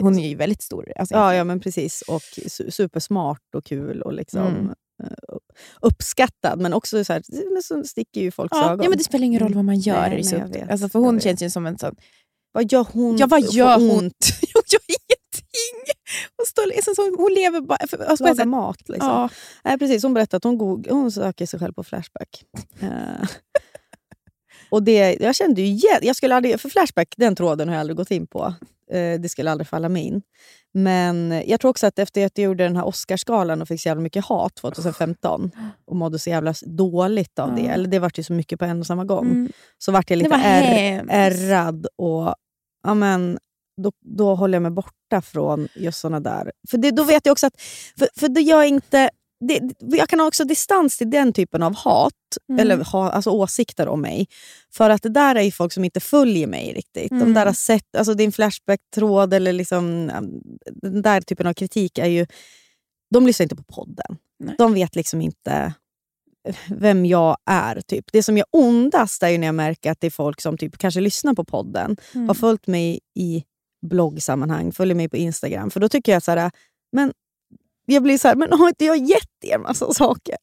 Hon 0.01 0.19
är 0.19 0.29
ju 0.29 0.35
väldigt 0.37 0.63
stor. 0.63 0.93
Alltså, 0.97 1.15
Ja, 1.15 1.35
ja 1.35 1.45
men 1.45 1.61
precis. 1.61 2.03
Och 2.03 2.21
su- 2.23 2.71
supersmart 2.71 3.55
och 3.55 3.65
kul 3.65 4.03
och 4.03 4.13
liksom 4.13 4.47
Mm. 4.47 4.67
eh, 5.05 5.37
uppskattad. 5.81 6.61
Men 6.61 6.73
också 6.73 7.05
så, 7.05 7.13
här, 7.13 7.23
men 7.53 7.63
så 7.63 7.85
sticker 7.85 8.21
ju 8.21 8.31
folks 8.31 8.57
ja, 8.57 8.65
ögon. 8.71 8.85
ja, 8.85 8.89
men 8.89 8.99
det 8.99 9.05
spelar 9.05 9.25
ingen 9.25 9.41
roll 9.41 9.55
vad 9.55 9.65
man 9.65 9.79
gör. 9.79 10.09
Nej, 10.11 10.23
nej, 10.33 10.49
vet. 10.51 10.71
alltså, 10.71 10.89
för 10.89 10.99
hon 10.99 11.21
känns 11.21 11.43
ju 11.43 11.51
som 11.51 11.67
en 11.67 11.79
sån... 11.79 11.97
Vad 12.55 12.73
gör 12.73 12.87
hon? 12.93 13.17
Ja, 13.17 13.27
vad 13.27 13.41
gör 13.53 13.75
hon? 13.79 13.91
ont? 13.91 14.27
Jag 14.55 14.63
gör 14.73 14.81
ingenting! 14.89 15.95
Hon, 16.37 16.47
står, 16.47 16.67
liksom, 16.67 16.95
så, 16.95 17.03
hon 17.17 17.33
lever 17.35 17.61
bara... 17.61 17.87
För, 17.87 17.99
alltså, 18.05 18.45
mat. 18.45 18.89
Liksom. 18.89 19.09
Ja. 19.11 19.29
Nej, 19.65 19.79
precis. 19.79 20.03
Hon 20.03 20.15
berättade 20.15 20.37
att 20.37 20.45
hon, 20.45 20.59
go- 20.59 20.83
hon 20.89 21.13
söker 21.13 21.47
sig 21.47 21.61
själv 21.61 21.73
på 21.73 21.85
Flashback. 21.85 22.45
Eh, 22.81 22.89
och 24.71 24.83
det, 24.83 25.17
jag 25.21 25.35
kände 25.37 25.63
ju... 25.63 25.89
Jag 26.03 26.17
skulle 26.17 26.35
aldrig, 26.37 26.61
för 26.61 26.69
Flashback, 26.69 27.15
den 27.17 27.37
tråden 27.37 27.69
har 27.69 27.75
jag 27.75 27.81
aldrig 27.81 27.97
gått 27.97 28.11
in 28.11 28.27
på. 28.27 28.55
Eh, 28.93 29.21
det 29.21 29.29
skulle 29.29 29.51
aldrig 29.51 29.69
falla 29.69 29.89
mig 29.89 30.03
in. 30.03 30.23
Men 30.77 31.43
jag 31.47 31.61
tror 31.61 31.71
också 31.71 31.87
att 31.87 31.99
efter 31.99 32.27
att 32.27 32.39
jag 32.39 32.45
gjorde 32.45 32.65
den 32.65 32.77
här 32.77 32.85
Oscarsgalan 32.87 33.63
och 33.63 33.69
fick 33.69 33.81
så 33.81 33.89
jävla 33.89 34.03
mycket 34.03 34.25
hat 34.25 34.55
2015 34.55 35.51
och 35.87 35.97
mådde 35.97 36.19
så 36.19 36.31
jävla 36.31 36.55
dåligt 36.67 37.39
av 37.39 37.55
det, 37.57 37.63
Ja. 37.63 37.71
eller 37.71 37.89
det 37.89 37.99
var 37.99 38.11
ju 38.15 38.23
så 38.23 38.33
mycket 38.33 38.59
på 38.59 38.65
en 38.65 38.81
och 38.81 38.87
samma 38.87 39.05
gång, 39.05 39.27
Mm. 39.31 39.53
så 39.79 39.93
vart 39.93 40.11
jag 40.11 40.19
Det 40.19 40.23
lite 40.23 40.37
ärrad 41.09 41.87
och 41.97 42.35
ja, 42.85 42.95
men, 42.95 43.39
då, 43.83 43.93
då 44.01 44.35
håller 44.35 44.55
jag 44.55 44.63
mig 44.63 44.71
borta 44.71 45.23
från 45.23 45.69
just 45.75 46.01
såna 46.01 46.21
där. 46.21 46.53
För 46.71 46.79
det, 46.79 46.91
då 46.91 47.05
vet 47.05 47.27
jag 47.27 47.33
också 47.33 47.47
att 47.47 47.61
för, 47.99 48.09
för 48.21 48.29
det 48.29 48.41
jag 48.41 48.69
inte... 48.69 49.11
Det, 49.49 49.61
jag 49.81 50.09
kan 50.09 50.21
ha 50.21 50.27
också 50.27 50.45
distans 50.45 50.99
till 50.99 51.11
den 51.11 51.33
typen 51.33 51.63
av 51.63 51.75
hat, 51.77 52.13
Mm. 52.49 52.61
eller 52.61 52.85
ha, 52.85 53.11
alltså 53.11 53.31
åsikter 53.31 53.89
om 53.89 54.01
mig. 54.01 54.27
För 54.75 54.91
att 54.91 55.03
det 55.03 55.09
där 55.09 55.35
är 55.35 55.43
ju 55.43 55.51
folk 55.51 55.73
som 55.73 55.85
inte 55.85 56.01
följer 56.01 56.47
mig 56.47 56.73
riktigt. 56.73 57.11
De 57.11 57.21
Mm. 57.21 57.35
där 57.35 57.47
har 57.47 57.53
sett, 57.53 57.97
alltså 57.97 58.15
din 58.15 58.33
Flashback-tråd 58.33 59.35
eller 59.35 59.53
liksom, 59.53 60.11
um, 60.19 60.43
den 60.73 61.03
där 61.03 61.21
typen 61.21 61.47
av 61.47 61.55
kritik 61.55 61.99
är 61.99 62.07
ju... 62.07 62.27
De 63.11 63.27
lyssnar 63.27 63.45
inte 63.45 63.57
på 63.57 63.63
podden. 63.63 64.17
Nej. 64.39 64.55
De 64.59 64.75
vet 64.75 64.97
liksom 64.97 65.21
inte 65.21 65.75
vem 66.71 67.07
jag 67.07 67.37
är. 67.51 67.81
Typ. 67.81 68.05
Det 68.13 68.23
som 68.23 68.37
gör 68.37 68.47
ondast 68.51 69.23
är 69.23 69.29
ju 69.29 69.39
när 69.39 69.47
jag 69.47 69.55
märker 69.55 69.91
att 69.91 70.01
det 70.01 70.07
är 70.07 70.11
folk 70.11 70.41
som 70.41 70.59
typ 70.59 70.79
kanske 70.79 71.01
lyssnar 71.01 71.35
på 71.35 71.45
podden, 71.45 71.97
Mm. 72.15 72.29
har 72.29 72.35
följt 72.35 72.67
mig 72.67 73.01
i 73.15 73.45
bloggsammanhang, 73.87 74.73
följer 74.73 74.95
mig 74.95 75.09
på 75.09 75.17
Instagram. 75.17 75.71
För 75.71 75.81
då 75.81 75.89
tycker 75.89 76.13
jag 76.13 76.23
så 76.23 76.31
här, 76.31 76.51
men 76.93 77.13
jag 77.87 78.03
blir 78.03 78.19
så 78.19 78.29
här, 78.29 78.35
men 78.35 78.53
har 78.53 78.69
inte 78.69 78.85
jag 78.85 78.97
gett 78.97 79.45
er 79.45 79.59
massa 79.59 79.93
saker? 79.93 80.37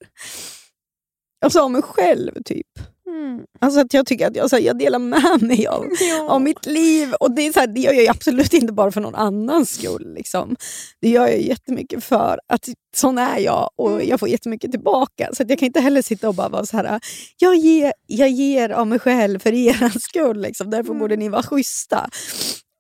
Alltså 1.46 1.60
av 1.60 1.72
mig 1.72 1.82
själv, 1.82 2.32
typ. 2.46 2.68
Mm. 3.12 3.42
Alltså 3.60 3.80
att 3.80 3.94
jag 3.94 4.06
tycker 4.06 4.28
att 4.28 4.36
jag, 4.36 4.50
så 4.50 4.56
här, 4.56 4.64
jag 4.64 4.78
delar 4.78 5.00
med 5.00 5.42
mig 5.42 5.68
av, 5.68 5.86
av 6.28 6.42
mitt 6.42 6.66
liv. 6.66 7.14
Och 7.14 7.36
det, 7.36 7.42
är 7.42 7.52
så 7.52 7.60
här, 7.60 7.68
det 7.68 7.82
gör 7.82 7.94
jag 7.94 8.08
absolut 8.08 8.54
inte 8.54 8.74
bara 8.74 8.92
för 8.92 9.02
någon 9.02 9.16
annans 9.16 9.70
skull. 9.70 10.14
Liksom. 10.16 10.56
Det 11.02 11.10
gör 11.10 11.28
jag 11.28 11.42
jättemycket 11.42 12.04
för 12.04 12.40
att 12.48 12.70
sån 12.96 13.18
är 13.18 13.40
jag 13.40 13.70
och 13.76 14.04
jag 14.04 14.20
får 14.20 14.30
jättemycket 14.30 14.72
tillbaka. 14.72 15.30
Så 15.34 15.44
att 15.44 15.50
jag 15.50 15.60
kan 15.60 15.66
inte 15.66 15.82
heller 15.82 16.02
sitta 16.02 16.28
och 16.28 16.36
bara 16.36 16.50
vara 16.50 16.66
så 16.66 16.78
här, 16.78 17.00
jag 17.38 17.56
ger, 17.56 17.94
jag 18.08 18.30
ger 18.30 18.70
av 18.70 18.88
mig 18.88 19.00
själv 19.00 19.40
för 19.40 19.54
er 19.54 20.00
skull. 20.00 20.42
Liksom. 20.42 20.70
Därför 20.70 20.94
borde 20.94 21.16
ni 21.16 21.30
vara 21.30 21.44
schyssta. 21.44 22.10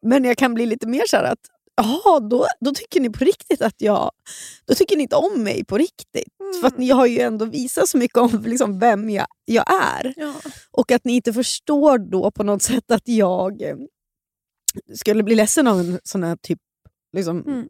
Men 0.06 0.24
jag 0.24 0.38
kan 0.38 0.54
bli 0.54 0.65
lite 0.65 0.88
mer 0.88 1.04
så 1.08 1.17
här 1.17 1.24
att 1.24 1.39
Jaha, 1.76 2.20
då, 2.20 2.46
då 2.60 2.72
tycker 2.72 3.00
ni 3.00 3.10
på 3.10 3.26
riktigt 3.26 3.62
att 3.62 3.76
jag... 3.78 4.12
Då 4.65 4.76
tycker 4.76 4.98
ni 4.98 5.04
inte 5.04 5.15
om 5.15 5.44
mig 5.44 5.65
på 5.65 5.78
riktigt. 5.78 6.34
För 6.59 6.67
att 6.67 6.77
ni 6.77 6.89
har 6.89 7.05
ju 7.05 7.19
ändå 7.19 7.45
visat 7.45 7.89
så 7.89 7.97
mycket 7.97 8.17
om 8.17 8.43
liksom, 8.45 8.79
vem 8.79 9.09
jag, 9.09 9.27
jag 9.45 9.65
är. 9.83 10.13
Ja. 10.17 10.33
Och 10.71 10.91
att 10.91 11.05
ni 11.05 11.13
inte 11.15 11.33
förstår 11.33 11.97
då 11.97 12.31
på 12.31 12.43
något 12.43 12.61
sätt 12.61 12.91
att 12.91 13.07
jag 13.07 13.61
eh, 13.61 13.75
skulle 14.95 15.23
bli 15.23 15.35
ledsen 15.35 15.67
av 15.67 15.79
en 15.79 15.99
sån 16.03 16.23
här, 16.23 16.35
typ, 16.41 16.59
liksom, 17.13 17.41
Mm. 17.41 17.67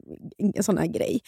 en 0.55 0.63
sån 0.63 0.77
här 0.77 0.87
grej. 0.87 1.19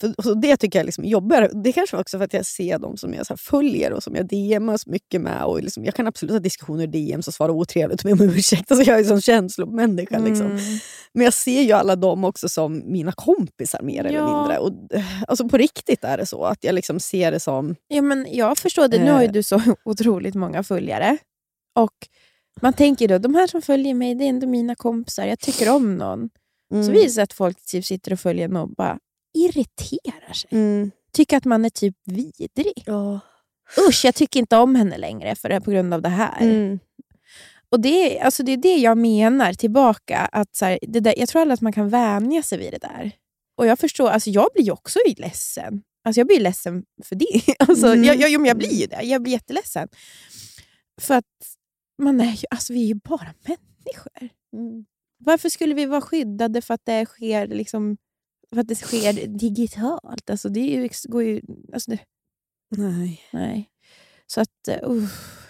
För, 0.00 0.22
så 0.22 0.34
det 0.34 0.56
tycker 0.56 0.78
jag 0.78 0.86
liksom 0.86 1.04
är 1.04 1.08
jobbigare. 1.08 1.50
Det 1.64 1.72
kanske 1.72 1.96
också 1.96 2.18
för 2.18 2.24
att 2.24 2.32
jag 2.32 2.46
ser 2.46 2.78
dem 2.78 2.96
som 2.96 3.14
jag 3.14 3.26
så 3.26 3.36
följer 3.36 3.92
och 3.92 4.02
som 4.02 4.14
jag 4.14 4.26
DMas 4.28 4.86
mycket 4.86 5.20
med. 5.20 5.44
Och 5.44 5.62
liksom, 5.62 5.84
jag 5.84 5.94
kan 5.94 6.06
absolut 6.06 6.32
ha 6.32 6.38
diskussioner 6.38 6.84
i 6.84 6.86
DMs 6.86 7.28
och 7.28 7.34
svara 7.34 7.52
otrevligt 7.52 8.00
och 8.00 8.04
be 8.04 8.12
om 8.12 8.20
ursäkt. 8.30 8.70
Alltså 8.72 8.86
jag 8.90 8.94
är 8.96 9.02
en 9.02 9.08
sån 9.08 9.20
känslomänniska. 9.20 10.18
Liksom. 10.18 10.46
Mm. 10.46 10.58
Men 11.14 11.24
jag 11.24 11.32
ser 11.34 11.62
ju 11.62 11.72
alla 11.72 11.96
dem 11.96 12.24
också 12.24 12.48
som 12.48 12.82
mina 12.86 13.12
kompisar 13.12 13.82
mer 13.82 14.04
eller 14.04 14.18
Ja. 14.18 14.38
mindre. 14.40 14.58
Och, 14.58 14.72
alltså 15.28 15.48
på 15.48 15.56
riktigt 15.56 16.04
är 16.04 16.18
det 16.18 16.26
så 16.26 16.44
att 16.44 16.64
jag 16.64 16.74
liksom 16.74 17.00
ser 17.00 17.32
det 17.32 17.40
som... 17.40 17.76
Ja, 17.88 18.02
men 18.02 18.26
jag 18.30 18.58
förstår 18.58 18.88
det. 18.88 19.04
Nu 19.04 19.10
har 19.10 19.20
ju 19.20 19.26
Eh. 19.26 19.32
du 19.32 19.42
så 19.42 19.60
otroligt 19.84 20.34
många 20.34 20.62
följare. 20.62 21.18
Och 21.78 21.92
Man 22.60 22.72
tänker 22.72 23.08
då, 23.08 23.18
de 23.18 23.34
här 23.34 23.46
som 23.46 23.62
följer 23.62 23.94
mig, 23.94 24.14
det 24.14 24.24
är 24.24 24.28
ändå 24.28 24.46
mina 24.46 24.74
kompisar. 24.74 25.26
Jag 25.26 25.38
tycker 25.38 25.68
om 25.74 25.96
någon. 25.96 26.28
Så 26.70 26.76
Mm. 26.76 26.92
visar 26.92 27.02
det 27.04 27.10
sig 27.10 27.22
att 27.22 27.32
folk 27.32 27.66
typ 27.66 27.84
sitter 27.84 28.12
och 28.12 28.20
följer 28.20 28.48
någon 28.48 28.62
och 28.62 28.74
bara 28.76 28.98
irriterar 29.36 30.32
sig. 30.32 30.48
Mm. 30.52 30.90
Tycker 31.12 31.36
att 31.36 31.44
man 31.44 31.64
är 31.64 31.70
typ 31.70 31.96
vidrig. 32.04 32.82
Ja. 32.86 33.20
Usch, 33.88 34.04
jag 34.04 34.14
tycker 34.14 34.40
inte 34.40 34.56
om 34.56 34.74
henne 34.74 34.98
längre 34.98 35.34
för 35.34 35.48
det, 35.48 35.60
på 35.60 35.70
grund 35.70 35.94
av 35.94 36.02
det 36.02 36.08
här. 36.08 36.40
Mm. 36.42 36.78
Och 37.68 37.80
det, 37.80 38.18
är- 38.18 38.24
alltså 38.24 38.42
det 38.42 38.52
är 38.52 38.56
det 38.56 38.76
jag 38.76 38.98
menar 38.98 39.52
tillbaka. 39.52 40.18
Att 40.32 40.56
så 40.56 40.64
här, 40.64 40.78
det 40.82 41.00
där, 41.00 41.14
jag 41.18 41.28
tror 41.28 41.42
aldrig 41.42 41.54
att 41.54 41.60
man 41.60 41.72
kan 41.72 41.88
vänja 41.88 42.42
sig 42.42 42.58
vid 42.58 42.72
det 42.72 42.78
där. 42.78 43.12
Och 43.56 43.66
jag 43.66 43.78
förstår, 43.78 44.08
alltså 44.10 44.30
jag 44.30 44.48
blir 44.54 44.64
ju 44.64 44.70
också 44.72 44.98
ledsen. 45.16 45.82
Alltså 46.04 46.20
jag 46.20 46.26
blir 46.26 46.40
ledsen 46.40 46.84
för 47.04 47.16
det. 47.16 47.54
Alltså, 47.58 47.86
Mm. 47.86 48.04
jag, 48.04 48.16
jag, 48.16 48.30
jo, 48.30 48.46
jag 48.46 48.56
blir 48.58 48.74
ju 48.80 48.86
det. 48.86 49.02
Jag 49.02 49.22
blir 49.22 49.32
jätteledsen. 49.32 49.88
För 51.00 51.14
att 51.14 51.24
man 52.02 52.20
är 52.20 52.32
ju, 52.32 52.46
alltså 52.50 52.72
vi 52.72 52.82
är 52.82 52.86
ju 52.86 52.94
bara 52.94 53.34
människor. 53.46 54.28
Mm. 54.56 54.84
Varför 55.18 55.48
skulle 55.48 55.74
vi 55.74 55.86
vara 55.86 56.00
skyddade 56.00 56.62
för 56.62 56.74
att 56.74 56.84
det 56.84 57.06
sker, 57.06 57.46
liksom, 57.46 57.96
för 58.54 58.60
att 58.60 58.68
det 58.68 58.74
sker 58.74 59.26
digitalt? 59.26 60.30
Alltså 60.30 60.48
det 60.48 60.60
ju, 60.60 60.88
går 61.08 61.22
ju... 61.22 61.40
Alltså 61.72 61.90
det, 61.90 61.98
Nej. 62.76 63.22
Nej. 63.32 63.70
Så 64.26 64.40
att... 64.40 64.82
uff. 64.82 65.42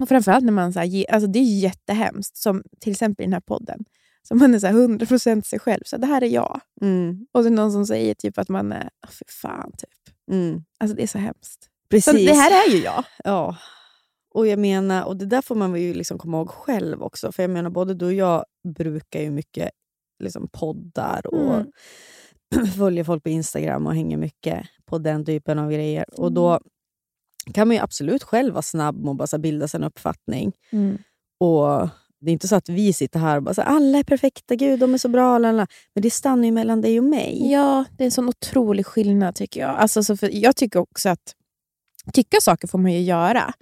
Och 0.00 0.08
framförallt 0.08 0.44
när 0.44 0.52
man... 0.52 0.72
Så 0.72 0.78
här, 0.78 0.86
ge, 0.86 1.06
alltså 1.06 1.26
det 1.26 1.38
är 1.38 1.60
jättehemskt, 1.60 2.36
som 2.36 2.62
till 2.80 2.92
exempel 2.92 3.24
i 3.24 3.26
den 3.26 3.32
här 3.32 3.40
podden. 3.40 3.84
Så 4.28 4.34
man 4.34 4.54
är 4.54 4.58
så 4.58 4.66
här 4.66 4.74
100% 4.74 5.42
sig 5.42 5.58
själv. 5.58 5.82
Så 5.86 5.96
här, 5.96 6.00
det 6.00 6.06
här 6.06 6.22
är 6.22 6.28
jag. 6.28 6.60
Mm. 6.80 7.26
Och 7.32 7.42
så 7.42 7.46
är 7.46 7.50
det 7.50 7.56
någon 7.56 7.72
som 7.72 7.86
säger 7.86 8.14
typ 8.14 8.38
att 8.38 8.48
man 8.48 8.72
är... 8.72 8.90
Oh, 9.06 9.10
för 9.10 9.24
fan, 9.28 9.72
typ. 9.72 10.14
Mm. 10.30 10.64
Alltså 10.78 10.96
det 10.96 11.02
är 11.02 11.06
så 11.06 11.18
hemskt. 11.18 11.68
Precis. 11.90 12.04
Så 12.04 12.12
det 12.12 12.34
här 12.34 12.68
är 12.68 12.72
ju 12.72 12.78
jag. 12.78 13.04
Ja. 13.24 13.56
Och 14.34 14.46
jag 14.46 14.58
menar, 14.58 15.04
och 15.04 15.16
det 15.16 15.26
där 15.26 15.42
får 15.42 15.54
man 15.54 15.80
ju 15.80 15.94
liksom 15.94 16.18
komma 16.18 16.36
ihåg 16.36 16.50
själv 16.50 17.02
också. 17.02 17.32
För 17.32 17.42
jag 17.42 17.50
menar, 17.50 17.70
både 17.70 17.94
du 17.94 18.06
och 18.06 18.12
jag 18.12 18.44
brukar 18.76 19.20
ju 19.20 19.30
mycket 19.30 19.70
liksom 20.22 20.48
poddar 20.52 21.26
och 21.26 21.54
Mm. 21.54 22.66
följer 22.78 23.04
folk 23.04 23.22
på 23.22 23.28
Instagram 23.28 23.86
och 23.86 23.94
hänger 23.94 24.16
mycket 24.16 24.66
på 24.86 24.98
den 24.98 25.24
typen 25.24 25.58
av 25.58 25.70
grejer. 25.72 26.04
Och 26.12 26.26
Mm. 26.26 26.34
då 26.34 26.60
kan 27.54 27.68
man 27.68 27.76
ju 27.76 27.82
absolut 27.82 28.22
själv 28.22 28.52
vara 28.54 28.62
snabb 28.62 29.08
att 29.08 29.16
bara 29.16 29.26
så 29.26 29.38
bilda 29.38 29.68
sig 29.68 29.78
en 29.78 29.84
uppfattning. 29.84 30.52
Mm. 30.72 30.98
Och 31.40 31.88
Det 32.20 32.30
är 32.30 32.32
inte 32.32 32.48
så 32.48 32.56
att 32.56 32.68
vi 32.68 32.92
sitter 32.92 33.20
här 33.20 33.36
och 33.36 33.42
bara 33.42 33.54
så 33.54 33.60
här, 33.62 33.68
alla 33.68 33.98
är 33.98 34.02
perfekta, 34.04 34.54
gud 34.54 34.80
de 34.80 34.94
är 34.94 34.98
så 34.98 35.08
bra. 35.08 35.38
Lalala. 35.38 35.66
Men 35.94 36.02
det 36.02 36.10
stannar 36.10 36.44
ju 36.44 36.52
mellan 36.52 36.80
dig 36.80 36.98
och 36.98 37.04
mig. 37.04 37.50
Ja, 37.52 37.84
det 37.92 38.04
är 38.04 38.06
en 38.06 38.10
sån 38.10 38.28
otrolig 38.28 38.86
skillnad 38.86 39.34
tycker 39.34 39.60
jag. 39.60 39.70
Alltså, 39.70 40.04
så 40.04 40.16
för, 40.16 40.30
jag 40.32 40.56
tycker 40.56 40.78
också 40.80 41.08
att 41.08 41.34
tycka 42.12 42.36
saker 42.40 42.68
får 42.68 42.78
man 42.78 42.92
ju 42.92 43.00
göra. 43.00 43.52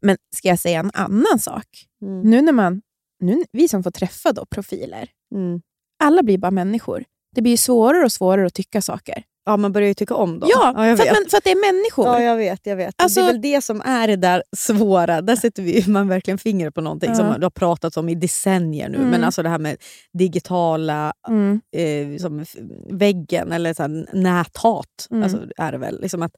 Men 0.00 0.16
ska 0.36 0.48
jag 0.48 0.58
säga 0.58 0.80
en 0.80 0.90
annan 0.94 1.38
sak? 1.38 1.66
Mm. 2.02 2.20
Nu 2.20 2.42
när 2.42 2.52
man, 2.52 2.82
nu, 3.20 3.44
vi 3.52 3.68
som 3.68 3.82
får 3.82 3.90
träffa 3.90 4.32
då 4.32 4.46
profiler, 4.46 5.08
Mm. 5.34 5.60
Alla 6.04 6.22
blir 6.22 6.38
bara 6.38 6.50
människor. 6.50 7.04
Det 7.34 7.42
blir 7.42 7.50
ju 7.52 7.56
svårare 7.56 8.04
och 8.04 8.12
svårare 8.12 8.46
att 8.46 8.54
tycka 8.54 8.82
saker. 8.82 9.22
Ja, 9.48 9.56
man 9.56 9.72
börjar 9.72 9.88
ju 9.88 9.94
tycka 9.94 10.14
om 10.14 10.38
dem. 10.40 10.48
Ja, 10.52 10.86
jag 10.86 10.98
för, 10.98 11.06
att 11.06 11.12
man, 11.12 11.26
för 11.30 11.36
att 11.38 11.44
det 11.44 11.50
är 11.50 11.72
människor. 11.72 12.06
Ja, 12.06 12.22
jag 12.22 12.36
vet. 12.36 12.60
Jag 12.66 12.76
vet. 12.76 12.94
Alltså- 12.98 13.20
det 13.20 13.26
är 13.26 13.32
väl 13.32 13.40
det 13.42 13.64
som 13.64 13.80
är 13.84 14.06
det 14.08 14.16
där 14.16 14.42
svåra. 14.56 15.20
Där 15.22 15.36
sätter 15.36 15.62
vi, 15.62 15.84
man 15.88 16.08
verkligen 16.08 16.38
fingret 16.38 16.74
på 16.74 16.80
någonting 16.80 17.10
Ja. 17.10 17.14
som 17.16 17.26
det 17.40 17.46
har 17.46 17.50
pratats 17.50 17.96
om 17.96 18.08
i 18.08 18.14
decennier 18.14 18.88
nu. 18.88 18.96
Mm. 18.98 19.08
Men 19.10 19.24
alltså 19.24 19.42
det 19.42 19.48
här 19.48 19.58
med 19.58 19.76
digitala 20.12 21.12
Mm. 21.28 21.60
eh, 21.76 22.18
som 22.18 22.44
väggen, 22.90 23.52
eller 23.52 23.74
så 23.74 23.82
här, 23.82 24.06
näthat. 24.12 25.06
Mm. 25.10 25.22
Alltså, 25.22 25.38
är 25.56 25.72
det, 25.72 25.78
väl. 25.78 26.00
Liksom 26.00 26.22
att, 26.22 26.32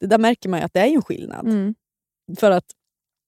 det 0.00 0.06
där 0.06 0.18
märker 0.18 0.48
man 0.48 0.60
ju 0.60 0.64
att 0.66 0.72
det 0.74 0.80
är 0.80 0.86
en 0.86 1.02
skillnad. 1.02 1.46
Mm. 1.46 1.74
För 2.40 2.50
att 2.50 2.64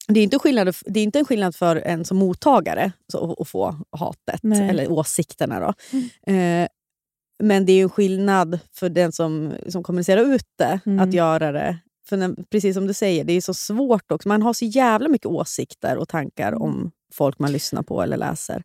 det 0.09 0.21
är, 0.21 0.25
inte 0.25 0.39
skillnad, 0.39 0.75
det 0.87 1.01
är 1.01 1.05
inte 1.05 1.19
en 1.19 1.25
skillnad 1.25 1.55
för 1.55 1.77
en 1.77 2.05
som 2.05 2.17
mottagare 2.17 2.93
så, 3.13 3.37
att 3.41 3.49
få 3.49 3.77
hatet, 3.97 4.41
Nej. 4.43 4.69
eller 4.71 4.91
åsikterna. 4.93 5.61
Då. 5.61 5.99
Eh, 6.33 6.69
men 7.43 7.67
det 7.67 7.73
är 7.73 7.83
en 7.83 7.91
skillnad 7.91 8.59
för 8.73 8.89
den 8.89 9.13
som, 9.13 9.53
som 9.69 9.83
kommunicerar 9.83 10.35
ut 10.35 10.47
det, 10.59 10.81
Mm. 10.87 11.01
att 11.01 11.15
göra 11.15 11.53
det. 11.53 11.79
För 12.09 12.17
när, 12.17 12.35
precis 12.51 12.75
som 12.75 12.87
du 12.87 12.95
säger, 12.95 13.25
det 13.25 13.33
är 13.33 13.41
så 13.41 13.55
svårt 13.55 14.13
också. 14.13 14.29
Man 14.29 14.43
har 14.43 14.53
så 14.53 14.65
jävla 14.65 15.09
mycket 15.09 15.27
åsikter 15.27 15.97
och 15.97 16.09
tankar 16.09 16.49
Mm. 16.49 16.63
om 16.63 16.91
folk 17.15 17.39
man 17.39 17.53
lyssnar 17.53 17.83
på 17.83 18.03
eller 18.03 18.17
läser. 18.17 18.63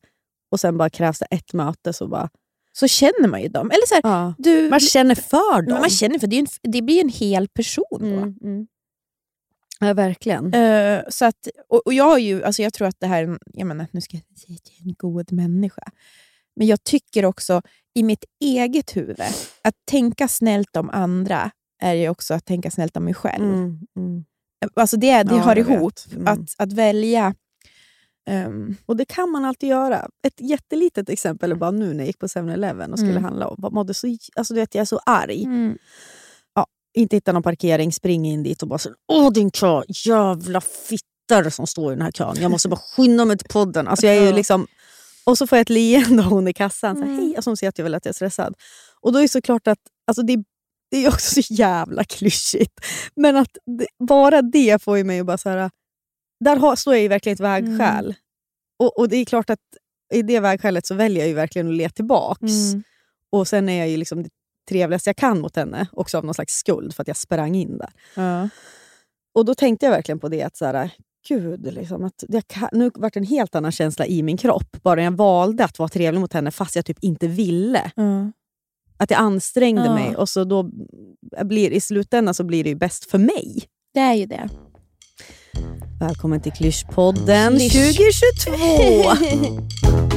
Och 0.51 0.59
sen 0.59 0.77
bara 0.77 0.89
krävs 0.89 1.19
det 1.19 1.25
ett 1.25 1.53
möte 1.53 1.93
så 1.93 2.07
bara... 2.07 2.29
Så 2.73 2.87
känner 2.87 3.27
man 3.27 3.41
ju 3.41 3.47
dem. 3.47 3.71
Eller 3.71 3.87
så 3.87 3.93
här, 3.95 4.01
Ja. 4.03 4.33
du, 4.37 4.69
Man 4.69 4.79
känner 4.79 5.15
för 5.15 5.61
dem. 5.61 5.79
man 5.79 5.89
känner 5.89 6.19
för 6.19 6.27
det, 6.27 6.39
en, 6.39 6.47
det 6.63 6.81
blir 6.81 7.01
en 7.01 7.09
hel 7.09 7.47
person 7.47 7.83
då. 7.99 8.05
mm, 8.05 8.35
mm. 8.43 8.67
Ja, 9.79 9.93
verkligen. 9.93 10.53
Eh, 10.53 11.01
så 11.09 11.25
att, 11.25 11.47
och, 11.69 11.81
och 11.85 11.93
jag, 11.93 12.03
har 12.03 12.17
ju, 12.17 12.43
alltså 12.43 12.61
jag 12.61 12.73
tror 12.73 12.87
att 12.87 12.99
det 12.99 13.07
här, 13.07 13.39
jag 13.53 13.67
menar, 13.67 13.87
nu 13.91 14.01
ska 14.01 14.17
jag 14.17 14.39
säga 14.39 14.55
att 14.55 14.71
jag 14.71 14.85
är 14.85 14.89
en 14.89 14.95
god 14.97 15.31
människa. 15.31 15.83
Men 16.55 16.67
jag 16.67 16.83
tycker 16.83 17.25
också 17.25 17.61
i 17.93 18.03
mitt 18.03 18.25
eget 18.39 18.97
huvud, 18.97 19.21
att 19.61 19.75
tänka 19.91 20.27
snällt 20.27 20.75
om 20.75 20.89
andra 20.89 21.51
är 21.83 21.93
ju 21.93 22.09
också 22.09 22.33
att 22.33 22.45
tänka 22.45 22.71
snällt 22.71 22.97
om 22.97 23.03
mig 23.03 23.13
själv. 23.13 23.43
Mm, 23.53 23.79
mm. 23.97 24.25
Alltså 24.75 24.97
det, 24.97 25.23
det 25.23 25.35
Ja, 25.35 25.41
hör 25.41 25.57
ihop. 25.57 25.93
Mm. 26.15 26.27
Att, 26.27 26.39
att 26.57 26.73
välja 26.73 27.33
Ehm, 28.27 28.75
Och 28.85 28.97
det 28.97 29.05
kan 29.05 29.31
man 29.31 29.45
alltid 29.45 29.69
göra. 29.69 30.09
Ett 30.27 30.41
jättelitet 30.41 31.09
exempel 31.09 31.51
är 31.51 31.55
bara 31.55 31.71
nu 31.71 31.87
när 31.93 31.99
jag 31.99 32.07
gick 32.07 32.19
på 32.19 32.27
7-Eleven 32.27 32.91
och 32.91 32.99
skulle 32.99 33.11
Mm. 33.11 33.23
handla. 33.23 33.47
Och 33.47 33.73
mådde 33.73 33.93
så, 33.93 34.17
alltså 34.35 34.53
du 34.53 34.59
vet, 34.59 34.75
jag 34.75 34.81
är 34.81 34.85
så 34.85 34.99
arg. 35.05 35.45
Mm. 36.97 37.01
Inte 37.01 37.15
hitta 37.15 37.31
någon 37.31 37.43
parkering, 37.43 37.93
spring 37.93 38.25
in 38.25 38.43
dit 38.43 38.61
och 38.61 38.67
bara 38.67 38.79
så, 38.79 38.89
Åh 39.07 39.31
din 39.31 39.51
kö, 39.51 39.83
jävla 40.05 40.61
fittar 40.61 41.49
som 41.49 41.67
står 41.67 41.91
i 41.91 41.95
den 41.95 42.01
här 42.01 42.11
kön. 42.11 42.35
Jag 42.41 42.51
måste 42.51 42.69
bara 42.69 42.81
skynda 42.95 43.25
mig 43.25 43.37
till 43.37 43.47
podden. 43.47 43.87
Alltså 43.87 44.07
jag 44.07 44.15
är 44.15 44.33
liksom, 44.33 44.67
och 45.25 45.37
så 45.37 45.47
får 45.47 45.57
jag 45.57 45.61
ett 45.61 45.69
leende 45.69 46.23
av 46.23 46.29
hon 46.29 46.47
i 46.47 46.53
kassan. 46.53 46.95
Så 46.95 47.01
här, 47.01 47.09
Mm. 47.09 47.19
Hej, 47.19 47.35
alltså 47.35 47.49
hon 47.49 47.57
ser 47.57 47.69
att 47.69 47.77
jag, 47.77 47.83
väl 47.83 47.95
att 47.95 48.05
jag 48.05 48.11
är 48.11 48.13
stressad. 48.13 48.55
Och 49.01 49.11
då 49.11 49.19
är 49.19 49.21
det 49.21 49.27
såklart 49.27 49.67
att 49.67 49.79
alltså 50.07 50.21
det, 50.21 50.43
det 50.91 51.05
är 51.05 51.07
också 51.07 51.41
så 51.41 51.53
jävla 51.53 52.03
klyschigt. 52.03 52.73
Men 53.15 53.37
att 53.37 53.57
det, 53.79 53.87
bara 54.07 54.41
det 54.41 54.83
får 54.83 54.97
ju 54.97 55.03
mig 55.03 55.19
att 55.19 55.25
bara 55.25 55.37
så 55.37 55.49
här, 55.49 55.69
där 56.39 56.55
har, 56.55 56.75
står 56.75 56.93
jag 56.93 57.01
ju 57.01 57.07
verkligen 57.07 57.33
ett 57.33 57.39
vägskäl. 57.39 58.15
Och, 58.79 58.99
och 58.99 59.09
det 59.09 59.17
är 59.17 59.25
klart 59.25 59.49
att 59.49 59.59
i 60.13 60.21
det 60.21 60.39
vägskälet 60.39 60.85
så 60.85 60.95
väljer 60.95 61.19
jag 61.19 61.27
ju 61.27 61.33
verkligen 61.33 61.67
att 61.67 61.73
le 61.73 61.89
tillbaks. 61.89 62.41
Mm. 62.73 62.83
Och 63.31 63.47
sen 63.47 63.69
är 63.69 63.79
jag 63.79 63.89
ju 63.89 63.97
liksom 63.97 64.23
det 64.23 64.29
trevligaste 64.69 65.09
jag 65.09 65.15
kan 65.17 65.41
mot 65.41 65.55
henne, 65.55 65.87
också 65.91 66.17
av 66.17 66.25
någon 66.25 66.33
slags 66.33 66.53
skuld 66.53 66.93
för 66.95 67.01
att 67.03 67.07
jag 67.07 67.17
sprang 67.17 67.55
in 67.55 67.77
där. 67.77 67.89
Ja. 68.15 68.49
Och 69.35 69.45
då 69.45 69.55
tänkte 69.55 69.85
jag 69.85 69.91
verkligen 69.93 70.19
på 70.19 70.29
det, 70.29 70.43
att 70.43 70.57
så 70.57 70.65
här, 70.65 70.89
gud, 71.27 71.73
liksom, 71.73 72.03
att 72.05 72.23
det 72.27 72.47
kan, 72.47 72.69
nu 72.71 72.91
vart 72.93 73.13
det 73.13 73.19
en 73.19 73.25
helt 73.25 73.55
annan 73.55 73.71
känsla 73.71 74.05
i 74.05 74.23
min 74.23 74.37
kropp. 74.37 74.77
Bara 74.83 75.03
jag 75.03 75.11
valde 75.11 75.63
att 75.65 75.79
vara 75.79 75.89
trevlig 75.89 76.19
mot 76.21 76.33
henne 76.33 76.51
fast 76.51 76.75
jag 76.75 76.85
typ 76.85 76.97
inte 77.01 77.27
ville. 77.27 77.91
Ja. 77.95 78.31
Att 78.97 79.11
jag 79.11 79.19
ansträngde 79.19 79.85
Ja. 79.85 79.93
mig 79.93 80.15
och 80.15 80.29
så 80.29 80.43
då 80.43 80.69
blir, 81.43 81.71
i 81.71 81.81
slutändan 81.81 82.33
så 82.33 82.43
blir 82.43 82.63
det 82.63 82.69
ju 82.69 82.75
bäst 82.75 83.11
för 83.11 83.17
mig. 83.17 83.63
Det 83.93 83.99
är 83.99 84.13
ju 84.13 84.25
det. 84.25 84.49
Välkommen 85.99 86.41
till 86.41 86.51
Klyschpodden 86.51 87.59
Klysch. 87.59 87.97
2022! 88.41 90.11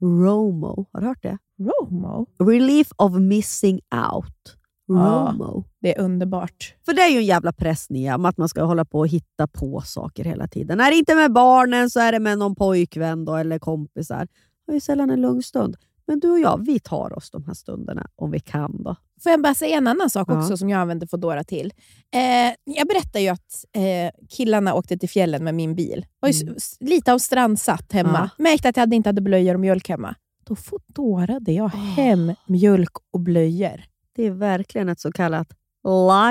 ROMO. 0.00 0.86
Har 0.92 1.00
du 1.00 1.06
hört 1.06 1.22
det? 1.22 1.38
Romo. 1.58 2.26
Relief 2.38 2.88
of 2.96 3.12
missing 3.12 3.80
out. 4.14 4.56
Ja. 4.86 4.94
ROMO. 4.94 5.64
Det 5.80 5.96
är 5.96 6.00
underbart. 6.02 6.74
För 6.84 6.92
det 6.92 7.02
är 7.02 7.08
ju 7.08 7.18
en 7.18 7.24
jävla 7.24 7.52
press 7.52 7.90
Nia, 7.90 8.14
om 8.14 8.24
att 8.24 8.36
man 8.36 8.48
ska 8.48 8.62
hålla 8.62 8.84
på 8.84 8.98
och 8.98 9.08
hitta 9.08 9.46
på 9.46 9.80
saker 9.80 10.24
hela 10.24 10.48
tiden. 10.48 10.78
När 10.78 10.90
det 10.90 10.96
inte 10.96 11.12
är 11.12 11.16
med 11.16 11.32
barnen 11.32 11.90
så 11.90 12.00
är 12.00 12.12
det 12.12 12.20
med 12.20 12.38
någon 12.38 12.54
pojkvän 12.54 13.24
då, 13.24 13.34
eller 13.34 13.58
kompisar. 13.58 14.28
Det 14.66 14.72
är 14.72 14.74
ju 14.74 14.80
sällan 14.80 15.10
en 15.10 15.20
lugn 15.20 15.42
stund. 15.42 15.76
Men 16.10 16.20
du 16.20 16.30
och 16.30 16.40
jag, 16.40 16.66
vi 16.66 16.80
tar 16.80 17.16
oss 17.18 17.30
de 17.30 17.44
här 17.44 17.54
stunderna 17.54 18.06
om 18.16 18.30
vi 18.30 18.40
kan. 18.40 18.82
då. 18.82 18.96
Får 19.22 19.30
jag 19.32 19.42
bara 19.42 19.54
säga 19.54 19.76
en 19.78 19.86
annan 19.86 20.10
sak 20.10 20.28
Ja. 20.30 20.38
också 20.38 20.56
som 20.56 20.68
jag 20.68 20.80
använder 20.80 21.06
Foodora 21.06 21.44
till? 21.44 21.72
Eh, 22.14 22.54
jag 22.76 22.86
berättade 22.88 23.20
ju 23.20 23.28
att 23.28 23.64
eh, 23.72 24.20
killarna 24.28 24.74
åkte 24.74 24.98
till 24.98 25.08
fjällen 25.08 25.44
med 25.44 25.54
min 25.54 25.74
bil. 25.74 26.06
Var 26.20 26.42
Mm. 26.42 26.54
lite 26.80 27.12
av 27.12 27.18
strandsatt 27.18 27.92
hemma. 27.92 28.30
Märkte 28.38 28.68
att 28.68 28.76
jag 28.76 28.94
inte 28.94 29.08
hade 29.08 29.20
blöjor 29.20 29.54
och 29.54 29.60
mjölk 29.60 29.88
hemma. 29.88 30.14
Då 30.44 30.56
Foodorade 30.56 31.52
jag 31.52 31.68
hem 31.68 32.32
mjölk 32.46 32.92
och 33.12 33.20
blöjor. 33.20 33.82
Det 34.16 34.26
är 34.26 34.30
verkligen 34.30 34.88
ett 34.88 35.00
så 35.00 35.12
kallat 35.12 35.48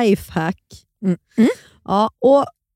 lifehack. 0.03 0.63
Mm. 1.05 1.17
Mm. 1.37 1.49
Ja, 1.83 2.09
och 2.19 2.45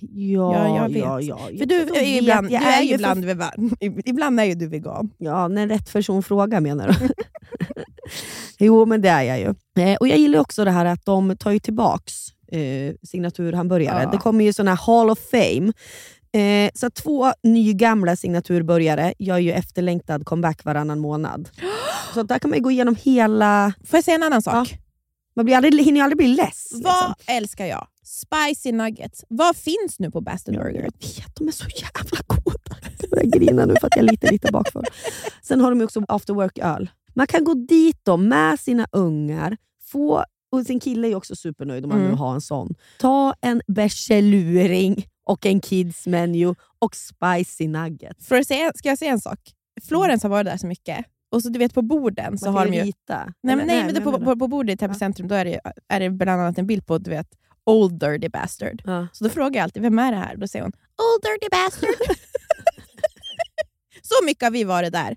Ja, 0.00 0.68
Ja, 0.68 0.76
jag 0.76 0.88
vet. 0.88 0.98
ja, 1.02 1.20
ja. 1.20 1.38
För 1.58 1.66
du 1.66 1.80
är 1.80 2.18
ibland, 2.18 2.48
du 2.48 2.54
är 2.56 2.82
ju 2.82 2.94
ibland, 2.94 3.24
vegan. 3.24 3.70
ibland 4.04 4.40
är 4.40 4.44
ju 4.44 4.54
du 4.54 4.66
vegan. 4.66 5.10
Ja, 5.18 5.48
när 5.48 5.66
rätt 5.68 5.92
person 5.92 6.22
frågar 6.22 6.60
menar 6.60 6.88
du? 6.88 7.08
jo, 8.58 8.86
men 8.86 9.00
det 9.02 9.08
är 9.08 9.22
jag 9.22 9.38
ju. 9.38 9.82
Eh, 9.84 9.96
och 9.96 10.08
Jag 10.08 10.18
gillar 10.18 10.38
också 10.40 10.64
det 10.64 10.70
här 10.70 10.84
att 10.84 11.04
de 11.04 11.36
tar 11.36 11.50
ju 11.50 11.58
tillbaks 11.58 12.12
eh, 12.52 12.94
signaturhamburgare. 13.02 14.02
Ja. 14.02 14.10
Det 14.10 14.18
kommer 14.18 14.44
ju 14.44 14.52
sån 14.52 14.68
här 14.68 14.76
Hall 14.86 15.10
of 15.10 15.18
Fame. 15.30 15.72
Eh, 16.32 16.70
så 16.74 16.90
två 16.90 17.32
nygamla 17.42 18.16
signaturburgare 18.16 19.14
gör 19.18 19.38
ju 19.38 19.52
efterlängtad 19.52 20.24
comeback 20.24 20.64
varannan 20.64 20.98
månad. 20.98 21.48
Så 22.14 22.22
där 22.22 22.38
kan 22.38 22.50
man 22.50 22.62
gå 22.62 22.70
igenom 22.70 22.96
hela... 23.02 23.72
Får 23.86 23.96
jag 23.96 24.04
säga 24.04 24.14
en 24.14 24.22
annan 24.22 24.42
sak? 24.42 24.78
Man 25.36 25.44
blir 25.44 25.56
aldrig, 25.56 25.84
hinner 25.84 25.98
ju 26.00 26.04
aldrig 26.04 26.16
bli 26.16 26.28
less. 26.28 26.68
liksom. 26.72 26.82
Vad 26.82 27.14
älskar 27.36 27.66
jag? 27.66 27.86
Spicy 28.02 28.72
nuggets. 28.72 29.24
Vad 29.28 29.56
finns 29.56 29.98
nu 29.98 30.10
på 30.10 30.20
Bastard 30.20 30.54
Burger? 30.54 30.74
Jag 30.74 30.82
vet, 30.82 31.36
de 31.36 31.48
är 31.48 31.52
så 31.52 31.64
jävla 31.68 32.18
goda. 32.26 32.76
Jag 33.00 33.10
börjar 33.10 33.24
grina 33.24 33.66
nu 33.66 33.74
för 33.80 33.86
att 33.86 33.96
jag 33.96 34.04
är 34.06 34.10
lite, 34.10 34.30
lite 34.32 34.52
bakfull. 34.52 34.84
Sen 35.42 35.60
har 35.60 35.70
de 35.74 35.84
också 35.84 36.02
after 36.08 36.34
work-öl. 36.34 36.90
Man 37.14 37.26
kan 37.26 37.44
gå 37.44 37.54
dit 37.54 38.00
då 38.02 38.16
med 38.16 38.60
sina 38.60 38.86
ungar, 38.92 39.56
få, 39.82 40.24
och 40.52 40.66
sin 40.66 40.80
kille 40.80 41.08
är 41.08 41.14
också 41.14 41.36
supernöjd 41.36 41.84
om 41.84 41.88
man 41.88 41.98
Mm. 41.98 42.10
nu 42.10 42.16
har 42.16 42.34
en 42.34 42.40
sån. 42.40 42.74
Ta 42.98 43.34
en 43.40 43.62
bärseluring 43.66 45.06
och 45.26 45.46
en 45.46 45.60
kids 45.60 46.06
menu 46.06 46.54
och 46.78 46.96
spicy 46.96 47.68
nuggets. 47.68 48.26
För 48.26 48.36
att 48.36 48.46
säga, 48.46 48.72
ska 48.74 48.88
jag 48.88 48.98
säga 48.98 49.10
en 49.12 49.20
sak? 49.20 49.38
Florens 49.88 50.22
har 50.22 50.30
varit 50.30 50.46
där 50.46 50.56
så 50.56 50.66
mycket. 50.66 51.04
Och 51.30 51.42
så 51.42 51.48
du 51.48 51.58
vet 51.58 51.74
på 51.74 51.82
borden 51.82 52.38
så 52.38 52.50
har 52.50 52.66
de 52.66 52.74
ju... 52.74 52.82
rita. 52.82 53.32
Nej, 53.42 53.56
men, 53.56 53.66
nej, 53.66 53.84
men 53.84 53.94
det, 53.94 54.00
på, 54.00 54.18
på, 54.18 54.36
på 54.36 54.48
bordet 54.48 54.74
i 54.74 54.76
Täby 54.76 54.94
Ja. 54.94 54.98
centrum 54.98 55.28
då 55.28 55.34
är 55.34 55.44
det, 55.44 55.60
är 55.88 56.00
det 56.00 56.10
bland 56.10 56.40
annat 56.40 56.58
en 56.58 56.66
bild 56.66 56.86
på 56.86 56.98
du 56.98 57.10
vet, 57.10 57.28
Old 57.64 58.00
Dirty 58.00 58.28
Bastard. 58.28 58.82
Ja. 58.84 59.06
Så 59.12 59.24
då 59.24 59.30
frågar 59.30 59.56
jag 59.60 59.64
alltid, 59.64 59.82
vem 59.82 59.98
är 59.98 60.12
det 60.12 60.18
här? 60.18 60.36
Då 60.36 60.48
säger 60.48 60.62
hon, 60.62 60.72
Old 60.72 61.22
Dirty 61.22 61.48
Bastard. 61.50 61.90
så 64.02 64.24
mycket 64.26 64.42
har 64.44 64.50
vi 64.50 64.64
varit 64.64 64.92
där. 64.92 65.16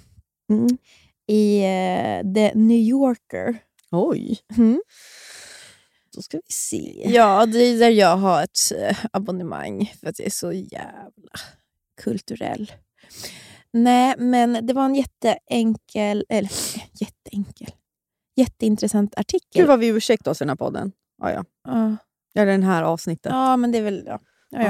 Mm. 0.51 0.77
i 1.27 1.57
eh, 1.63 2.33
The 2.33 2.51
New 2.55 2.77
Yorker. 2.79 3.57
Oj, 3.91 4.37
Mm. 4.57 4.81
då 6.15 6.21
ska 6.21 6.37
vi 6.37 6.53
se. 6.53 7.03
Ja, 7.09 7.45
det 7.45 7.57
är 7.59 7.79
där 7.79 7.89
jag 7.89 8.17
har 8.17 8.43
ett 8.43 8.59
eh, 8.77 8.97
abonnemang 9.13 9.93
för 9.99 10.07
att 10.07 10.19
jag 10.19 10.25
är 10.25 10.31
så 10.31 10.51
jävla 10.51 11.31
kulturell. 12.01 12.71
Nej, 13.73 14.15
men 14.17 14.65
det 14.67 14.73
var 14.73 14.85
en 14.85 14.95
jätteenkel, 14.95 16.25
eller 16.29 16.51
jätteenkel, 16.93 17.67
jätteintressant 18.35 19.17
artikel. 19.19 19.61
Gud 19.61 19.67
vad 19.67 19.79
vi 19.79 19.87
ursäktar 19.87 20.31
oss 20.31 20.41
i 20.41 20.43
den 20.43 20.49
här 20.49 20.55
podden. 20.55 20.91
Ja, 21.21 21.31
ja. 21.31 21.45
Ja. 21.63 21.97
Eller 22.41 22.51
den 22.51 22.63
här 22.63 22.83
avsnittet. 22.83 23.31
Ja, 23.31 23.57
men 23.57 23.71
det 23.71 23.77
är 23.77 23.81
väl... 23.81 24.03
Ja. 24.05 24.19
Ja, 24.49 24.61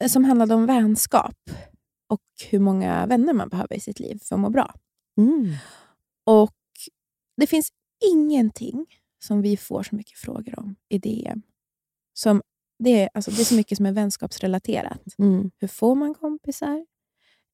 ja. 0.00 0.08
Som 0.08 0.24
handlade 0.24 0.54
om 0.54 0.66
vänskap 0.66 1.36
och 2.08 2.20
hur 2.50 2.58
många 2.58 3.06
vänner 3.06 3.32
man 3.32 3.48
behöver 3.48 3.76
i 3.76 3.80
sitt 3.80 4.00
liv 4.00 4.18
för 4.22 4.34
att 4.34 4.40
må 4.40 4.50
bra. 4.50 4.74
Mm. 5.18 5.52
Och 6.26 6.52
Det 7.36 7.46
finns 7.46 7.68
ingenting 8.12 8.86
som 9.24 9.42
vi 9.42 9.56
får 9.56 9.82
så 9.82 9.96
mycket 9.96 10.18
frågor 10.18 10.58
om 10.58 10.76
i 10.88 10.98
DM. 10.98 11.42
Som, 12.14 12.42
det, 12.78 13.02
är, 13.02 13.08
alltså, 13.14 13.30
det 13.30 13.40
är 13.42 13.44
så 13.44 13.54
mycket 13.54 13.76
som 13.76 13.86
är 13.86 13.92
vänskapsrelaterat. 13.92 15.00
Mm. 15.18 15.50
Hur 15.60 15.68
får 15.68 15.94
man 15.94 16.14
kompisar? 16.14 16.86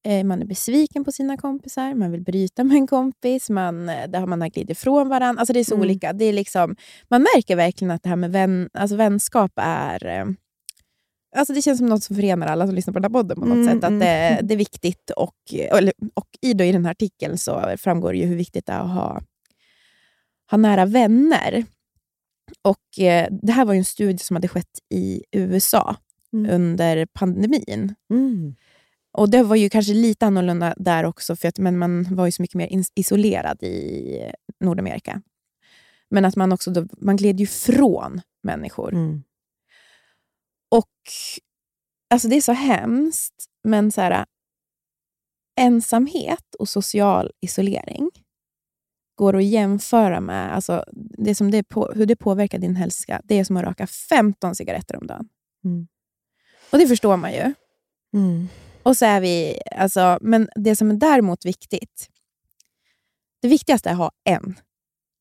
Eh, 0.05 0.24
man 0.24 0.42
är 0.42 0.46
besviken 0.46 1.05
på 1.05 1.12
sina 1.12 1.36
kompisar, 1.36 1.94
man 1.94 2.11
vill 2.12 2.22
bryta 2.22 2.64
med 2.64 2.76
en 2.76 2.86
kompis, 2.86 3.51
man, 3.51 3.88
eh, 3.88 4.09
där 4.11 4.26
man 4.26 4.40
har 4.40 4.48
glidit 4.48 4.70
ifrån 4.78 5.09
varandra. 5.09 5.40
Alltså 5.40 5.53
det 5.53 5.61
är 5.61 5.64
så 5.64 5.74
Mm. 5.74 5.84
olika. 5.84 6.12
Det 6.12 6.24
är 6.24 6.32
liksom, 6.32 6.76
man 7.09 7.22
märker 7.22 7.57
verkligen 7.57 7.90
att 7.90 8.03
det 8.03 8.09
här 8.09 8.16
med 8.16 8.32
vän, 8.32 8.70
alltså 8.72 8.96
vänskap 8.96 9.53
är... 9.57 10.34
Alltså 11.36 11.52
det 11.52 11.62
känns 11.62 11.78
som 11.78 11.86
något 11.86 12.04
som 12.04 12.16
förenar 12.16 12.46
alla 12.46 12.66
som 12.66 12.74
lyssnar 12.74 12.92
på 12.92 12.98
den 12.98 13.12
här 13.14 13.20
podden 13.22 13.36
på 13.40 13.44
något 13.46 13.56
Mm, 13.56 13.66
sätt. 13.66 13.84
Att 13.84 13.90
mm. 13.90 13.98
det, 13.98 14.40
det 14.42 14.54
är 14.54 14.58
viktigt. 14.58 15.10
Och, 15.16 15.36
och 16.14 16.26
i, 16.40 16.54
då, 16.54 16.64
i 16.64 16.72
den 16.72 16.84
här 16.84 16.90
artikeln 16.90 17.38
så 17.38 17.74
framgår 17.78 18.14
ju 18.14 18.24
hur 18.26 18.36
viktigt 18.36 18.66
det 18.66 18.72
är 18.72 18.80
att 18.80 18.90
ha, 18.90 19.22
ha 20.50 20.58
nära 20.58 20.86
vänner. 20.86 21.64
Och 22.62 23.02
eh, 23.04 23.28
Det 23.42 23.52
här 23.52 23.64
var 23.64 23.74
en 23.74 23.84
studie 23.84 24.18
som 24.18 24.36
hade 24.36 24.48
skett 24.48 24.78
i 24.94 25.22
USA 25.32 25.96
Mm. 26.32 26.50
under 26.54 27.06
pandemin. 27.06 27.94
Mm. 28.10 28.54
Och 29.12 29.30
Det 29.30 29.42
var 29.42 29.56
ju 29.56 29.68
kanske 29.70 29.92
lite 29.94 30.26
annorlunda 30.26 30.74
där 30.76 31.04
också, 31.04 31.36
för 31.36 31.48
att, 31.48 31.58
men 31.58 31.78
man 31.78 32.14
var 32.14 32.26
ju 32.26 32.32
så 32.32 32.42
mycket 32.42 32.54
mer 32.54 32.68
isolerad 32.94 33.62
i 33.62 34.32
Nordamerika. 34.60 35.22
Men 36.10 36.24
att 36.24 36.36
man 36.36 36.52
också 36.52 36.70
då, 36.70 36.86
man 36.98 37.16
gled 37.16 37.40
ju 37.40 37.46
från 37.46 38.20
människor. 38.42 38.94
Och 40.70 40.90
alltså 42.10 42.28
Det 42.28 42.36
är 42.36 42.40
så 42.40 42.52
hemskt, 42.52 43.44
men 43.64 43.92
så 43.92 44.00
här, 44.00 44.26
ensamhet 45.60 46.54
och 46.58 46.68
social 46.68 47.30
isolering 47.40 48.10
går 49.14 49.36
att 49.36 49.44
jämföra 49.44 50.20
med 50.20 50.54
alltså, 50.54 50.84
det 50.94 51.34
som 51.34 51.50
det 51.50 51.62
på, 51.62 51.92
hur 51.94 52.06
det 52.06 52.16
påverkar 52.16 52.58
din 52.58 52.76
hälsa. 52.76 53.20
Det 53.24 53.38
är 53.38 53.44
som 53.44 53.56
att 53.56 53.64
röka 53.64 53.86
15 53.86 54.54
cigaretter 54.54 54.96
om 54.96 55.06
dagen. 55.06 55.28
Mm. 55.64 55.88
Och 56.70 56.78
det 56.78 56.86
förstår 56.86 57.16
man 57.16 57.32
ju. 57.32 57.54
Mm. 58.14 58.48
Och 58.82 58.96
så 58.96 59.04
är 59.04 59.20
vi, 59.20 59.60
alltså, 59.76 60.18
men 60.20 60.48
det 60.54 60.76
som 60.76 60.90
är 60.90 60.94
däremot 60.94 61.44
viktigt, 61.44 62.08
det 63.42 63.48
viktigaste 63.48 63.88
är 63.88 63.92
att 63.92 63.98
ha 63.98 64.10
en. 64.24 64.54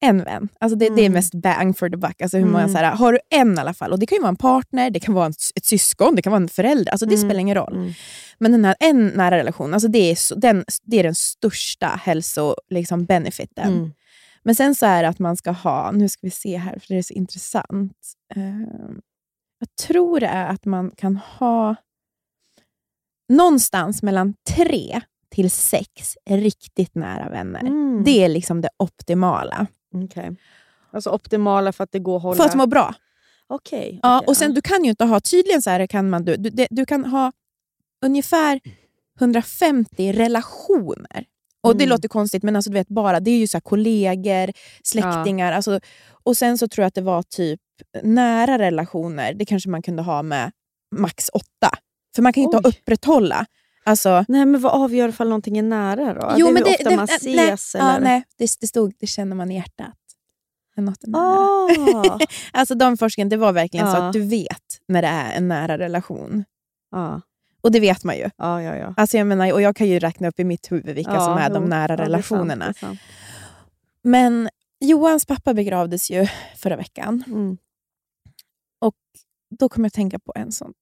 En 0.01 0.23
vän. 0.23 0.49
Alltså 0.59 0.77
det, 0.77 0.85
det 0.89 1.01
är 1.01 1.05
Mm. 1.05 1.13
mest 1.13 1.33
bang 1.33 1.77
for 1.77 1.89
the 1.89 1.97
buck. 1.97 2.21
Alltså 2.21 2.37
hur 2.37 2.45
många, 2.45 2.59
Mm. 2.63 2.71
så 2.71 2.77
här, 2.77 2.95
har 2.95 3.13
du 3.13 3.19
en 3.29 3.53
i 3.53 3.57
alla 3.57 3.73
fall, 3.73 3.91
och 3.91 3.99
det 3.99 4.05
kan 4.05 4.15
ju 4.15 4.21
vara 4.21 4.29
en 4.29 4.35
partner, 4.35 4.89
det 4.89 4.99
kan 4.99 5.13
vara 5.13 5.27
ett 5.55 5.65
syskon, 5.65 6.15
det 6.15 6.21
kan 6.21 6.31
vara 6.31 6.41
en 6.41 6.49
förälder. 6.49 6.91
Alltså 6.91 7.05
det 7.05 7.15
Mm. 7.15 7.29
spelar 7.29 7.39
ingen 7.39 7.55
roll. 7.55 7.75
Mm. 7.75 7.91
Men 8.37 8.51
den 8.51 8.65
här 8.65 8.75
en 8.79 9.07
nära 9.07 9.37
relation, 9.37 9.73
alltså 9.73 9.87
det, 9.89 10.11
är 10.11 10.15
så, 10.15 10.35
den, 10.35 10.65
det 10.83 10.99
är 10.99 11.03
den 11.03 11.15
största 11.15 11.87
hälso 11.87 12.55
liksom, 12.69 13.05
benefiten. 13.05 13.73
Mm. 13.73 13.91
Men 14.43 14.55
sen 14.55 14.75
så 14.75 14.85
är 14.85 15.03
det 15.03 15.09
att 15.09 15.19
man 15.19 15.37
ska 15.37 15.51
ha, 15.51 15.91
nu 15.91 16.09
ska 16.09 16.19
vi 16.21 16.31
se 16.31 16.57
här, 16.57 16.79
för 16.79 16.87
det 16.93 16.97
är 16.97 17.03
så 17.03 17.13
intressant. 17.13 17.93
Eh, 18.35 18.43
jag 19.59 19.75
tror 19.87 20.19
det 20.19 20.27
är 20.27 20.47
att 20.47 20.65
man 20.65 20.91
kan 20.97 21.15
ha 21.17 21.75
någonstans 23.33 24.03
mellan 24.03 24.33
tre 24.49 25.01
till 25.35 25.51
sex 25.51 26.17
riktigt 26.29 26.95
nära 26.95 27.29
vänner. 27.29 27.59
Mm. 27.59 28.03
Det 28.03 28.23
är 28.23 28.29
liksom 28.29 28.61
det 28.61 28.69
optimala. 28.77 29.67
Okej. 29.95 30.35
Alltså 30.91 31.09
optimala 31.09 31.71
för 31.71 31.83
att 31.83 31.91
det 31.91 31.99
går 31.99 32.15
att 32.17 32.23
hålla... 32.23 32.35
För 32.35 32.43
att 32.43 32.55
må 32.55 32.67
bra. 32.67 32.95
Okej. 33.47 33.99
Ja, 34.03 34.17
okej, 34.17 34.27
och 34.27 34.37
sen, 34.37 34.49
ja. 34.51 34.55
du 34.55 34.61
kan 34.61 34.83
ju 34.83 34.89
inte 34.89 35.05
ha, 35.05 35.19
tydligen 35.19 35.61
så 35.61 35.69
här 35.69 35.87
kan 35.87 36.09
man, 36.09 36.25
du, 36.25 36.35
du, 36.37 36.67
du 36.69 36.85
kan 36.85 37.05
ha 37.05 37.31
ungefär 38.05 38.59
150 39.19 40.11
relationer. 40.13 41.25
Och 41.61 41.77
Det 41.77 41.83
Mm. 41.83 41.89
låter 41.89 42.07
konstigt, 42.09 42.43
men 42.43 42.55
alltså, 42.55 42.71
du 42.71 42.73
vet 42.77 42.87
bara, 42.87 43.19
det 43.19 43.31
är 43.31 43.37
ju 43.37 43.47
så 43.47 43.61
kollegor, 43.61 44.51
släktingar. 44.83 45.51
Alltså, 45.51 45.79
och 46.23 46.37
Sen 46.37 46.57
så 46.57 46.67
tror 46.67 46.83
jag 46.83 46.87
att 46.87 46.93
det 46.95 47.01
var 47.01 47.23
typ 47.23 47.59
nära 48.03 48.57
relationer, 48.59 49.33
det 49.33 49.45
kanske 49.45 49.69
man 49.69 49.81
kunde 49.81 50.01
ha 50.01 50.23
med 50.23 50.51
max 50.95 51.29
åtta. 51.33 51.69
För 52.15 52.21
man 52.21 52.33
kan 52.33 52.43
ju 52.43 52.45
inte 52.45 52.57
Oj. 52.57 52.63
upprätthålla. 52.69 53.45
Alltså, 53.89 54.25
Nej, 54.27 54.45
men 54.45 54.61
vad 54.61 54.71
avgör 54.83 55.09
ifall 55.09 55.27
någonting 55.29 55.57
är 55.57 55.63
nära 55.63 56.13
då? 56.13 56.33
Jo, 56.37 56.45
det 56.45 56.51
är 56.51 56.53
men 56.53 56.63
hur 56.63 56.63
det- 56.63 56.71
ofta 56.71 56.89
det- 56.89 56.95
man 56.95 57.07
nej, 57.09 57.15
ses? 57.49 57.75
ja, 57.75 57.91
eller? 57.95 57.99
nej, 58.05 58.23
det, 58.37 58.49
det 58.61 58.67
stod 58.67 58.93
det 58.99 59.07
känner 59.07 59.35
man 59.35 59.51
i 59.51 59.55
hjärtat. 59.55 59.95
När 60.75 60.83
något 60.83 61.03
är 61.03 61.07
nära. 61.07 62.13
Ah. 62.13 62.19
Alltså 62.53 62.75
de 62.75 62.97
forskarna, 62.97 63.29
det 63.29 63.37
var 63.37 63.53
verkligen 63.53 63.91
så 63.91 63.97
Ja. 63.97 64.07
att 64.07 64.13
du 64.13 64.21
vet 64.21 64.63
när 64.87 65.01
det 65.01 65.07
är 65.07 65.33
en 65.37 65.47
nära 65.47 65.77
relation. 65.77 66.45
ja. 66.91 67.21
Och 67.61 67.71
det 67.71 67.79
vet 67.79 68.03
man 68.03 68.17
ju. 68.17 68.29
Ja, 68.37 68.61
ja, 68.61 68.75
ja. 68.75 68.93
Alltså 68.97 69.17
jag, 69.17 69.27
menar, 69.27 69.53
och 69.53 69.61
jag 69.61 69.75
kan 69.75 69.87
ju 69.87 69.99
räkna 69.99 70.27
upp 70.27 70.39
i 70.39 70.43
mitt 70.43 70.71
huvud 70.71 70.95
vilka 70.95 71.13
ja, 71.13 71.25
som 71.25 71.37
är 71.37 71.49
de 71.49 71.65
nära 71.65 71.81
Ja, 71.93 71.97
sant, 71.97 71.99
relationerna. 71.99 72.65
är 72.65 72.73
sant. 72.73 72.99
Men 74.03 74.49
Johans 74.79 75.25
pappa 75.25 75.53
begravdes 75.53 76.11
ju 76.11 76.27
förra 76.55 76.75
veckan. 76.75 77.23
Mm. 77.27 77.57
Och 78.81 78.95
då 79.59 79.69
kommer 79.69 79.85
jag 79.85 79.87
att 79.89 79.93
tänka 79.93 80.19
på 80.19 80.31
en 80.35 80.51
sån... 80.51 80.73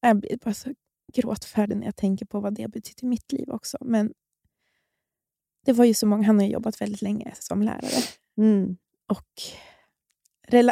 Jag 0.00 0.16
blir 0.20 0.38
bara 0.44 0.54
så 0.54 0.70
gråtfärdig 1.12 1.76
när 1.76 1.84
jag 1.84 1.96
tänker 1.96 2.26
på 2.26 2.40
vad 2.40 2.54
det 2.54 2.62
har 2.62 2.68
betytt 2.68 3.02
i 3.02 3.06
mitt 3.06 3.32
liv 3.32 3.50
också. 3.50 3.78
Men 3.80 4.12
det 5.64 5.72
var 5.72 5.84
ju 5.84 5.94
så 5.94 6.06
många, 6.06 6.26
han 6.26 6.38
har 6.38 6.46
jobbat 6.46 6.80
väldigt 6.80 7.02
länge 7.02 7.34
som 7.38 7.62
lärare. 7.62 8.02
Mm. 8.38 8.76
Och 9.06 9.42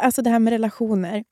alltså 0.01 0.22
det 0.22 0.30
här 0.30 0.39
med 0.39 0.51
relationer. 0.51 1.24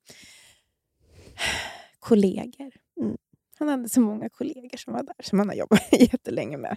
Kollegor. 1.98 2.72
Mm. 3.00 3.16
Han 3.58 3.68
hade 3.68 3.88
så 3.88 4.00
många 4.00 4.28
kollegor 4.28 4.76
som 4.76 4.92
var 4.92 5.02
där, 5.02 5.14
som 5.22 5.38
han 5.38 5.48
har 5.48 5.56
jobbat 5.56 5.92
jättelänge 5.92 6.56
med. 6.56 6.76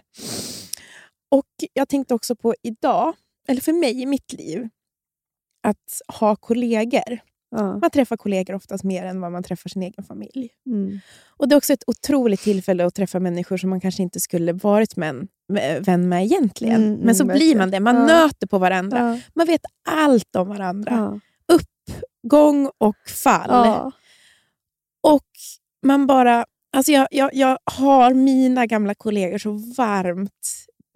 Och 1.28 1.46
jag 1.72 1.88
tänkte 1.88 2.14
också 2.14 2.36
på 2.36 2.54
idag, 2.62 3.16
eller 3.48 3.60
för 3.60 3.72
mig 3.72 4.02
i 4.02 4.06
mitt 4.06 4.32
liv, 4.32 4.68
att 5.62 6.00
ha 6.18 6.36
kollegor. 6.36 7.20
Ja. 7.50 7.78
Man 7.78 7.90
träffar 7.90 8.16
kollegor 8.16 8.54
oftast 8.54 8.84
mer 8.84 9.04
än 9.04 9.20
vad 9.20 9.32
man 9.32 9.42
träffar 9.42 9.68
sin 9.70 9.82
egen 9.82 10.04
familj. 10.04 10.48
Mm. 10.66 11.00
Och 11.36 11.48
Det 11.48 11.54
är 11.54 11.56
också 11.56 11.72
ett 11.72 11.84
otroligt 11.86 12.40
tillfälle 12.40 12.86
att 12.86 12.94
träffa 12.94 13.20
människor 13.20 13.56
som 13.56 13.70
man 13.70 13.80
kanske 13.80 14.02
inte 14.02 14.20
skulle 14.20 14.52
varit 14.52 14.96
med, 14.96 15.28
med, 15.48 15.84
vän 15.84 16.08
med 16.08 16.24
egentligen. 16.24 16.74
Mm, 16.82 16.92
mm, 16.92 17.00
Men 17.06 17.14
så 17.14 17.24
blir 17.24 17.32
verkligen. 17.34 17.58
man 17.58 17.70
det. 17.70 17.80
Man 17.80 17.96
Ja. 17.96 18.06
nöter 18.06 18.46
på 18.46 18.58
varandra. 18.58 18.98
Ja. 18.98 19.20
Man 19.34 19.46
vet 19.46 19.60
allt 19.88 20.36
om 20.36 20.48
varandra. 20.48 20.92
Ja. 20.92 21.20
Gång 22.28 22.70
och 22.78 22.96
fall. 23.24 23.92
Och 25.02 25.26
man 25.86 26.06
bara... 26.06 26.44
Alltså 26.72 26.92
jag, 26.92 27.08
jag, 27.10 27.34
jag 27.34 27.58
har 27.64 28.14
mina 28.14 28.66
gamla 28.66 28.94
kollegor 28.94 29.38
så 29.38 29.50
varmt 29.52 30.48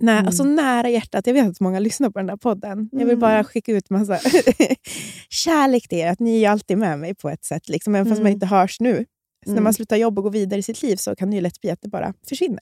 nä, 0.03 0.13
Mm. 0.13 0.27
alltså 0.27 0.45
nära 0.45 0.89
hjärtat. 0.91 1.27
Jag 1.27 1.35
vet 1.35 1.49
att 1.49 1.61
många 1.61 1.79
lyssnar 1.79 2.11
på 2.11 2.19
den 2.19 2.29
här 2.29 2.37
podden. 2.37 2.89
Jag 2.93 2.99
vill 2.99 3.09
Mm. 3.09 3.21
bara 3.21 3.45
skicka 3.45 3.73
ut 3.73 3.91
massa 3.91 4.19
kärlek 5.29 5.89
till 5.89 5.99
er. 5.99 6.07
Att 6.07 6.21
ni 6.21 6.43
är 6.45 6.51
alltid 6.51 6.79
med 6.79 6.99
mig 6.99 7.15
på 7.15 7.31
ett 7.31 7.45
sätt. 7.45 7.69
Liksom, 7.69 7.95
även 7.95 8.07
fast 8.07 8.19
Mm. 8.19 8.23
man 8.23 8.33
inte 8.33 8.47
hörs 8.47 8.81
nu. 8.81 8.97
Så 9.45 9.51
när 9.51 9.53
Mm. 9.53 9.65
man 9.65 9.75
slutar 9.75 9.97
jobba 9.97 10.21
och 10.21 10.25
går 10.25 10.31
vidare 10.31 10.61
i 10.61 10.63
sitt 10.63 10.83
liv 10.83 10.97
så 10.97 11.17
kan 11.17 11.31
det 11.31 11.35
ju 11.37 11.41
lätt 11.43 11.61
bli 11.61 11.71
att 11.71 11.83
det 11.83 11.89
bara 11.89 12.15
försvinner. 12.29 12.61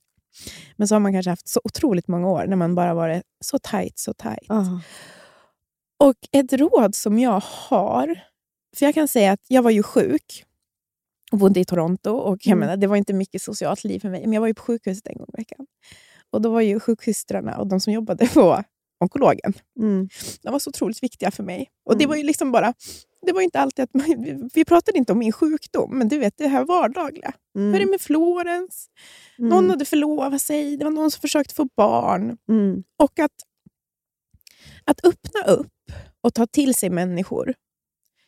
Men 0.76 0.88
så 0.88 0.94
har 0.94 1.00
man 1.00 1.12
kanske 1.12 1.30
haft 1.30 1.48
så 1.48 1.60
otroligt 1.64 2.08
många 2.08 2.28
år 2.28 2.46
när 2.46 2.56
man 2.56 2.74
bara 2.74 2.94
varit 2.94 3.22
så 3.44 3.58
tight, 3.58 3.98
så 3.98 4.14
tight. 4.14 4.44
Ja. 4.48 4.80
Och 5.98 6.14
ett 6.32 6.52
råd 6.52 6.94
som 6.94 7.18
jag 7.18 7.42
har, 7.44 8.20
för 8.76 8.86
jag 8.86 8.94
kan 8.94 9.08
säga 9.08 9.32
att 9.32 9.40
jag 9.48 9.62
var 9.62 9.70
ju 9.70 9.82
sjuk 9.82 10.44
och 11.32 11.38
bodde 11.38 11.60
i 11.60 11.64
Toronto 11.64 12.10
och 12.10 12.38
jag 12.40 12.46
Mm. 12.52 12.58
menar, 12.58 12.76
det 12.76 12.86
var 12.86 12.96
inte 12.96 13.12
mycket 13.12 13.42
socialt 13.42 13.84
liv 13.84 14.00
för 14.00 14.08
mig, 14.10 14.20
men 14.20 14.32
jag 14.32 14.40
var 14.40 14.48
ju 14.48 14.54
på 14.54 14.62
sjukhuset 14.62 15.06
en 15.06 15.18
gång 15.18 15.26
i 15.34 15.36
veckan. 15.40 15.66
Och 16.32 16.40
då 16.40 16.50
var 16.50 16.60
ju 16.60 16.80
sjuksystrarna 16.80 17.56
och 17.58 17.66
de 17.66 17.80
som 17.80 17.92
jobbade 17.92 18.28
på 18.28 18.62
onkologen, 19.04 19.52
Mm. 19.80 20.08
de 20.42 20.52
var 20.52 20.58
så 20.58 20.70
otroligt 20.70 21.02
viktiga 21.02 21.30
för 21.30 21.42
mig. 21.42 21.70
Och 21.84 21.96
det 21.98 22.04
Mm. 22.04 22.08
var 22.08 22.16
ju 22.16 22.22
liksom 22.22 22.52
bara, 22.52 22.74
det 23.26 23.32
var 23.32 23.40
inte 23.40 23.60
alltid 23.60 23.82
att 23.82 23.94
man, 23.94 24.04
vi 24.54 24.64
pratade 24.64 24.98
inte 24.98 25.12
om 25.12 25.18
min 25.18 25.32
sjukdom, 25.32 25.98
men 25.98 26.08
du 26.08 26.18
vet 26.18 26.34
det 26.36 26.48
här 26.48 26.64
vardagliga. 26.64 27.32
Mm. 27.56 27.68
Hur 27.72 27.80
är 27.80 27.84
det 27.84 27.90
med 27.90 28.00
Florens? 28.00 28.86
Mm. 29.38 29.48
Någon 29.50 29.70
hade 29.70 29.84
förlovat 29.84 30.42
sig, 30.42 30.76
det 30.76 30.84
var 30.84 30.92
någon 30.92 31.10
som 31.10 31.20
försökte 31.20 31.54
få 31.54 31.68
barn. 31.76 32.36
Mm. 32.48 32.82
Och 32.98 33.18
att, 33.18 33.32
att 34.84 35.04
öppna 35.06 35.42
upp 35.54 35.72
och 36.20 36.34
ta 36.34 36.46
till 36.46 36.74
sig 36.74 36.90
människor. 36.90 37.54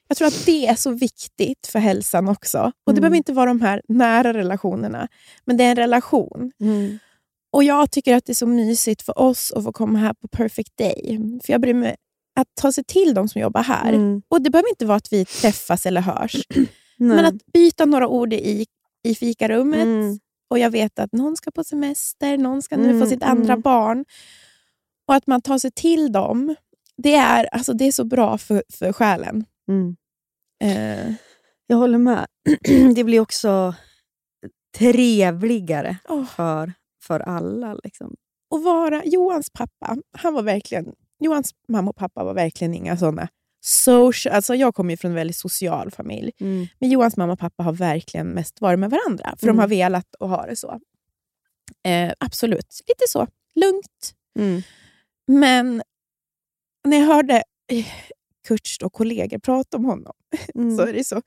Jag 0.09 0.16
tror 0.16 0.28
att 0.28 0.46
det 0.46 0.66
är 0.66 0.74
så 0.74 0.90
viktigt 0.90 1.66
för 1.66 1.78
hälsan 1.78 2.28
också. 2.28 2.59
Och 2.59 2.72
Det 2.86 2.90
Mm. 2.92 3.00
behöver 3.00 3.16
inte 3.16 3.32
vara 3.32 3.46
de 3.50 3.61
här 3.61 3.82
nära 3.88 4.32
relationerna, 4.34 5.09
men 5.44 5.57
det 5.57 5.64
är 5.64 5.70
en 5.70 5.76
relation. 5.76 6.53
Och 7.53 7.64
Jag 7.64 7.90
tycker 7.90 8.14
att 8.16 8.24
det 8.24 8.32
är 8.32 8.34
så 8.34 8.46
mysigt 8.46 9.03
för 9.03 9.18
oss 9.18 9.53
att 9.53 9.64
få 9.64 9.72
komma 9.72 9.98
här 9.98 10.14
på 10.14 10.28
Perfect 10.28 10.76
Day. 10.78 11.18
För 11.44 11.53
jag 11.53 11.61
bryr 11.61 11.74
mig 11.74 11.96
att 12.40 12.48
ta 12.61 12.72
sig 12.72 12.84
till 12.84 13.14
de 13.14 13.28
som 13.28 13.40
jobbar 13.40 13.62
här. 13.62 13.92
Mm. 13.92 14.22
Och 14.28 14.42
Det 14.42 14.50
behöver 14.50 14.68
inte 14.68 14.86
vara 14.86 14.96
att 14.96 15.12
vi 15.12 15.24
träffas 15.24 15.86
eller 15.86 16.00
hörs, 16.00 16.36
men 16.98 17.24
att 17.24 17.46
byta 17.53 17.84
några 17.84 18.09
ord 18.09 18.32
i, 18.32 18.66
i 19.05 19.14
fikarummet. 19.14 19.82
Mm. 19.82 20.18
Och 20.50 20.59
jag 20.59 20.70
vet 20.70 20.98
att 20.98 21.12
någon 21.12 21.36
ska 21.36 21.50
på 21.50 21.64
semester, 21.64 22.38
någon 22.38 22.62
ska 22.62 22.76
nu 22.76 22.88
få 22.88 22.96
Mm, 22.96 23.09
sitt 23.09 23.22
andra 23.22 23.53
mm. 23.53 23.61
barn. 23.61 24.05
Och 25.09 25.14
att 25.14 25.26
man 25.26 25.42
tar 25.42 25.59
sig 25.59 25.70
till 25.70 26.12
dem, 26.12 26.55
det 26.96 27.14
är, 27.14 27.44
alltså, 27.44 27.72
det 27.72 27.84
är 27.84 27.92
så 27.92 28.05
bra 28.05 28.38
för, 28.38 28.62
för 28.72 28.92
själen. 28.92 29.44
Mm. 29.68 29.96
Eh, 30.64 31.14
Jag 31.66 31.76
håller 31.76 31.98
med. 31.98 32.26
Det 32.94 33.05
blir 33.05 33.20
också 33.20 33.74
trevligare 34.78 35.96
åh, 36.09 36.24
för, 36.24 36.72
för 37.03 37.20
alla. 37.20 37.74
Liksom. 37.84 38.16
och 38.50 38.62
vara 38.62 39.05
Johans 39.05 39.50
pappa, 39.50 39.96
han 40.18 40.34
var 40.34 40.42
verkligen, 40.42 40.94
Johans 41.20 41.55
mamma 41.68 41.90
och 41.90 41.96
pappa 41.96 42.24
var 42.24 42.34
verkligen 42.34 42.74
inga 42.74 42.96
sådana 42.96 43.28
social, 43.64 44.34
alltså 44.34 44.55
jag 44.55 44.74
kommer 44.74 44.90
ju 44.90 44.96
från 44.96 45.11
en 45.11 45.14
väldigt 45.14 45.36
social 45.36 45.90
familj. 45.90 46.32
Mm. 46.40 46.66
Men 46.78 46.90
Johans 46.90 47.16
mamma 47.16 47.32
och 47.32 47.38
pappa 47.38 47.62
har 47.62 47.72
verkligen 47.72 48.26
mest 48.28 48.61
varit 48.61 48.78
med 48.78 48.90
varandra, 48.90 49.34
för 49.38 49.46
Mm. 49.46 49.57
de 49.57 49.61
har 49.61 49.68
velat 49.68 50.14
och 50.14 50.28
ha 50.28 50.46
det 50.46 50.57
så. 50.57 50.80
Eh, 51.84 52.12
absolut, 52.18 52.80
lite 52.88 53.05
så. 53.09 53.26
Lugnt. 53.55 54.14
Mm. 54.38 54.62
Men 55.26 55.82
när 56.88 56.98
jag 56.98 57.07
hörde 57.07 57.42
eh, 57.72 57.86
Kurts 58.48 58.78
kollegor 58.92 59.38
prata 59.38 59.76
om 59.76 59.84
honom 59.84 60.12
Mm. 60.55 60.76
så 60.78 60.82
är 60.82 60.92
det 60.92 61.05
så... 61.05 61.22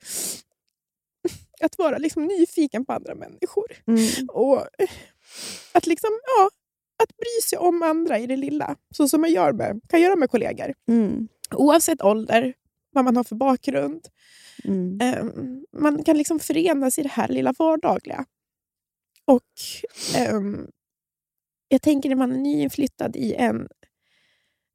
Att 1.60 1.78
vara 1.78 1.98
liksom 1.98 2.24
nyfiken 2.26 2.84
på 2.84 2.92
andra 2.92 3.14
människor. 3.14 3.64
Mm. 3.86 4.28
Och 4.28 4.58
eh, 4.78 4.90
att 5.72 5.86
liksom, 5.86 6.10
ja, 6.36 6.50
att 7.02 7.16
bry 7.16 7.42
sig 7.42 7.58
om 7.58 7.82
andra 7.82 8.18
i 8.18 8.26
det 8.26 8.36
lilla. 8.36 8.76
Så 8.94 9.08
som 9.08 9.20
man 9.20 9.32
gör 9.32 9.52
med, 9.52 9.80
kan 9.88 10.00
göra 10.00 10.16
med 10.16 10.30
kollegor. 10.30 10.74
Mm. 10.88 11.28
Oavsett 11.50 12.02
ålder, 12.02 12.54
vad 12.90 13.04
man 13.04 13.16
har 13.16 13.24
för 13.24 13.36
bakgrund. 13.36 14.06
Mm. 14.64 15.00
Eh, 15.00 15.24
man 15.80 16.04
kan 16.04 16.18
liksom 16.18 16.38
förenas 16.38 16.98
i 16.98 17.02
det 17.02 17.08
här 17.08 17.28
lilla 17.28 17.54
vardagliga. 17.58 18.24
Och 19.24 19.52
ehm, 20.16 20.66
jag 21.68 21.82
tänker 21.82 22.08
när 22.08 22.16
man 22.16 22.32
är 22.32 22.38
nyinflyttad 22.38 23.16
i 23.16 23.34
en, 23.34 23.68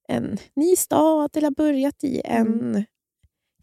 en 0.08 0.38
ny 0.56 0.76
stad 0.76 1.38
eller 1.38 1.48
har 1.48 1.56
börjat 1.56 2.04
i 2.04 2.22
en... 2.26 2.86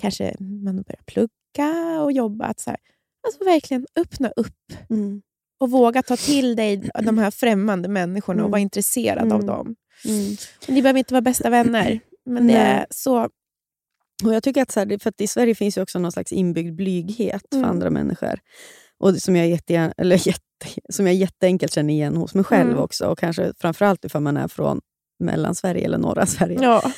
Kanske 0.01 0.36
man 0.41 0.76
har 0.76 0.84
börjat 0.84 1.07
plugga 1.07 2.03
och 2.03 2.12
jobba. 2.12 2.45
Att 2.45 2.61
så 2.61 2.70
här, 2.70 2.78
alltså 3.26 3.45
verkligen 3.45 3.86
öppna 3.97 4.28
upp 4.28 4.72
Mm. 4.91 5.22
Och 5.61 5.71
våga 5.71 6.03
ta 6.03 6.17
till 6.17 6.57
dig 6.57 6.91
de 7.03 7.19
här 7.19 7.31
främmande 7.31 7.89
människorna 7.89 8.37
och 8.43 8.47
Mm. 8.47 8.51
vara 8.51 8.61
intresserad 8.61 9.33
av 9.33 9.41
Mm. 9.41 9.47
dem. 9.47 9.77
Mm. 10.05 10.37
Ni 10.69 10.83
behöver 10.83 10.99
inte 10.99 11.15
vara 11.15 11.21
bästa 11.23 11.51
vänner, 11.51 12.01
men 12.27 12.47
det 12.47 12.55
är 12.55 12.87
så... 12.91 13.29
Och 14.25 14.35
jag 14.35 14.43
tycker 14.43 14.63
att, 14.63 14.71
så 14.71 14.81
här, 14.81 14.99
för 14.99 15.09
att 15.11 15.21
i 15.21 15.27
Sverige 15.27 15.55
finns 15.55 15.79
ju 15.79 15.83
också 15.83 15.99
någon 15.99 16.13
slags 16.13 16.33
inbyggd 16.33 16.75
blyghet 16.77 17.43
för 17.51 17.59
Mm. 17.59 17.71
andra 17.71 17.91
människor. 17.91 18.41
Och 18.99 19.17
som 19.17 19.37
jag, 19.37 19.49
jättegärna, 19.49 19.93
eller 19.99 20.27
jätte, 20.29 20.43
som 20.89 21.07
jag 21.07 21.15
jätteenkelt 21.15 21.73
känner 21.73 21.95
igen 21.95 22.17
hos 22.17 22.35
mig 22.35 22.45
själv 22.45 22.71
Mm. 22.71 22.83
också. 22.83 23.07
Och 23.07 23.19
kanske 23.19 23.53
framförallt 23.61 24.05
ifall 24.05 24.23
man 24.23 24.37
är 24.37 24.49
från 24.49 24.81
Mellansverige 25.19 25.85
eller 25.85 25.99
norra 25.99 26.27
Sverige. 26.37 26.59
Ja. 26.63 26.93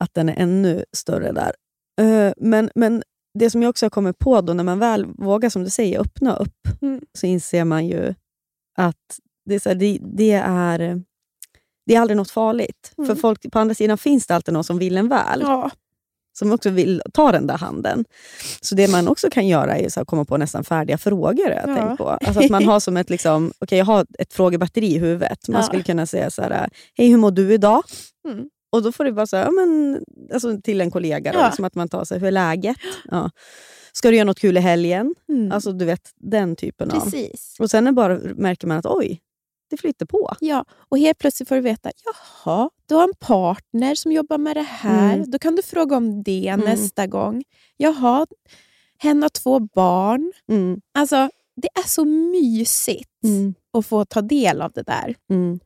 Att 0.00 0.14
den 0.14 0.28
är 0.28 0.34
ännu 0.42 0.84
större 0.92 1.32
där. 1.32 1.52
Eh, 2.00 2.32
men, 2.36 2.70
men 2.74 3.02
det 3.38 3.50
som 3.50 3.62
jag 3.62 3.70
också 3.70 3.84
har 3.86 3.90
kommit 3.90 4.18
på 4.18 4.40
då, 4.40 4.52
när 4.52 4.64
man 4.64 4.78
väl 4.78 5.06
vågar, 5.06 5.50
som 5.50 5.64
du 5.64 5.70
säger, 5.70 6.00
öppna 6.00 6.36
upp, 6.36 6.54
Mm. 6.82 7.00
så 7.18 7.26
inser 7.26 7.64
man 7.64 7.86
ju 7.86 8.14
att 8.76 9.18
det 9.44 9.54
är, 9.54 9.58
så 9.58 9.68
här, 9.68 9.76
det, 9.76 9.98
det 10.02 10.32
är, 10.44 11.02
det 11.86 11.94
är 11.94 12.00
aldrig 12.00 12.16
något 12.16 12.30
farligt. 12.30 12.92
Mm. 12.98 13.08
För 13.08 13.14
folk 13.14 13.52
på 13.52 13.58
andra 13.58 13.74
sidan 13.74 13.98
finns 13.98 14.26
det 14.26 14.34
alltid 14.34 14.54
någon 14.54 14.64
som 14.64 14.78
vill 14.78 14.96
en 14.96 15.08
väl 15.08 15.40
ja. 15.40 15.70
som 16.38 16.52
också 16.52 16.70
vill 16.70 17.02
ta 17.12 17.32
den 17.32 17.46
där 17.46 17.58
handen. 17.58 18.04
Så 18.60 18.74
det 18.74 18.90
man 18.90 19.08
också 19.08 19.30
kan 19.30 19.46
göra 19.48 19.76
är 19.78 19.88
så 19.88 20.00
att 20.00 20.06
komma 20.06 20.24
på 20.24 20.36
nästan 20.36 20.64
färdiga 20.64 20.98
frågor. 20.98 21.50
Jag 21.50 21.68
Ja. 21.78 21.96
på. 21.98 22.08
Alltså 22.08 22.44
att 22.44 22.50
man 22.50 22.64
har 22.64 22.80
som 22.80 22.96
ett, 22.96 23.10
liksom, 23.10 23.52
okay, 23.60 23.78
jag 23.78 23.84
har 23.86 24.06
ett 24.18 24.32
frågebatteri 24.32 24.94
i 24.94 24.98
huvudet. 24.98 25.48
Man 25.48 25.60
Ja. 25.60 25.66
skulle 25.66 25.82
kunna 25.82 26.06
säga 26.06 26.30
så 26.30 26.42
här, 26.42 26.68
hej 26.94 27.08
hur 27.08 27.16
mår 27.16 27.30
du 27.30 27.52
idag? 27.54 27.82
Mm. 28.28 28.48
Och 28.70 28.82
då 28.82 28.92
får 28.92 29.04
här, 29.36 29.44
ja, 29.44 29.50
men, 29.50 30.00
alltså 30.32 30.60
till 30.60 30.80
en 30.80 30.90
kollega, 30.90 31.32
då, 31.32 31.38
Ja. 31.38 31.46
liksom 31.46 31.64
att 31.64 31.74
man 31.74 31.88
tar 31.88 32.04
sig 32.04 32.20
är 32.20 32.30
läget? 32.30 32.76
Ja. 33.04 33.30
Ska 33.92 34.10
du 34.10 34.16
göra 34.16 34.24
något 34.24 34.38
kul 34.38 34.56
i 34.56 34.60
helgen? 34.60 35.14
Mm. 35.28 35.52
Alltså 35.52 35.72
du 35.72 35.84
vet, 35.84 36.10
den 36.16 36.56
typen 36.56 36.90
av... 36.90 37.00
Precis. 37.00 37.56
Och 37.58 37.70
sen 37.70 37.86
är 37.86 37.92
bara, 37.92 38.18
märker 38.18 38.66
man 38.66 38.76
att 38.78 38.86
oj, 38.86 39.20
det 39.70 39.76
flyter 39.76 40.06
på. 40.06 40.34
Ja, 40.40 40.64
och 40.88 40.98
helt 40.98 41.18
plötsligt 41.18 41.48
får 41.48 41.54
du 41.56 41.60
veta, 41.62 41.90
jaha, 42.04 42.70
du 42.86 42.94
har 42.94 43.04
en 43.04 43.14
partner 43.20 43.94
som 43.94 44.12
jobbar 44.12 44.38
med 44.38 44.56
det 44.56 44.62
här. 44.62 45.14
Mm. 45.14 45.30
Då 45.30 45.38
kan 45.38 45.56
du 45.56 45.62
fråga 45.62 45.96
om 45.96 46.22
det 46.22 46.56
nästa 46.56 47.06
gång. 47.06 47.44
Jaha, 47.76 48.26
hen 48.98 49.22
har 49.22 49.28
två 49.28 49.60
barn. 49.60 50.32
Mm. 50.50 50.80
Alltså, 50.94 51.30
det 51.56 51.68
är 51.84 51.88
så 51.88 52.04
mysigt 52.04 53.08
Mm. 53.24 53.54
att 53.72 53.86
få 53.86 54.04
ta 54.04 54.20
del 54.22 54.62
av 54.62 54.72
det 54.72 54.82
där. 54.82 55.14
Mm. 55.30 55.60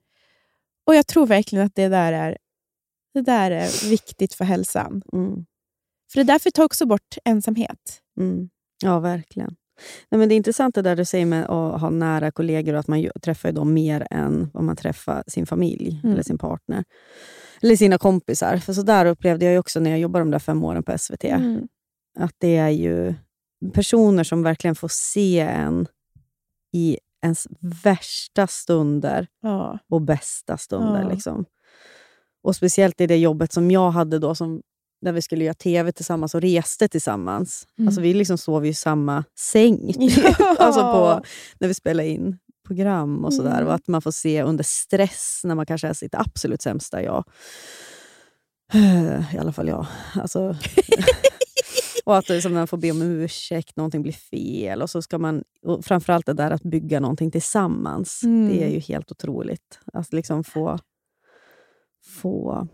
Och 0.87 0.95
jag 0.95 1.07
tror 1.07 1.27
verkligen 1.27 1.67
att 1.67 1.75
det 1.75 1.89
där 1.89 2.13
är, 2.13 2.39
det 3.15 3.23
där 3.23 3.51
är 3.51 3.91
viktigt 3.91 4.35
för 4.35 4.45
hälsan. 4.45 5.03
Mm. 5.13 5.45
För 6.13 6.21
det 6.21 6.25
därför 6.25 6.51
tar 6.51 6.65
också 6.65 6.87
bort 6.87 7.17
ensamhet. 7.25 8.01
Mm. 8.21 8.49
Ja, 8.85 9.01
verkligen. 9.01 9.57
Nej, 10.11 10.19
men 10.19 10.29
det 10.29 10.35
är 10.35 10.37
intressant 10.37 10.75
det 10.75 10.83
där 10.83 10.97
du 10.97 11.05
säger 11.05 11.27
med 11.27 11.45
att 11.45 11.81
ha 11.81 11.91
nära 11.91 12.31
kollegor 12.31 12.75
och 12.75 12.81
att 12.81 12.89
man 12.89 13.11
träffar 13.23 13.53
dem 13.53 13.75
mer 13.75 14.07
än 14.11 14.51
vad 14.55 14.65
man 14.65 14.77
träffar 14.77 15.25
sin 15.27 15.47
familj 15.47 16.01
Mm. 16.03 16.13
eller 16.13 16.23
sin 16.23 16.39
partner. 16.39 16.85
Eller 17.63 17.77
sina 17.77 17.99
kompisar. 17.99 18.57
För 18.57 18.73
så 18.73 18.83
där 18.83 19.07
upplevde 19.07 19.45
jag 19.45 19.61
också 19.61 19.81
när 19.81 19.91
jag 19.91 19.99
jobbade 20.01 20.25
de 20.25 20.31
där 20.31 20.39
fem 20.39 20.65
åren 20.65 20.83
på 20.83 20.99
SVT. 20.99 21.25
Mm. 21.25 21.69
Att 22.19 22.35
det 22.39 22.57
är 22.57 22.69
ju 22.69 23.15
personer 23.73 24.25
som 24.25 24.43
verkligen 24.43 24.75
får 24.75 24.89
se 24.93 25.41
en 25.41 25.87
i 26.73 26.99
ens 27.23 27.47
värsta 27.85 28.47
stunder 28.47 29.27
Ja. 29.43 29.79
och 29.89 30.03
bästa 30.03 30.59
stunder. 30.59 31.03
Ja. 31.03 31.09
Liksom. 31.09 31.45
Och 32.43 32.57
speciellt 32.57 33.01
i 33.01 33.07
det 33.07 33.17
jobbet 33.17 33.53
som 33.53 33.71
jag 33.71 33.91
hade 33.91 34.19
då, 34.19 34.35
som, 34.35 34.63
där 35.05 35.13
vi 35.13 35.23
skulle 35.23 35.45
göra 35.45 35.55
tv 35.55 35.93
tillsammans 35.93 36.35
och 36.35 36.41
reste 36.41 36.89
tillsammans. 36.89 37.67
Mm. 37.79 37.89
Alltså, 37.89 38.01
vi 38.01 38.15
liksom 38.15 38.39
sov 38.39 38.67
i 38.67 38.75
samma 38.75 39.25
säng. 39.39 39.95
Ja. 40.39 40.57
alltså 40.59 40.81
på, 40.81 41.23
när 41.59 41.69
vi 41.69 41.75
spelade 41.75 42.09
in 42.09 42.39
program 42.67 43.25
och 43.25 43.35
sådär. 43.35 43.57
Mm. 43.57 43.67
Och 43.67 43.75
att 43.75 43.89
man 43.89 44.03
får 44.03 44.11
se 44.11 44.43
under 44.43 44.65
stress, 44.65 45.41
när 45.45 45.55
man 45.55 45.67
kanske 45.67 45.89
är 45.89 45.93
sitt 45.93 46.15
absolut 46.15 46.63
sämsta 46.63 47.03
jag. 47.03 47.25
I 49.35 49.39
alla 49.39 49.53
fall 49.53 49.69
jag. 49.69 49.87
Alltså, 50.15 50.57
och 52.05 52.17
att 52.17 52.27
det 52.27 52.37
är 52.37 52.41
som 52.41 52.55
man 52.55 52.67
får 52.67 52.77
be 52.77 52.91
om 52.91 53.03
ursäkt, 53.03 53.77
någonting 53.77 54.03
blir 54.03 54.13
fel. 54.13 54.83
Och 54.83 54.91
så 54.91 55.03
ska 55.03 55.19
man, 55.19 55.45
och 55.67 55.85
framförallt 55.85 56.27
det 56.27 56.33
där 56.33 56.51
att 56.51 56.63
bygga 56.63 57.01
någonting 57.01 57.31
tillsammans. 57.31 58.23
Mm. 58.23 58.49
Det 58.49 58.65
är 58.65 58.69
ju 58.69 58.79
helt 58.79 59.11
otroligt. 59.11 59.79
Att 59.93 60.13
liksom 60.13 60.45
få, 60.45 60.79
få 62.07 62.69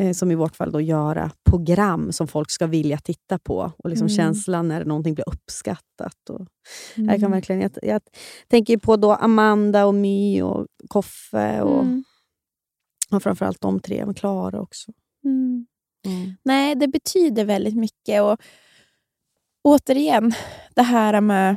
eh, 0.00 0.12
som 0.12 0.30
i 0.30 0.34
vårt 0.34 0.56
fall, 0.56 0.72
då, 0.72 0.80
göra 0.80 1.30
program 1.50 2.12
som 2.12 2.28
folk 2.28 2.50
ska 2.50 2.66
vilja 2.66 2.98
titta 2.98 3.38
på. 3.38 3.72
Och 3.78 3.90
liksom 3.90 4.06
Mm. 4.06 4.16
känslan 4.16 4.68
när 4.68 4.84
någonting 4.84 5.14
blir 5.14 5.28
uppskattat. 5.28 6.30
Och, 6.30 6.40
jag, 6.96 7.06
kan 7.06 7.14
Mm. 7.16 7.30
verkligen, 7.30 7.60
jag, 7.62 7.70
jag 7.82 8.02
tänker 8.48 8.76
på 8.76 8.96
då 8.96 9.12
Amanda, 9.12 9.86
och 9.86 9.94
My 9.94 10.42
och 10.42 10.66
Koffe 10.88 11.62
och, 11.62 11.80
Mm. 11.82 12.04
och 13.10 13.22
framförallt 13.22 13.60
de 13.60 13.80
tre, 13.80 14.04
men 14.06 14.14
Klara 14.14 14.60
också. 14.60 14.92
Mm. 15.24 15.66
Nej, 16.42 16.74
det 16.74 16.88
betyder 16.88 17.44
väldigt 17.44 17.76
mycket. 17.76 18.22
Och 18.22 18.36
återigen, 19.64 20.32
det 20.74 20.82
här 20.82 21.20
med... 21.20 21.56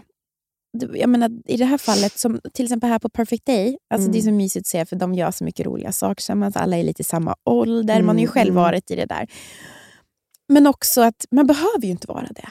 Jag 0.93 1.09
menar, 1.09 1.31
I 1.45 1.57
det 1.57 1.65
här 1.65 1.77
fallet, 1.77 2.19
som 2.19 2.39
till 2.53 2.65
exempel 2.65 2.89
här 2.89 2.99
på 2.99 3.09
Perfect 3.09 3.45
Day, 3.45 3.77
alltså 3.93 4.09
det 4.09 4.17
är 4.17 4.21
så 4.21 4.31
mysigt 4.31 4.63
att 4.63 4.67
se 4.67 4.85
för 4.85 4.95
de 4.95 5.13
gör 5.13 5.31
så 5.31 5.43
mycket 5.43 5.65
roliga 5.65 5.91
saker 5.91 6.15
tillsammans. 6.15 6.55
Alla 6.55 6.77
är 6.77 6.83
lite 6.83 7.01
i 7.01 7.03
samma 7.03 7.35
ålder, 7.45 8.01
man 8.01 8.15
har 8.15 8.21
ju 8.21 8.25
Mm, 8.25 8.33
själv 8.33 8.51
mm. 8.51 8.63
varit 8.63 8.91
i 8.91 8.95
det 8.95 9.05
där. 9.05 9.27
Men 10.47 10.67
också 10.67 11.01
att 11.01 11.25
man 11.31 11.47
behöver 11.47 11.81
ju 11.81 11.91
inte 11.91 12.07
vara 12.07 12.27
det. 12.35 12.47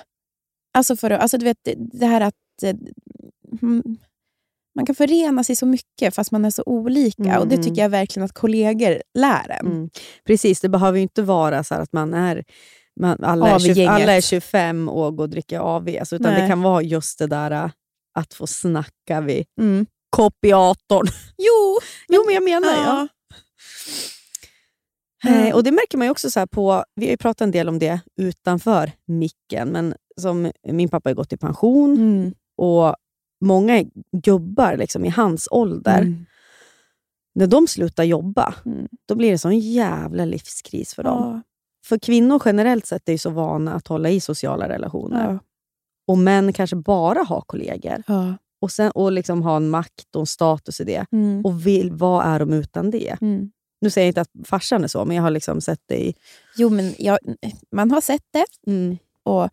Alltså, 0.79 0.97
för, 0.97 1.11
alltså 1.11 1.39
du 1.39 1.45
vet, 1.45 1.57
det, 1.93 2.07
här 2.07 2.21
att 2.21 2.35
eh, 2.63 2.77
mm, 3.63 3.83
man 4.75 4.87
kan 4.87 4.95
förena 4.95 5.45
sig 5.45 5.57
så 5.57 5.67
mycket 5.67 6.15
fast 6.15 6.31
man 6.31 6.45
är 6.45 6.51
så 6.51 6.63
olika. 6.67 7.23
Mm, 7.23 7.39
och 7.39 7.49
Det 7.49 7.55
mm. 7.55 7.67
tycker 7.67 7.83
jag 7.83 7.89
verkligen 7.89 8.25
att 8.25 8.33
kollegor 8.33 9.03
lär 9.19 9.51
en. 9.51 9.67
Mm. 9.67 9.91
Precis, 10.27 10.61
det 10.61 10.69
behöver 10.69 10.99
ju 10.99 11.03
inte 11.03 11.23
vara 11.23 11.65
så 11.65 11.75
att 11.75 11.93
man 11.93 12.15
är 12.15 12.45
man, 13.01 13.25
alla, 13.25 13.49
är 13.49 13.55
Av 13.55 13.59
20, 13.59 13.73
gänget. 13.73 13.91
alla 13.91 14.13
är 14.13 14.21
25 14.21 14.89
och 14.89 15.17
går 15.17 15.25
och 15.25 15.31
dricker 15.31 15.59
AV. 15.59 15.97
Alltså, 16.01 16.17
utan 16.17 16.33
Nej. 16.33 16.43
det 16.43 16.49
kan 16.49 16.63
vara 16.63 16.83
just 16.83 17.19
det 17.19 17.27
där 17.27 17.51
äh, 17.51 17.71
att 18.15 18.35
få 18.35 18.47
snacka 18.47 19.21
vid 19.21 19.47
Mm. 19.61 19.87
kopiatorn. 20.11 21.07
Jo, 21.39 21.79
Jo, 22.09 22.23
men 22.27 22.35
jag 22.35 22.45
menar 22.45 22.69
ja. 22.73 23.09
Mm. 25.29 25.47
Eh, 25.47 25.55
och 25.55 25.65
Det 25.65 25.71
märker 25.73 25.99
man 25.99 26.09
också 26.11 26.31
så 26.31 26.47
på, 26.47 26.85
vi 26.95 27.07
har 27.07 27.11
ju 27.11 27.17
pratat 27.17 27.41
en 27.41 27.51
del 27.51 27.69
om 27.69 27.79
det 27.79 28.01
utanför 28.17 28.93
micken, 29.07 29.69
men 29.69 29.95
som 30.17 30.53
min 30.65 30.89
pappa 30.89 31.09
har 31.11 31.15
gått 31.15 31.33
i 31.33 31.37
pension 31.37 31.95
Mm. 31.97 32.35
och 32.57 32.95
många 33.45 33.85
gubbar 34.13 34.77
liksom, 34.77 35.05
i 35.05 35.09
hans 35.09 35.49
ålder, 35.51 35.99
Mm. 36.01 36.27
när 37.35 37.47
de 37.47 37.67
slutar 37.69 38.05
jobba, 38.05 38.55
Mm. 38.67 38.89
då 39.09 39.15
blir 39.15 39.31
det 39.31 39.39
sån 39.39 39.59
jävla 39.59 40.25
livskris 40.25 40.95
för 40.95 41.03
dem. 41.03 41.23
Ja. 41.35 41.43
För 41.87 41.99
kvinnor 41.99 42.43
generellt 42.45 42.87
sett 42.87 43.09
är 43.09 43.13
ju 43.13 43.19
så 43.19 43.31
vana 43.31 43.75
att 43.75 43.87
hålla 43.89 44.11
i 44.11 44.21
sociala 44.21 44.69
relationer. 44.69 45.33
Ja. 45.33 45.39
Och 46.11 46.19
män 46.19 46.53
kanske 46.53 46.77
bara 46.77 47.23
har 47.23 47.41
kollegor. 47.41 48.03
Ja. 48.07 48.35
Och, 48.63 48.73
sen, 48.73 48.91
och 48.91 49.13
liksom 49.13 49.43
ha 49.43 49.57
en 49.57 49.71
makt 49.71 50.15
och 50.17 50.21
en 50.21 50.27
status 50.27 50.81
i 50.81 50.85
det. 50.85 51.07
Mm. 51.13 51.45
Och 51.45 51.67
vill, 51.67 51.93
vad 51.93 52.27
är 52.27 52.39
de 52.39 52.53
utan 52.53 52.91
det? 52.91 53.17
Mm. 53.21 53.51
Nu 53.81 53.91
säger 53.91 54.07
jag 54.07 54.11
inte 54.11 54.21
att 54.21 54.49
farsan 54.49 54.85
är 54.85 54.89
så, 54.89 55.05
men 55.05 55.17
jag 55.17 55.23
har 55.23 55.31
liksom 55.31 55.61
sett 55.61 55.81
det 55.87 55.97
i... 55.97 56.15
Jo, 56.57 56.69
men 56.71 56.95
jag, 56.99 57.19
man 57.77 57.91
har 57.91 58.01
sett 58.01 58.23
det. 58.33 58.45
Och 59.25 59.49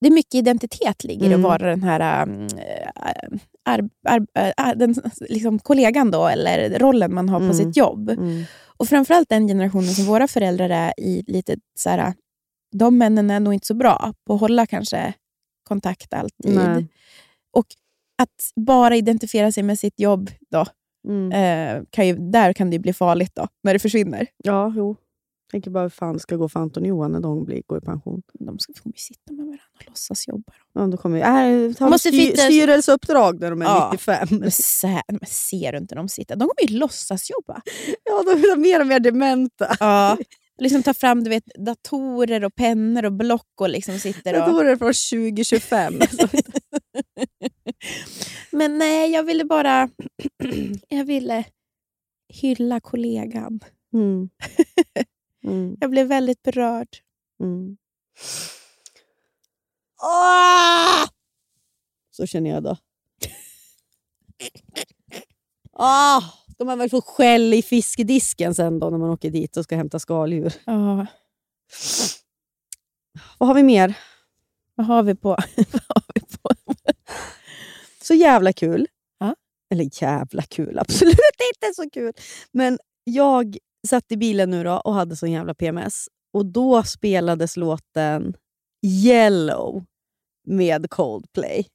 det 0.00 0.06
är 0.06 0.12
mycket 0.12 0.34
identitet 0.34 1.04
ligger 1.04 1.26
Mm. 1.26 1.38
att 1.38 1.42
vara 1.50 1.70
den 1.70 1.82
här 1.82 2.22
um, 2.28 2.48
ar, 3.64 3.88
ar, 4.08 4.26
ar, 4.56 4.74
den, 4.74 4.94
liksom 5.20 5.58
kollegan 5.58 6.10
då, 6.10 6.26
eller 6.26 6.78
rollen 6.78 7.14
man 7.14 7.28
har 7.28 7.38
på 7.38 7.44
Mm. 7.44 7.56
sitt 7.56 7.76
jobb. 7.76 8.10
Mm. 8.10 8.44
Och 8.66 8.88
framförallt 8.88 9.28
den 9.28 9.48
generationen 9.48 9.88
som 9.94 10.04
våra 10.04 10.28
föräldrar 10.28 10.70
är 10.70 10.92
i. 11.00 11.24
lite 11.26 11.56
så 11.78 11.90
här, 11.90 12.14
De 12.76 12.98
männen 12.98 13.30
är 13.30 13.40
nog 13.40 13.54
inte 13.54 13.66
så 13.66 13.74
bra 13.74 14.12
på 14.26 14.34
att 14.34 14.40
hålla 14.40 14.66
kanske 14.66 15.12
kontakt 15.66 16.12
alltid. 16.14 16.54
Nej. 16.54 16.88
Och 17.52 17.66
att 18.22 18.52
bara 18.66 18.96
identifiera 18.96 19.52
sig 19.52 19.62
med 19.62 19.78
sitt 19.78 20.00
jobb 20.00 20.30
då, 20.50 20.64
Mm. 21.08 21.32
eh, 21.32 21.84
kan 21.90 22.06
ju, 22.06 22.16
där 22.16 22.52
kan 22.52 22.70
det 22.70 22.74
ju 22.76 22.80
bli 22.80 22.92
farligt 22.92 23.32
då, 23.34 23.48
när 23.62 23.72
det 23.72 23.78
försvinner. 23.78 24.26
Ja, 24.44 24.72
jo. 24.76 24.96
Tänker 25.50 25.70
bara 25.70 25.82
hur 25.82 25.88
fan 25.90 26.18
ska 26.18 26.36
gå 26.36 26.48
för 26.48 26.60
Anton 26.60 26.82
och 26.82 26.88
Johan 26.88 27.12
när 27.12 27.20
de 27.20 27.44
blir, 27.44 27.62
går 27.66 27.78
i 27.78 27.80
pension. 27.80 28.22
De 28.40 28.58
ska 28.58 28.72
få 28.82 28.92
sitta 28.96 29.32
med 29.32 29.44
varandra 29.44 29.62
och 29.78 29.86
låtsas 29.86 30.28
jobba. 30.28 30.52
Ja, 30.74 30.86
då 30.86 30.96
kommer 30.96 31.18
äh, 31.68 31.72
ta 31.72 31.90
Måste 31.90 32.08
styr, 32.08 32.18
fitta- 32.30 32.42
styrelseuppdrag 32.42 33.40
när 33.40 33.50
de 33.50 33.62
är 33.62 33.66
Ja. 33.66 33.88
95. 33.92 34.28
Men, 34.30 34.50
sä, 34.50 35.02
men 35.08 35.20
ser 35.26 35.72
du 35.72 35.78
inte 35.78 35.94
dem 35.94 36.08
sitta? 36.08 36.36
De 36.36 36.48
kommer 36.48 36.70
ju 36.72 36.78
låtsas 36.78 37.30
jobba. 37.30 37.62
Ja, 38.04 38.22
de 38.34 38.40
blir 38.40 38.56
mer 38.56 38.80
och 38.80 38.86
mer 38.86 39.00
dementa. 39.00 39.76
Ja. 39.80 40.18
Liksom 40.58 40.82
ta 40.82 40.94
fram 40.94 41.24
du 41.24 41.30
vet, 41.30 41.44
datorer 41.58 42.44
och 42.44 42.54
pennor 42.54 43.04
och 43.04 43.12
block 43.12 43.60
och 43.60 43.68
liksom 43.68 43.98
sitter 43.98 44.32
och... 44.58 44.64
det 44.64 44.78
från 44.78 45.20
2025. 45.20 46.00
Men 48.50 48.78
nej, 48.78 49.10
jag 49.10 49.22
ville 49.22 49.44
bara... 49.44 49.88
jag 50.88 51.04
ville 51.04 51.44
hylla 52.28 52.80
kollegan. 52.80 53.60
mm. 53.94 54.28
Mm. 55.44 55.76
Jag 55.80 55.90
blev 55.90 56.06
väldigt 56.06 56.42
berörd. 56.42 56.88
Mm. 57.40 57.76
Ah! 60.02 61.06
Så 62.10 62.26
känner 62.26 62.50
jag 62.50 62.62
då. 62.62 62.76
Ah, 65.78 66.22
de 66.58 66.68
har 66.68 66.76
väl 66.76 66.90
fått 66.90 67.04
skäll 67.04 67.54
i 67.54 67.62
fiskedisken 67.62 68.54
sen 68.54 68.78
då 68.78 68.90
när 68.90 68.98
man 68.98 69.10
åker 69.10 69.30
dit 69.30 69.56
och 69.56 69.64
ska 69.64 69.76
hämta 69.76 69.98
skaldjur. 69.98 70.52
Ja. 70.64 71.06
Vad 73.38 73.48
har 73.48 73.54
vi 73.54 73.62
mer? 73.62 73.98
Vad 74.74 74.86
har 74.86 75.02
vi 75.02 75.14
på? 75.14 75.28
Vad 75.56 75.82
har 75.88 76.02
vi 76.14 76.20
på? 76.20 76.50
Så 78.02 78.14
jävla 78.14 78.52
kul. 78.52 78.86
Ja. 79.18 79.34
Eller 79.70 80.02
jävla 80.02 80.42
kul, 80.42 80.78
absolut 80.78 81.16
inte 81.54 81.74
så 81.74 81.90
kul. 81.90 82.12
Men 82.52 82.78
jag 83.04 83.56
satt 83.88 84.12
i 84.12 84.16
bilen 84.16 84.50
nu 84.50 84.64
då 84.64 84.72
och 84.72 84.94
hade 84.94 85.16
sån 85.16 85.32
jävla 85.32 85.54
PMS. 85.54 86.08
Och 86.32 86.46
då 86.46 86.82
spelades 86.82 87.56
låten 87.56 88.36
Yellow 88.86 89.84
med 90.46 90.90
Coldplay. 90.90 91.66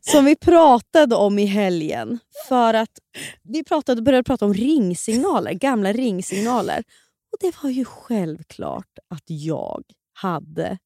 Som 0.00 0.24
vi 0.24 0.36
pratade 0.36 1.14
om 1.16 1.38
i 1.38 1.46
helgen. 1.46 2.18
För 2.48 2.74
att 2.74 2.98
vi 3.42 3.64
pratade, 3.64 4.02
började 4.02 4.24
prata 4.24 4.44
om 4.44 4.54
ringsignaler, 4.54 5.52
gamla 5.52 5.92
ringsignaler. 5.92 6.84
Och 7.32 7.38
det 7.40 7.62
var 7.62 7.70
ju 7.70 7.84
självklart 7.84 8.98
att 9.08 9.24
jag 9.26 9.82
hade 10.12 10.78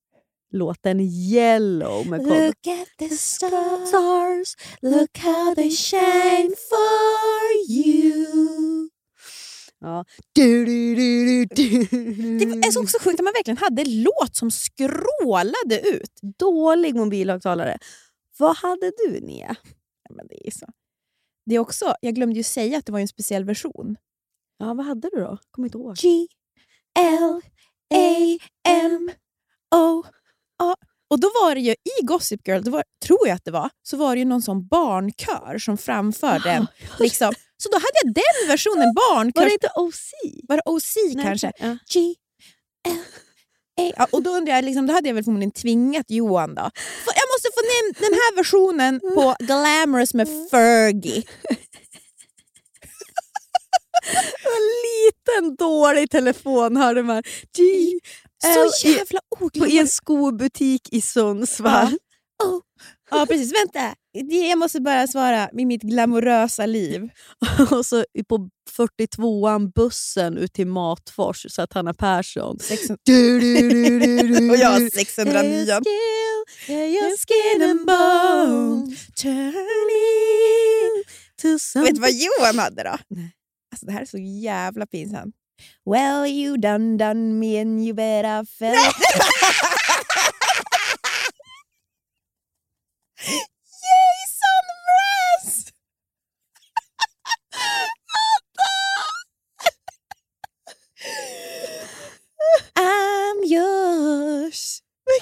låten 0.53 1.01
Yellow 1.01 2.07
med 2.07 2.19
Coldplay. 2.19 2.49
at 2.49 2.89
the 2.99 3.09
stars, 3.09 4.57
look 4.83 5.19
how 5.19 5.55
they 5.55 5.71
shine 5.71 6.55
for 6.69 7.71
you. 7.71 8.89
Ja. 9.81 10.05
Du, 10.33 10.65
du, 10.65 10.95
du. 10.95 11.45
Det 12.39 12.67
är 12.67 12.71
så 12.71 12.83
också 12.83 12.99
sjukt 13.01 13.21
att 13.21 13.25
man 13.25 13.33
verkligen 13.33 13.59
hade 13.59 13.85
låt 13.85 14.37
som 14.37 14.51
skrålade 14.51 15.81
ut. 15.85 16.11
Dålig 16.39 16.95
mobilhögtalare. 16.95 17.79
Vad 18.39 18.57
hade 18.57 18.93
du, 18.97 19.21
Nia? 19.21 19.57
Ja, 20.09 20.15
men 20.15 20.27
det 20.27 20.47
är 20.47 20.51
så. 20.51 20.67
Det 21.47 21.55
är 21.55 21.59
också, 21.59 21.95
jag 22.01 22.15
glömde 22.15 22.37
ju 22.37 22.43
säga 22.43 22.79
att 22.79 22.87
det 22.87 22.93
var 22.93 23.01
en 23.01 23.09
speciell 23.09 23.45
version. 23.45 23.97
Ja, 24.59 24.75
vad 24.75 24.87
hade 24.87 25.11
du 25.13 25.21
då? 25.21 25.39
Kommer 25.51 25.69
inte 25.69 25.79
ihåg. 25.79 25.97
G, 25.97 26.27
L, 26.99 27.41
A, 27.95 28.39
M, 28.69 29.11
O, 29.75 30.05
A. 30.63 30.75
Och 31.09 31.21
då 31.21 31.29
var 31.43 31.55
det 31.55 31.61
ju 31.61 31.73
i 31.73 32.05
Gossip 32.05 32.49
Girl, 32.49 32.63
det 32.63 32.71
var, 32.71 32.85
tror 33.05 33.29
jag 33.29 33.35
att 33.35 33.45
det 33.45 33.51
var, 33.51 33.71
så 33.83 33.97
var 33.97 34.15
det 34.15 34.19
ju 34.19 34.25
någon 34.25 34.43
sån 34.43 34.67
barnkör 34.67 35.59
som 35.59 35.79
framförde 35.79 36.49
den. 36.49 36.67
Liksom. 36.99 37.33
Så 37.57 37.69
då 37.69 37.77
hade 37.77 37.99
jag 38.05 38.15
den 38.15 38.49
versionen, 38.49 38.95
barnkör. 38.95 39.41
Var 39.41 39.47
det 39.47 39.53
inte 39.53 39.71
OC? 39.77 40.11
Var 40.49 40.57
det 40.57 40.63
OC 40.67 41.23
kanske? 41.23 41.53
Ja. 41.59 41.79
G, 41.93 42.15
L, 42.89 42.99
A. 43.81 43.93
Ja, 43.97 44.07
och 44.13 44.23
då 44.23 44.31
undrar 44.31 44.55
jag, 44.55 44.65
liksom, 44.65 44.87
då 44.87 44.93
hade 44.93 45.09
jag 45.09 45.15
väl 45.15 45.25
förmodligen 45.25 45.51
tvingat 45.51 46.11
Johan 46.11 46.55
då. 46.55 46.71
För 47.05 47.13
jag 47.15 47.26
måste 47.37 47.49
få 47.55 47.61
ner 47.61 48.01
den 48.01 48.15
här 48.15 48.37
versionen 48.37 49.01
på 49.01 49.37
Glamorous 49.39 50.15
med 50.15 50.29
Fergie. 50.51 51.23
En 54.57 54.67
liten 54.87 55.57
dålig 55.57 56.11
telefon 56.11 56.77
hörde 56.77 57.03
man. 57.03 57.23
G, 57.57 57.63
Så 58.43 58.89
jävla 58.89 59.21
på, 59.39 59.45
oglamoröst. 59.45 59.75
I 59.75 59.79
en 59.79 59.89
skobutik 59.89 60.89
i 60.93 61.01
Sundsvall. 61.01 61.99
Oh. 62.45 62.61
Ja 63.11 63.27
precis, 63.27 63.53
vänta. 63.55 63.95
Jag 64.51 64.59
måste 64.59 64.81
bara 64.81 65.07
svara 65.07 65.51
med 65.53 65.67
mitt 65.67 65.83
glamorösa 65.83 66.67
liv. 66.67 67.09
och 67.71 67.87
så 67.87 68.05
på 68.29 68.49
42an 68.79 69.73
bussen 69.75 70.37
ut 70.39 70.53
till 70.53 70.67
Matfors, 70.67 71.47
så 71.49 71.63
att 71.63 71.73
Hanna 71.73 71.95
Persson. 71.95 72.59
Du, 73.05 73.41
du, 73.41 73.71
du, 73.71 73.99
du, 74.01 74.23
du, 74.29 74.51
Och 74.51 74.57
jag 74.57 74.69
har 74.69 74.81
du. 74.81 74.91
609. 74.91 75.43
Your 75.49 75.83
skin, 76.67 76.77
your 76.77 77.17
skin 77.17 77.63
and 77.71 77.87
bone 77.87 78.97
turning 79.23 81.05
to 81.43 81.49
Vet 81.49 81.61
something. 81.63 81.95
du 81.95 82.01
vad 82.01 82.11
Johan 82.13 82.59
hade 82.59 82.83
då? 82.83 82.97
Nej. 83.09 83.33
Alltså, 83.73 83.87
det 83.87 83.93
här 83.93 84.01
är 84.01 84.05
så 84.05 84.19
jävla 84.19 84.87
pinsamt. 84.87 85.35
Well 85.91 86.27
you 86.27 86.57
done 86.57 86.97
done 86.99 87.33
me 87.39 87.61
and 87.61 87.81
you 87.85 87.95
better 87.95 88.45
fell... 88.59 88.77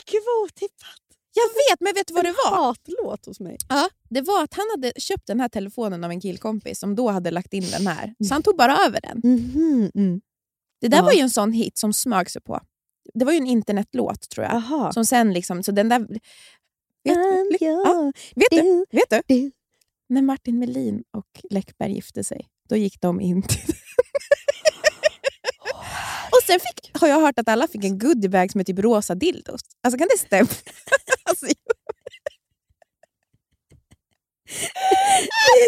Mycket 0.06 0.20
var 0.26 0.44
otippat. 0.44 1.00
Jag 1.36 1.44
vet, 1.48 1.80
men 1.80 1.94
vet 1.94 2.06
du 2.06 2.14
vad 2.14 2.24
det 2.24 2.32
var? 2.44 2.56
Hatlåt 2.56 3.26
hos 3.26 3.40
mig. 3.40 3.56
Ja, 3.68 3.88
det 4.10 4.20
var 4.20 4.44
att 4.44 4.54
han 4.54 4.64
hade 4.70 4.92
köpt 5.00 5.26
den 5.26 5.40
här 5.40 5.48
telefonen 5.48 6.04
av 6.04 6.10
en 6.10 6.20
killkompis 6.20 6.78
som 6.80 6.94
då 6.94 7.08
hade 7.10 7.30
lagt 7.30 7.52
in 7.52 7.64
den 7.70 7.86
här. 7.86 8.14
Så 8.28 8.34
han 8.34 8.42
tog 8.42 8.56
bara 8.56 8.76
över 8.76 9.00
den. 9.00 9.20
Mhm, 9.24 9.90
mm. 9.94 10.20
Det 10.80 10.88
där 10.88 10.98
Ja. 10.98 11.04
var 11.04 11.12
ju 11.12 11.20
en 11.20 11.30
sån 11.30 11.52
hit 11.52 11.78
som 11.78 11.92
smög 11.92 12.30
sig 12.30 12.42
på. 12.42 12.60
Det 13.14 13.24
var 13.24 13.32
ju 13.32 13.38
en 13.38 13.46
internetlåt 13.46 14.28
tror 14.28 14.46
jag. 14.46 14.54
Aha. 14.54 14.92
Som 14.92 15.04
sen 15.04 15.32
liksom, 15.32 15.62
så 15.62 15.72
den 15.72 15.88
där... 15.88 15.98
Vet, 17.04 17.16
your 17.62 17.86
ja, 17.86 18.12
vet, 18.34 18.50
du, 18.50 18.60
du, 18.60 18.84
vet 18.90 19.10
du? 19.10 19.22
du. 19.26 19.50
När 20.08 20.22
Martin 20.22 20.58
Melin 20.58 21.04
och 21.16 21.26
Läckberg 21.50 21.92
gifte 21.94 22.24
sig, 22.24 22.48
då 22.68 22.76
gick 22.76 23.00
de 23.00 23.20
in 23.20 23.42
till... 23.42 23.60
sen 26.46 26.60
fick, 26.60 26.90
har 27.00 27.08
jag 27.08 27.20
hört 27.20 27.38
att 27.38 27.48
alla 27.48 27.68
fick 27.68 27.84
en 27.84 27.98
goodiebag 27.98 28.50
som 28.50 28.60
är 28.60 28.64
typ 28.64 28.78
rosa 28.78 29.14
dildos. 29.14 29.60
Alltså 29.82 29.98
kan 29.98 30.08
det 30.10 30.18
stämma? 30.18 30.48
alltså, 31.24 31.46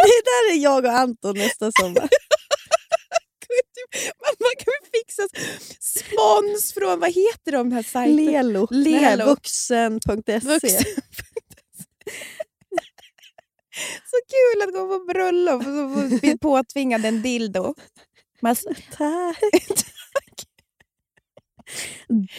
Det 0.07 0.23
där 0.25 0.53
är 0.53 0.57
jag 0.63 0.85
och 0.85 0.93
Anton 0.93 1.39
nästa 1.39 1.73
sommar. 1.81 2.09
man, 4.21 4.53
kan 4.59 4.73
väl 4.81 4.91
fixa 4.93 5.23
spons 5.81 6.75
från, 6.75 7.01
vad 7.01 7.13
heter 7.13 7.53
de 7.53 7.73
här 7.73 7.83
sajterna? 7.83 8.31
Lelo. 8.31 8.69
Lelo. 8.71 9.25
Vuxen.se. 9.25 10.39
Vuxen. 10.39 10.85
Så 14.05 14.17
kul 14.29 14.63
att 14.63 14.73
gå 14.73 14.99
på 14.99 15.05
bröllop 15.05 15.61
och 15.61 15.65
så 15.67 16.19
bli 16.21 16.39
påtvingad 16.39 17.05
en 17.05 17.23
dildo. 17.23 17.75
Man, 18.41 18.57
Tack. 18.97 19.39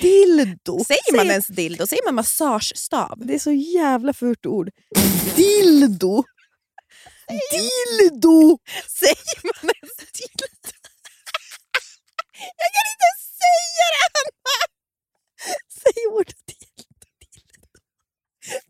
Dildo. 0.02 0.84
säger 0.84 1.16
man 1.16 1.26
Säg- 1.26 1.32
ens 1.32 1.48
dildo? 1.48 1.88
Säger 1.88 2.04
man 2.06 2.16
massagestav? 2.16 3.20
Det 3.26 3.34
är 3.36 3.40
så 3.40 3.52
jävla 3.52 4.14
fult 4.14 4.46
ord. 4.46 4.70
Dildo. 5.36 6.24
Dildo. 7.52 8.58
Säger 9.00 9.44
man 9.44 9.72
ens 9.82 9.98
dildo? 9.98 10.46
Jag 12.60 12.70
kan 12.76 12.86
inte 12.94 13.10
säga 13.42 13.86
det, 13.94 14.00
Anna! 14.08 14.32
Säg 15.82 16.08
ordet 16.12 16.38
dildo. 16.48 16.96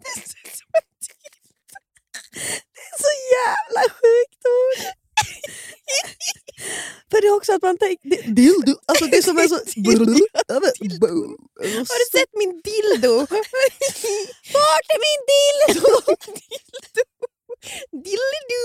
Det 0.03 0.11
ser 0.29 0.39
ut 0.47 0.55
som 0.61 0.69
en 0.79 0.87
dildo. 1.05 1.47
Det 2.75 2.81
är 2.91 2.97
så 3.05 3.13
jävla 3.37 3.81
sjukt 3.99 4.43
ord. 4.59 4.79
För 7.11 7.21
det 7.21 7.27
är 7.27 7.35
också 7.35 7.53
att 7.53 7.61
man 7.61 7.77
tänker... 7.77 8.31
Dildo. 8.31 8.75
Alltså 8.85 9.05
det 9.05 9.17
är 9.17 9.21
som 9.21 9.37
en 9.37 9.49
så... 9.49 9.55
Har 11.89 11.99
du 11.99 12.19
sett 12.19 12.33
min 12.33 12.61
dildo? 12.61 13.13
Vart 14.53 14.87
är 14.95 14.99
min 15.07 15.21
dildo? 15.33 15.87
dildo. 18.05 18.63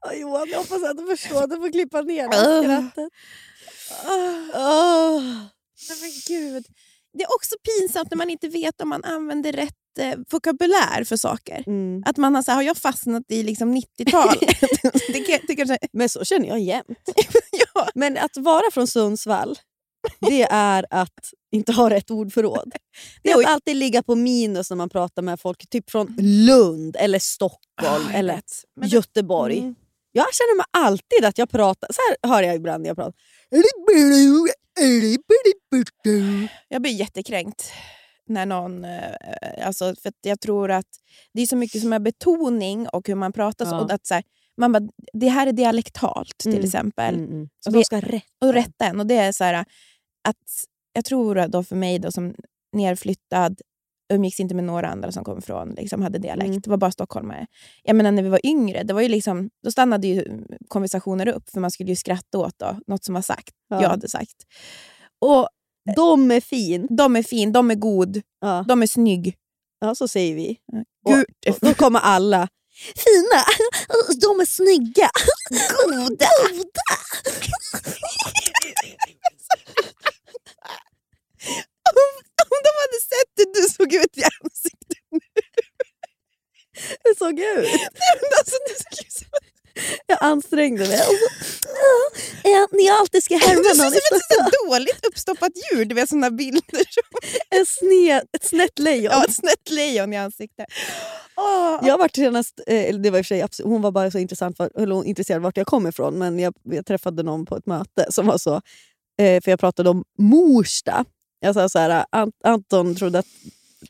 Ja, 0.00 0.12
Johan, 0.12 0.48
jag 0.48 0.58
hoppas 0.58 0.82
att 0.82 0.96
du 0.96 1.16
förstår. 1.16 1.46
Du 1.46 1.56
får 1.56 1.72
klippa 1.72 2.02
ner 2.02 2.28
det 2.28 2.36
här 2.36 2.62
skrattet. 2.62 3.12
Oh. 4.54 5.22
Nej, 5.88 5.98
men 6.00 6.10
gud. 6.26 6.66
det 7.12 7.24
är 7.24 7.34
också 7.34 7.56
pinsamt 7.62 8.10
när 8.10 8.16
man 8.16 8.30
inte 8.30 8.48
vet 8.48 8.80
om 8.80 8.88
man 8.88 9.04
använder 9.04 9.52
rätt 9.52 9.74
eh, 9.98 10.14
vokabulär 10.30 11.04
för 11.04 11.16
saker. 11.16 11.64
Mm. 11.66 12.02
Att 12.06 12.16
man 12.16 12.34
har, 12.34 12.42
så 12.42 12.50
här, 12.50 12.56
har 12.56 12.62
jag 12.62 12.76
fastnat 12.76 13.22
i 13.28 13.42
liksom 13.42 13.76
90-talet? 13.76 14.40
det, 15.12 15.20
kan- 15.20 15.40
det 15.48 15.56
kanske, 15.56 15.78
Men 15.92 16.08
så 16.08 16.24
känner 16.24 16.48
jag 16.48 16.60
jämt. 16.60 17.08
ja. 17.74 17.88
Men 17.94 18.16
att 18.18 18.36
vara 18.36 18.70
från 18.72 18.86
Sundsvall, 18.86 19.58
det 20.20 20.42
är 20.42 20.86
att 20.90 21.32
inte 21.52 21.72
ha 21.72 21.90
rätt 21.90 22.10
ordförråd. 22.10 22.72
Det 23.22 23.30
är 23.30 23.38
att 23.40 23.46
alltid 23.46 23.76
ligga 23.76 24.02
på 24.02 24.14
minus 24.14 24.70
när 24.70 24.76
man 24.76 24.88
pratar 24.88 25.22
med 25.22 25.40
folk 25.40 25.68
typ 25.70 25.90
från 25.90 26.16
Lund, 26.18 26.96
eller 26.98 27.18
Stockholm 27.18 27.58
Ah, 27.82 28.10
jag 28.10 28.14
eller 28.18 28.34
vet. 28.34 28.44
Men 28.76 28.88
det- 28.88 28.94
Göteborg. 28.96 29.58
Mm. 29.58 29.74
Jag 30.12 30.26
känner 30.34 30.56
mig 30.56 30.66
alltid 30.70 31.24
att 31.24 31.38
jag 31.38 31.50
pratar... 31.50 31.88
Så 31.92 32.00
här 32.08 32.30
hör 32.34 32.42
jag 32.42 32.54
ibland 32.56 32.82
när 32.82 32.90
jag 32.90 32.96
pratar. 32.96 33.14
Jag 36.68 36.82
blir 36.82 36.92
jättekränkt 36.92 37.72
när 38.28 38.46
någon... 38.46 38.84
eh, 38.84 39.14
Alltså, 39.66 39.94
för 40.02 40.08
att 40.08 40.14
jag 40.22 40.40
tror 40.40 40.70
att 40.70 40.86
det 41.34 41.42
är 41.42 41.46
så 41.46 41.56
mycket 41.56 41.80
som 41.82 41.92
är 41.92 41.98
betoning 41.98 42.88
och 42.88 43.08
hur 43.08 43.14
man 43.14 43.32
pratar. 43.32 43.66
Ja. 43.66 43.80
Och 43.80 43.90
att 43.92 44.06
så 44.06 44.14
här, 44.14 44.22
man 44.56 44.72
bara, 44.72 44.82
det 45.12 45.28
här 45.28 45.46
är 45.46 45.52
dialektalt 45.52 46.38
till 46.38 46.52
Mm. 46.52 46.64
exempel. 46.64 47.14
Mm, 47.14 47.30
mm. 47.30 47.48
Så 47.64 47.70
de 47.70 47.84
ska 47.84 48.00
rätt. 48.00 48.22
Och 48.44 48.52
rätta 48.52 48.84
en. 48.86 49.00
Och 49.00 49.06
det 49.06 49.14
är 49.16 49.32
så 49.32 49.44
här, 49.44 49.54
att 50.28 50.36
jag 50.92 51.04
tror 51.04 51.48
då 51.48 51.62
för 51.62 51.76
mig 51.76 51.98
då, 51.98 52.12
som 52.12 52.34
nerflyttad 52.72 53.60
umgicks 54.12 54.40
inte 54.40 54.54
med 54.54 54.64
några 54.64 54.88
andra 54.88 55.12
som 55.12 55.24
kom 55.24 55.42
från 55.42 55.68
liksom 55.70 56.02
hade 56.02 56.18
dialekt. 56.18 56.48
Mm. 56.48 56.60
Det 56.60 56.70
var 56.70 56.76
bara 56.76 56.90
stockholmare. 56.90 57.46
Jag 57.82 57.96
menar, 57.96 58.12
när 58.12 58.22
vi 58.22 58.28
var 58.28 58.46
yngre, 58.46 58.82
det 58.82 58.94
var 58.94 59.00
ju 59.00 59.08
liksom, 59.08 59.50
då 59.64 59.70
stannade 59.72 60.06
ju 60.06 60.42
konversationer 60.68 61.28
upp 61.28 61.50
för 61.50 61.60
man 61.60 61.70
skulle 61.70 61.90
ju 61.90 61.96
skratta 61.96 62.38
åt 62.38 62.54
då, 62.58 62.76
något 62.86 63.04
som 63.04 63.14
var 63.14 63.22
sagt, 63.22 63.54
Ja. 63.68 63.82
jag 63.82 63.88
hade 63.88 64.08
sagt. 64.08 64.36
Och 65.20 65.48
De 65.96 66.30
är 66.30 66.40
fin. 66.40 66.86
de 66.90 67.16
är 67.16 67.22
fin, 67.22 67.52
de 67.52 67.70
är 67.70 67.74
god, 67.74 68.22
Ja. 68.40 68.64
de 68.68 68.82
är 68.82 68.86
snygg. 68.86 69.36
ja, 69.80 69.94
så 69.94 70.08
säger 70.08 70.34
vi. 70.34 70.56
Gud, 71.08 71.26
Och, 71.48 71.54
och 71.54 71.58
då 71.60 71.74
kommer 71.74 72.00
alla. 72.00 72.48
Fina! 72.96 73.44
De 74.20 74.40
är 74.40 74.44
snygga! 74.46 75.10
Goda! 75.50 76.28
Om 82.52 82.58
de 82.66 82.72
hade 82.82 83.00
sett 83.10 83.32
hur 83.36 83.52
du 83.62 83.68
såg 83.68 83.92
ut 84.04 84.18
i 84.18 84.22
ansiktet. 84.22 84.98
Hur 87.04 87.14
såg 87.18 87.38
jag 87.40 87.58
ut? 87.58 87.68
Alltså, 88.38 88.56
du 88.68 88.74
såg 88.74 89.06
ut 89.06 89.12
som 89.12 89.26
Jag 90.06 90.18
ansträngde 90.20 90.88
mig. 90.88 90.98
Så, 90.98 91.12
ja, 92.44 92.68
ni 92.72 92.88
alltid 92.88 93.24
ska 93.24 93.36
härma 93.36 93.62
du 93.62 93.68
ser 93.74 93.84
någon. 93.84 93.92
ut 93.92 94.02
som 94.02 94.16
ett 94.16 94.22
så 94.54 94.66
dåligt 94.66 95.06
uppstoppat 95.06 95.52
djur. 95.72 95.84
Du 95.84 95.94
vet 95.94 96.08
såna 96.08 96.30
bilder. 96.30 96.62
En 97.50 97.66
sned, 97.66 98.22
ett 98.32 98.44
snett 98.44 98.78
lejon. 98.78 99.04
ja, 99.12 99.24
ett 99.24 99.34
snett 99.34 99.70
lejon 99.70 100.12
i 100.12 100.16
ansiktet. 100.16 100.66
Åh. 101.36 101.80
Jag 101.82 101.98
var 101.98 102.10
senast, 102.14 102.60
eh, 102.66 102.96
det 102.96 103.10
var 103.10 103.18
i 103.18 103.22
och 103.22 103.26
för 103.26 103.28
sig, 103.28 103.42
abs- 103.42 103.62
hon 103.64 103.82
var 103.82 103.90
bara 103.90 104.10
så 104.10 104.18
intressant 104.18 104.56
för, 104.56 104.70
eller 104.82 104.94
hon 104.94 105.04
intresserad 105.04 105.42
vart 105.42 105.56
jag 105.56 105.66
kommer 105.66 105.88
ifrån, 105.88 106.18
men 106.18 106.38
jag, 106.38 106.54
jag 106.62 106.86
träffade 106.86 107.22
någon 107.22 107.46
på 107.46 107.56
ett 107.56 107.66
möte 107.66 108.06
som 108.10 108.26
var 108.26 108.38
så, 108.38 108.54
eh, 109.20 109.40
för 109.42 109.50
jag 109.50 109.60
pratade 109.60 109.90
om 109.90 110.04
Morsta. 110.18 111.04
Jag 111.40 111.54
sa 111.54 111.68
så 111.68 111.78
här, 111.78 112.04
Ant, 112.10 112.34
Anton 112.44 112.96
trodde 112.96 113.18
att, 113.18 113.26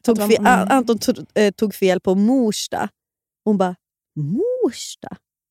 tog, 0.03 0.17
det 0.17 0.21
var- 0.21 0.29
fel, 0.29 0.39
mm. 0.39 0.69
Anton 0.71 0.99
tro, 0.99 1.15
eh, 1.35 1.51
tog 1.53 1.75
fel 1.75 2.01
på 2.01 2.15
Morsta. 2.15 2.89
Hon 3.45 3.59
bara, 3.59 3.77
Morsta? 4.17 5.09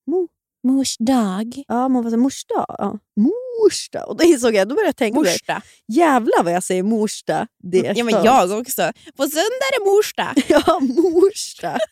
Mo, 0.07 0.27
Mors 0.63 0.97
dag. 0.97 1.63
ja, 1.67 1.87
men 1.87 1.95
hon 1.95 2.03
var 2.03 2.11
så 2.11 2.15
här, 2.15 2.21
Morsta? 2.23 2.65
Ja. 2.67 2.99
Morsta? 3.63 4.05
Och 4.05 4.17
då 4.17 4.23
insåg 4.23 4.55
jag, 4.55 4.67
då 4.67 4.75
började 4.75 4.87
jag 4.87 4.95
tänka. 4.95 5.19
Morsta. 5.19 5.61
Jävlar 5.87 6.43
vad 6.43 6.53
jag 6.53 6.63
säger 6.63 6.83
Morsta. 6.83 7.47
Det 7.63 7.93
Ja, 7.95 8.03
men 8.03 8.23
jag 8.23 8.59
också. 8.59 8.91
På 9.15 9.23
söndag 9.23 9.65
är 9.71 9.79
det 9.79 9.85
morsdag. 9.85 10.33
Ja, 10.47 10.79
Morsta. 10.79 11.77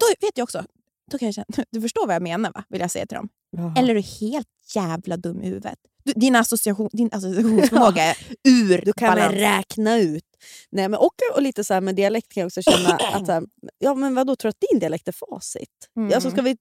Då 0.00 0.06
vet 0.26 0.38
jag 0.38 0.44
också. 0.44 0.64
Då 1.10 1.18
kan 1.18 1.26
jag 1.26 1.34
känna, 1.34 1.64
du 1.70 1.80
förstår 1.80 2.06
vad 2.06 2.14
jag 2.14 2.22
menar 2.22 2.52
va? 2.52 2.64
Vill 2.68 2.80
jag 2.80 2.90
säga 2.90 3.06
till 3.06 3.16
dem. 3.16 3.28
Ja. 3.50 3.74
Eller 3.78 3.90
är 3.90 3.94
du 3.94 4.00
helt 4.00 4.48
jävla 4.74 5.16
dum 5.16 5.42
i 5.42 5.46
huvudet? 5.46 5.78
Du, 6.06 6.12
din, 6.16 6.36
association, 6.36 6.88
din 6.92 7.08
associationsförmåga 7.12 8.02
är 8.04 8.16
ur 8.48 8.82
Du 8.84 8.92
kan 8.92 9.08
balans. 9.14 9.34
räkna 9.34 9.96
ut. 9.98 10.24
Nej, 10.70 10.88
men 10.88 11.00
och, 11.00 11.14
och 11.34 11.42
lite 11.42 11.64
så 11.64 11.74
här 11.74 11.80
med 11.80 11.94
dialekt 11.96 12.32
kan 12.32 12.40
jag 12.40 12.46
också 12.46 12.62
känna 12.62 12.88
att 12.96 13.26
så 13.26 13.32
här, 13.32 13.42
ja, 13.78 13.94
men 13.94 14.14
vadå, 14.14 14.36
tror 14.36 14.48
du 14.48 14.50
att 14.50 14.70
din 14.70 14.78
dialekt 14.80 15.08
är 15.08 15.12
facit? 15.12 15.68
Mm. 15.96 16.12
Alltså, 16.14 16.30
ska 16.30 16.42
vi, 16.42 16.56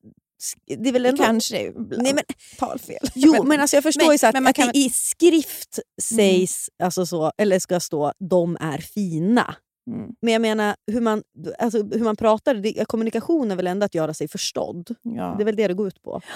det 0.78 0.90
är 0.90 0.94
väl 0.94 1.06
ändå, 1.06 1.24
kanske 1.24 1.62
ibland 1.62 2.04
Nej, 2.04 2.14
men, 2.14 2.24
talfel. 2.60 2.98
jo, 3.16 3.44
men, 3.44 3.60
alltså, 3.60 3.76
jag 3.78 3.84
förstår 3.84 4.06
men- 4.06 4.12
ju 4.12 4.18
så 4.18 4.28
att, 4.28 4.34
men 4.34 4.44
man 4.44 4.50
att 4.50 4.56
kan 4.56 4.64
Mm. 4.64 4.74
det 4.74 4.80
i 4.80 4.90
skrift 4.90 5.80
sägs, 6.02 6.70
alltså 6.84 7.06
så, 7.06 7.32
eller 7.38 7.60
ska 7.60 7.80
stå 7.80 8.12
de 8.30 8.58
är 8.60 8.78
fina. 8.78 9.56
Mm. 9.92 10.10
Men 10.22 10.34
jag 10.34 10.42
menar, 10.42 10.76
hur 10.92 11.02
man, 11.02 11.24
alltså, 11.60 11.78
hur 11.84 12.04
man 12.04 12.16
pratar, 12.16 12.56
det, 12.56 12.86
kommunikation 12.88 13.52
är 13.52 13.56
väl 13.56 13.68
ändå 13.68 13.86
att 13.86 13.96
göra 13.96 14.14
sig 14.14 14.28
förstådd. 14.28 14.96
Ja. 15.02 15.34
Det 15.38 15.44
är 15.44 15.46
väl 15.46 15.56
det 15.56 15.68
det 15.68 15.74
går 15.74 15.88
ut 15.88 16.02
på. 16.02 16.22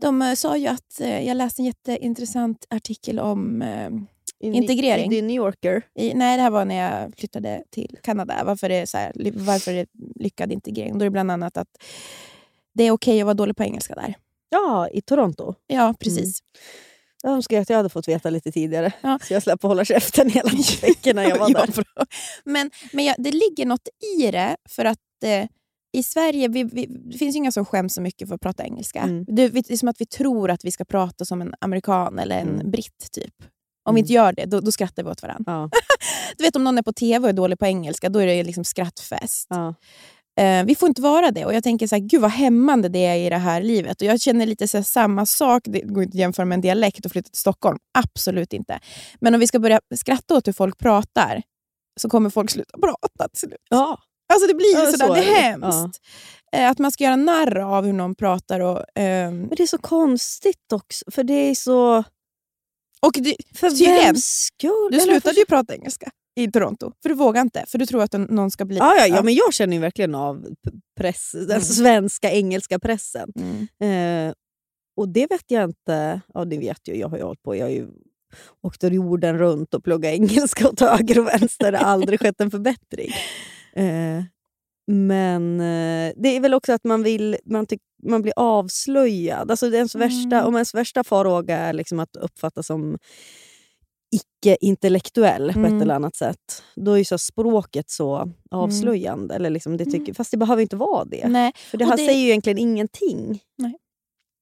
De 0.00 0.22
eh, 0.22 0.34
sa 0.34 0.56
ju 0.56 0.66
att, 0.66 1.00
eh, 1.00 1.26
jag 1.26 1.36
läste 1.36 1.62
en 1.62 1.66
jätteintressant 1.66 2.66
artikel 2.70 3.18
om 3.18 3.62
eh, 3.62 3.90
I, 4.38 4.52
Integrering. 4.52 5.12
I, 5.12 5.18
i 5.18 5.22
New 5.22 5.36
Yorker. 5.36 5.82
I, 5.94 6.14
nej, 6.14 6.36
det 6.36 6.42
här 6.42 6.50
var 6.50 6.64
när 6.64 6.74
jag 6.74 7.12
flyttade 7.16 7.64
till 7.70 7.98
Kanada. 8.02 8.42
Varför 8.44 8.68
det 8.68 8.74
är, 8.74 8.86
så 8.86 8.98
här, 8.98 9.12
varför 9.34 9.72
det 9.72 9.78
är 9.78 9.86
lyckad 10.14 10.52
integrering. 10.52 10.98
Då 10.98 11.02
är 11.02 11.04
det 11.04 11.10
bland 11.10 11.30
annat 11.30 11.56
att 11.56 11.68
det 12.74 12.84
är 12.84 12.90
okej 12.90 13.20
att 13.20 13.24
vara 13.24 13.34
dålig 13.34 13.56
på 13.56 13.64
engelska 13.64 13.94
där. 13.94 14.14
Ja, 14.48 14.88
i 14.88 15.00
Toronto. 15.00 15.54
Ja, 15.66 15.94
precis. 16.00 16.40
Jag 17.22 17.32
önskar 17.32 17.60
att 17.60 17.70
jag 17.70 17.76
hade 17.76 17.88
fått 17.88 18.08
veta 18.08 18.30
lite 18.30 18.52
tidigare. 18.52 18.92
Ja. 19.00 19.18
Så 19.22 19.32
jag 19.32 19.42
slapp 19.42 19.62
hålla 19.62 19.84
käften 19.84 20.30
hela 20.30 20.50
veckorna 20.82 21.24
jag 21.24 21.38
var 21.38 21.50
där. 21.50 21.84
Men, 22.44 22.70
men 22.92 23.04
ja, 23.04 23.14
det 23.18 23.32
ligger 23.32 23.66
något 23.66 23.88
i 24.18 24.30
det, 24.30 24.56
för 24.68 24.84
att 24.84 24.98
eh, 25.24 25.46
i 25.94 26.02
Sverige 26.02 26.48
vi, 26.48 26.64
vi, 26.64 26.86
det 26.86 27.18
finns 27.18 27.34
ju 27.34 27.38
inga 27.38 27.52
som 27.52 27.64
skäms 27.64 27.94
så 27.94 28.00
mycket 28.00 28.28
för 28.28 28.34
att 28.34 28.40
prata 28.40 28.64
engelska. 28.64 29.00
Mm. 29.00 29.24
Det, 29.28 29.48
det 29.48 29.70
är 29.70 29.76
som 29.76 29.88
att 29.88 30.00
vi 30.00 30.06
tror 30.06 30.50
att 30.50 30.64
vi 30.64 30.72
ska 30.72 30.84
prata 30.84 31.24
som 31.24 31.40
en 31.40 31.54
amerikan 31.60 32.18
eller 32.18 32.38
en 32.38 32.48
Mm. 32.48 32.70
britt. 32.70 33.08
typ. 33.12 33.34
Om 33.88 33.94
vi 33.94 34.00
inte 34.00 34.12
gör 34.12 34.32
det, 34.32 34.44
då, 34.44 34.60
då 34.60 34.72
skrattar 34.72 35.02
vi 35.02 35.10
åt 35.10 35.22
varandra. 35.22 35.52
Ja. 35.52 35.70
Du 36.38 36.44
vet 36.44 36.56
om 36.56 36.64
någon 36.64 36.78
är 36.78 36.82
på 36.82 36.92
tv 36.92 37.24
och 37.24 37.28
är 37.28 37.32
dålig 37.32 37.58
på 37.58 37.66
engelska, 37.66 38.08
då 38.08 38.18
är 38.18 38.26
det 38.26 38.42
liksom 38.42 38.64
skrattfest. 38.64 39.46
Ja. 39.50 39.74
Eh, 40.40 40.64
vi 40.64 40.74
får 40.74 40.88
inte 40.88 41.02
vara 41.02 41.30
det. 41.30 41.44
Och 41.44 41.54
jag 41.54 41.62
tänker 41.62 41.86
så 41.86 41.94
här, 41.94 42.00
gud 42.02 42.20
vad 42.20 42.30
hämmande 42.30 42.88
det 42.88 42.98
är 43.04 43.16
i 43.16 43.30
det 43.30 43.36
här 43.36 43.62
livet. 43.62 44.00
Och 44.00 44.06
jag 44.06 44.20
känner 44.20 44.46
lite 44.46 44.68
så 44.68 44.76
här, 44.76 44.84
samma 44.84 45.26
sak. 45.26 45.62
Det 45.66 45.80
går 45.80 46.02
inte 46.02 46.14
att 46.16 46.18
jämföra 46.18 46.46
med 46.46 46.56
en 46.56 46.60
dialekt 46.60 47.06
och 47.06 47.12
flytta 47.12 47.28
till 47.30 47.40
Stockholm. 47.40 47.78
Absolut 47.98 48.52
inte. 48.52 48.80
Men 49.20 49.34
om 49.34 49.40
vi 49.40 49.46
ska 49.46 49.58
börja 49.58 49.80
skratta 49.94 50.36
åt 50.36 50.48
hur 50.48 50.52
folk 50.52 50.78
pratar 50.78 51.42
så 52.00 52.08
kommer 52.08 52.30
folk 52.30 52.50
sluta 52.50 52.78
prata 52.78 53.28
till 53.28 53.38
slut. 53.48 53.58
Ja. 53.70 53.98
Alltså 54.32 54.46
det 54.48 54.54
blir 54.54 54.74
Ja, 54.74 54.86
ju 54.86 54.92
sådär, 54.92 55.06
så 55.06 55.14
det 55.14 55.20
är 55.20 55.24
det. 55.24 55.32
hemskt. 55.40 56.00
Eh, 56.52 56.70
Att 56.70 56.78
man 56.78 56.92
ska 56.92 57.04
göra 57.04 57.16
narr 57.16 57.58
av 57.58 57.84
hur 57.84 57.92
någon 57.92 58.14
pratar. 58.14 58.60
Och, 58.60 58.84
ehm, 58.94 59.40
Men 59.40 59.50
det 59.56 59.62
är 59.62 59.66
så 59.66 59.78
konstigt 59.78 60.72
också. 60.72 61.04
För 61.10 61.24
det 61.24 61.34
är 61.34 61.54
så... 61.54 62.04
och 63.02 63.12
du, 63.14 63.34
För 63.54 63.70
Tydligen. 63.70 64.16
skull? 64.16 64.88
du 64.92 65.00
slutade 65.00 65.34
för- 65.34 65.40
ju 65.40 65.46
prata 65.46 65.74
engelska 65.74 66.10
i 66.36 66.50
Toronto, 66.50 66.92
för 67.02 67.08
du 67.08 67.14
vågar 67.14 67.40
inte. 67.42 67.64
För 67.68 67.78
du 67.78 67.86
tror 67.86 68.02
att 68.02 68.12
någon 68.12 68.50
ska 68.50 68.64
bli... 68.64 68.76
Ja, 68.76 68.94
ja, 68.98 69.06
ja, 69.06 69.22
men 69.22 69.34
jag 69.34 69.54
känner 69.54 69.74
ju 69.76 69.80
verkligen 69.80 70.14
av 70.14 70.46
press, 71.00 71.32
den 71.32 71.50
Mm. 71.50 71.60
svenska 71.62 72.30
engelska 72.32 72.78
pressen. 72.78 73.32
Mm. 73.80 74.28
Eh, 74.28 74.34
och 74.96 75.08
det 75.08 75.26
vet 75.30 75.44
jag 75.50 75.64
inte. 75.64 76.20
Ja, 76.34 76.44
det 76.44 76.58
vet 76.58 76.80
jag. 76.84 76.96
Jag 76.96 77.08
har 77.08 77.16
ju 77.16 77.22
hållit 77.22 77.42
på. 77.42 77.56
Jag 77.56 77.64
har 77.64 77.70
ju 77.70 77.88
åkt 78.62 78.82
jorden 78.82 79.38
runt 79.38 79.74
och 79.74 79.84
pluggat 79.84 80.12
engelska 80.12 80.68
åt 80.68 80.80
höger 80.80 81.18
och 81.18 81.26
vänster. 81.26 81.72
Det 81.72 81.78
har 81.78 81.84
aldrig 81.84 82.20
skett 82.20 82.40
en 82.40 82.50
förbättring. 82.50 83.10
Eh, 83.76 84.22
men 84.86 85.60
eh, 85.60 86.12
det 86.16 86.28
är 86.36 86.40
väl 86.40 86.54
också 86.54 86.72
att 86.72 86.84
man, 86.84 87.02
vill, 87.02 87.36
man, 87.44 87.66
tyck, 87.66 87.80
man 88.02 88.22
blir 88.22 88.32
avslöjad. 88.36 89.50
Alltså 89.50 89.66
ens 89.74 89.94
värsta, 89.94 90.36
Mm. 90.36 90.46
om 90.46 90.54
ens 90.54 90.74
värsta 90.74 91.04
farhåga 91.04 91.56
är 91.58 91.72
liksom 91.72 92.00
att 92.00 92.16
uppfattas 92.16 92.66
som 92.66 92.98
icke-intellektuell 94.42 95.52
på 95.52 95.58
Mm. 95.58 95.76
ett 95.76 95.82
eller 95.82 95.94
annat 95.94 96.16
sätt. 96.16 96.62
Då 96.76 96.98
är 96.98 97.04
så 97.04 97.18
språket 97.18 97.90
så 97.90 98.32
avslöjande. 98.50 99.34
Eller 99.34 99.50
liksom 99.50 99.76
det 99.76 99.84
tycker, 99.84 100.14
Fast 100.14 100.30
det 100.30 100.36
behöver 100.36 100.62
inte 100.62 100.76
vara 100.76 101.04
det. 101.04 101.28
Nej. 101.28 101.52
För 101.56 101.78
det 101.78 101.84
här 101.84 101.96
det- 101.96 102.06
säger 102.06 102.20
ju 102.20 102.28
egentligen 102.28 102.58
ingenting. 102.58 103.40
Nej. 103.58 103.78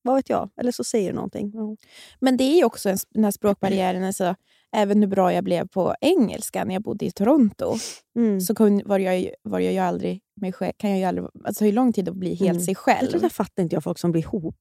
Vad 0.03 0.15
vet 0.17 0.29
jag? 0.31 0.51
Eller 0.61 0.73
så 0.73 0.85
säger 0.85 1.09
det 1.09 1.15
någonting. 1.15 1.53
Ja. 1.55 1.77
Men 2.21 2.37
det 2.37 2.45
är 2.45 2.57
ju 2.57 2.65
också 2.65 2.89
en, 2.89 2.99
den 3.11 3.25
här 3.25 3.31
språkbarriären. 3.41 4.05
Alltså, 4.05 4.35
även 4.77 5.01
hur 5.03 5.07
bra 5.09 5.33
jag 5.33 5.45
blev 5.45 5.69
på 5.69 5.95
engelska 6.01 6.65
när 6.65 6.75
jag 6.75 6.83
bodde 6.83 7.05
i 7.07 7.11
Toronto, 7.11 7.77
Mm. 8.17 8.41
så 8.41 8.55
kun, 8.55 8.83
var, 8.85 8.99
jag, 8.99 9.31
var 9.43 9.61
jag 9.61 9.73
ju 9.73 9.79
aldrig 9.79 10.21
mig 10.41 10.53
själv. 10.53 10.73
Kan 10.77 10.91
jag 10.91 10.99
ju 10.99 11.05
aldrig, 11.05 11.27
alltså, 11.45 11.65
det 11.65 11.69
ju 11.69 11.75
lång 11.75 11.93
tid 11.93 12.09
att 12.09 12.15
bli 12.17 12.35
helt 12.35 12.51
Mm. 12.51 12.61
sig 12.63 12.73
Det 12.73 12.75
själv. 12.75 13.21
där 13.21 13.29
fattar 13.29 13.63
inte 13.63 13.77
jag 13.77 13.85
folk 13.85 13.99
som 13.99 14.13
blir 14.13 14.23
ihop. 14.23 14.57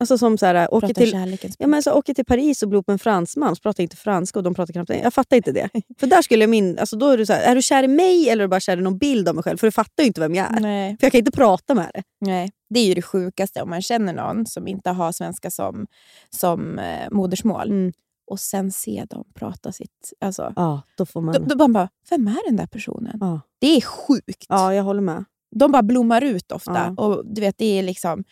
Alltså 0.00 0.18
som 0.18 0.38
så 0.38 0.46
här, 0.46 0.74
åker 0.74 0.86
Prata 0.86 1.00
till, 1.00 1.54
ja, 1.58 1.66
men 1.66 1.82
så 1.82 1.92
åker 1.92 2.14
till 2.14 2.24
Paris 2.24 2.62
och 2.62 2.68
blir 2.68 2.76
ihop 2.76 2.86
med 2.86 2.92
en 2.94 2.98
fransman 2.98 3.56
så 3.56 3.60
pratar 3.60 3.82
inte 3.82 3.96
franska 3.96 4.38
och 4.38 4.42
de 4.42 4.54
pratar 4.54 4.72
knappt 4.72 4.90
Jag 5.02 5.14
fattar 5.14 5.36
inte 5.36 5.52
det. 5.52 5.68
För 5.98 6.06
där 6.06 6.22
skulle 6.22 6.46
min, 6.46 6.78
alltså 6.78 6.96
då 6.96 7.08
är 7.08 7.18
du 7.18 7.26
så 7.26 7.32
här, 7.32 7.42
är 7.42 7.54
du 7.54 7.62
kär 7.62 7.82
i 7.82 7.88
mig 7.88 8.28
eller 8.28 8.42
är 8.44 8.46
du 8.46 8.50
bara 8.50 8.60
kär 8.60 8.76
i 8.78 8.80
någon 8.80 8.98
bild 8.98 9.28
av 9.28 9.34
mig 9.34 9.44
själv? 9.44 9.58
För 9.58 9.66
du 9.66 9.70
fattar 9.70 10.02
ju 10.02 10.06
inte 10.06 10.20
vem 10.20 10.34
jag 10.34 10.56
är. 10.56 10.60
Nej, 10.60 10.96
För 11.00 11.04
jag 11.06 11.12
kan 11.12 11.18
inte 11.18 11.30
prata 11.32 11.74
med 11.74 11.90
det. 11.94 12.02
nej. 12.20 12.50
Det 12.70 12.80
är 12.80 12.84
ju 12.86 12.94
det 12.94 13.02
sjukaste 13.02 13.62
om 13.62 13.70
man 13.70 13.82
känner 13.82 14.12
någon 14.12 14.46
som 14.46 14.68
inte 14.68 14.90
har 14.90 15.12
svenska 15.12 15.50
som, 15.50 15.86
som 16.30 16.78
eh, 16.78 17.10
modersmål. 17.10 17.70
Mm. 17.70 17.92
Och 18.26 18.40
sen 18.40 18.72
se 18.72 19.04
dem 19.10 19.24
prata 19.34 19.72
sitt... 19.72 20.12
Alltså, 20.20 20.52
Ja, 20.56 20.82
då 20.96 21.06
får 21.06 21.20
man... 21.20 21.34
då, 21.34 21.40
då 21.44 21.56
bara, 21.56 21.68
bara, 21.68 21.88
vem 22.10 22.28
är 22.28 22.46
den 22.48 22.56
där 22.56 22.66
personen? 22.66 23.18
ja. 23.20 23.40
Det 23.58 23.66
är 23.76 23.80
sjukt. 23.80 24.46
ja, 24.48 24.74
jag 24.74 24.82
håller 24.84 25.00
med. 25.00 25.24
De 25.50 25.72
bara 25.72 25.82
blommar 25.82 26.22
ut 26.24 26.52
ofta. 26.52 26.94
Ja. 26.96 27.02
Och 27.04 27.26
du 27.34 27.40
vet, 27.40 27.58
det 27.58 27.78
är 27.78 27.82
liksom... 27.82 28.24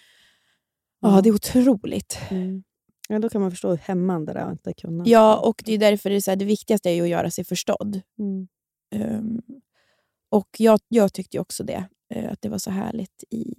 Ja. 1.01 1.15
Ja, 1.17 1.21
det 1.21 1.29
är 1.29 1.35
otroligt. 1.35 2.19
Mm. 2.31 2.63
Ja, 3.09 3.19
då 3.19 3.29
kan 3.29 3.41
man 3.41 3.51
förstå 3.51 3.71
hur 3.71 3.77
hämmande 3.77 4.33
det 4.33 4.39
är 4.39 4.45
att 4.45 4.53
inte 4.53 4.73
kunna. 4.73 5.05
Ja, 5.07 5.37
och 5.37 5.63
det 5.67 5.73
är 5.73 5.79
därför 5.79 6.11
det, 6.11 6.17
är 6.17 6.21
så 6.21 6.31
här, 6.31 6.37
det 6.37 6.45
viktigaste 6.45 6.91
är 6.91 6.95
ju 6.95 7.03
att 7.03 7.09
göra 7.09 7.31
sig 7.31 7.45
förstådd. 7.45 8.01
Mm. 8.19 8.49
Ehm, 8.95 9.41
och 10.31 10.49
jag, 10.59 10.81
jag 10.89 11.13
tyckte 11.13 11.39
också 11.39 11.65
det, 11.65 11.85
eh, 12.15 12.33
att 12.33 12.43
det 12.43 12.49
var 12.49 12.59
så 12.59 12.71
härligt 12.71 13.25
i, 13.31 13.55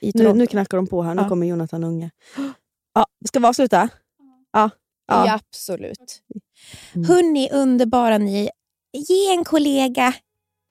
i 0.00 0.06
Nu, 0.06 0.12
Toronto. 0.12 0.38
nu 0.38 0.46
knackar 0.46 0.76
de 0.76 0.86
på 0.86 1.02
här. 1.02 1.14
Nu 1.14 1.22
Ja. 1.22 1.28
kommer 1.28 1.46
Jonathan 1.46 1.84
Unge. 1.84 2.10
Ja, 2.94 3.06
ska 3.28 3.40
vi 3.40 3.46
avsluta? 3.46 3.88
Ja. 4.52 4.70
Ja, 5.06 5.26
ja. 5.26 5.34
absolut. 5.34 6.20
Mm. 6.94 7.08
Hörni, 7.08 7.50
underbara 7.52 8.18
ni. 8.18 8.50
Ge 8.92 9.30
en 9.32 9.44
kollega 9.44 10.14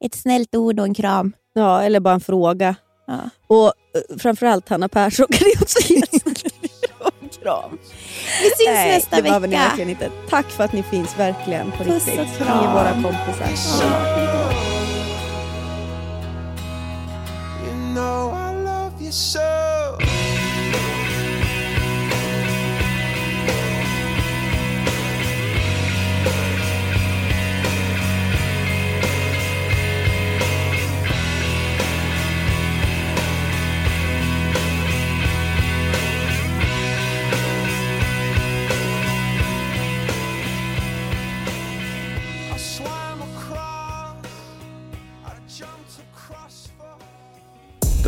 ett 0.05 0.15
snällt 0.15 0.55
ord 0.55 0.79
och 0.79 0.85
en 0.85 0.93
kram. 0.93 1.33
ja, 1.53 1.83
eller 1.83 1.99
bara 1.99 2.13
en 2.13 2.21
fråga. 2.21 2.75
Ja. 3.07 3.19
Och 3.47 3.65
eh, 3.67 4.17
framförallt 4.19 4.69
Hanna 4.69 4.89
Persson 4.89 5.27
kan 5.31 5.47
ni 5.47 5.53
också 5.63 5.93
ge 5.93 6.01
en 7.21 7.29
kram. 7.29 7.77
Vi 8.41 8.49
syns 8.49 8.67
Nej, 8.67 8.95
nästa 8.95 9.15
det 9.15 9.21
behöver 9.21 9.47
ni 9.47 9.55
vecka. 9.55 9.67
verkligen 9.67 9.89
inte. 9.89 10.11
Tack 10.29 10.49
för 10.51 10.63
att 10.63 10.73
ni 10.73 10.83
finns 10.83 11.19
verkligen 11.19 11.71
på 11.71 11.83
Puss 11.83 12.05
riktigt. 12.07 12.19
och 12.19 12.45
Ni 12.45 12.51
är 12.51 12.73
våra 12.73 12.91
kompisar. 12.93 13.85
You 17.65 17.93
know 17.93 18.31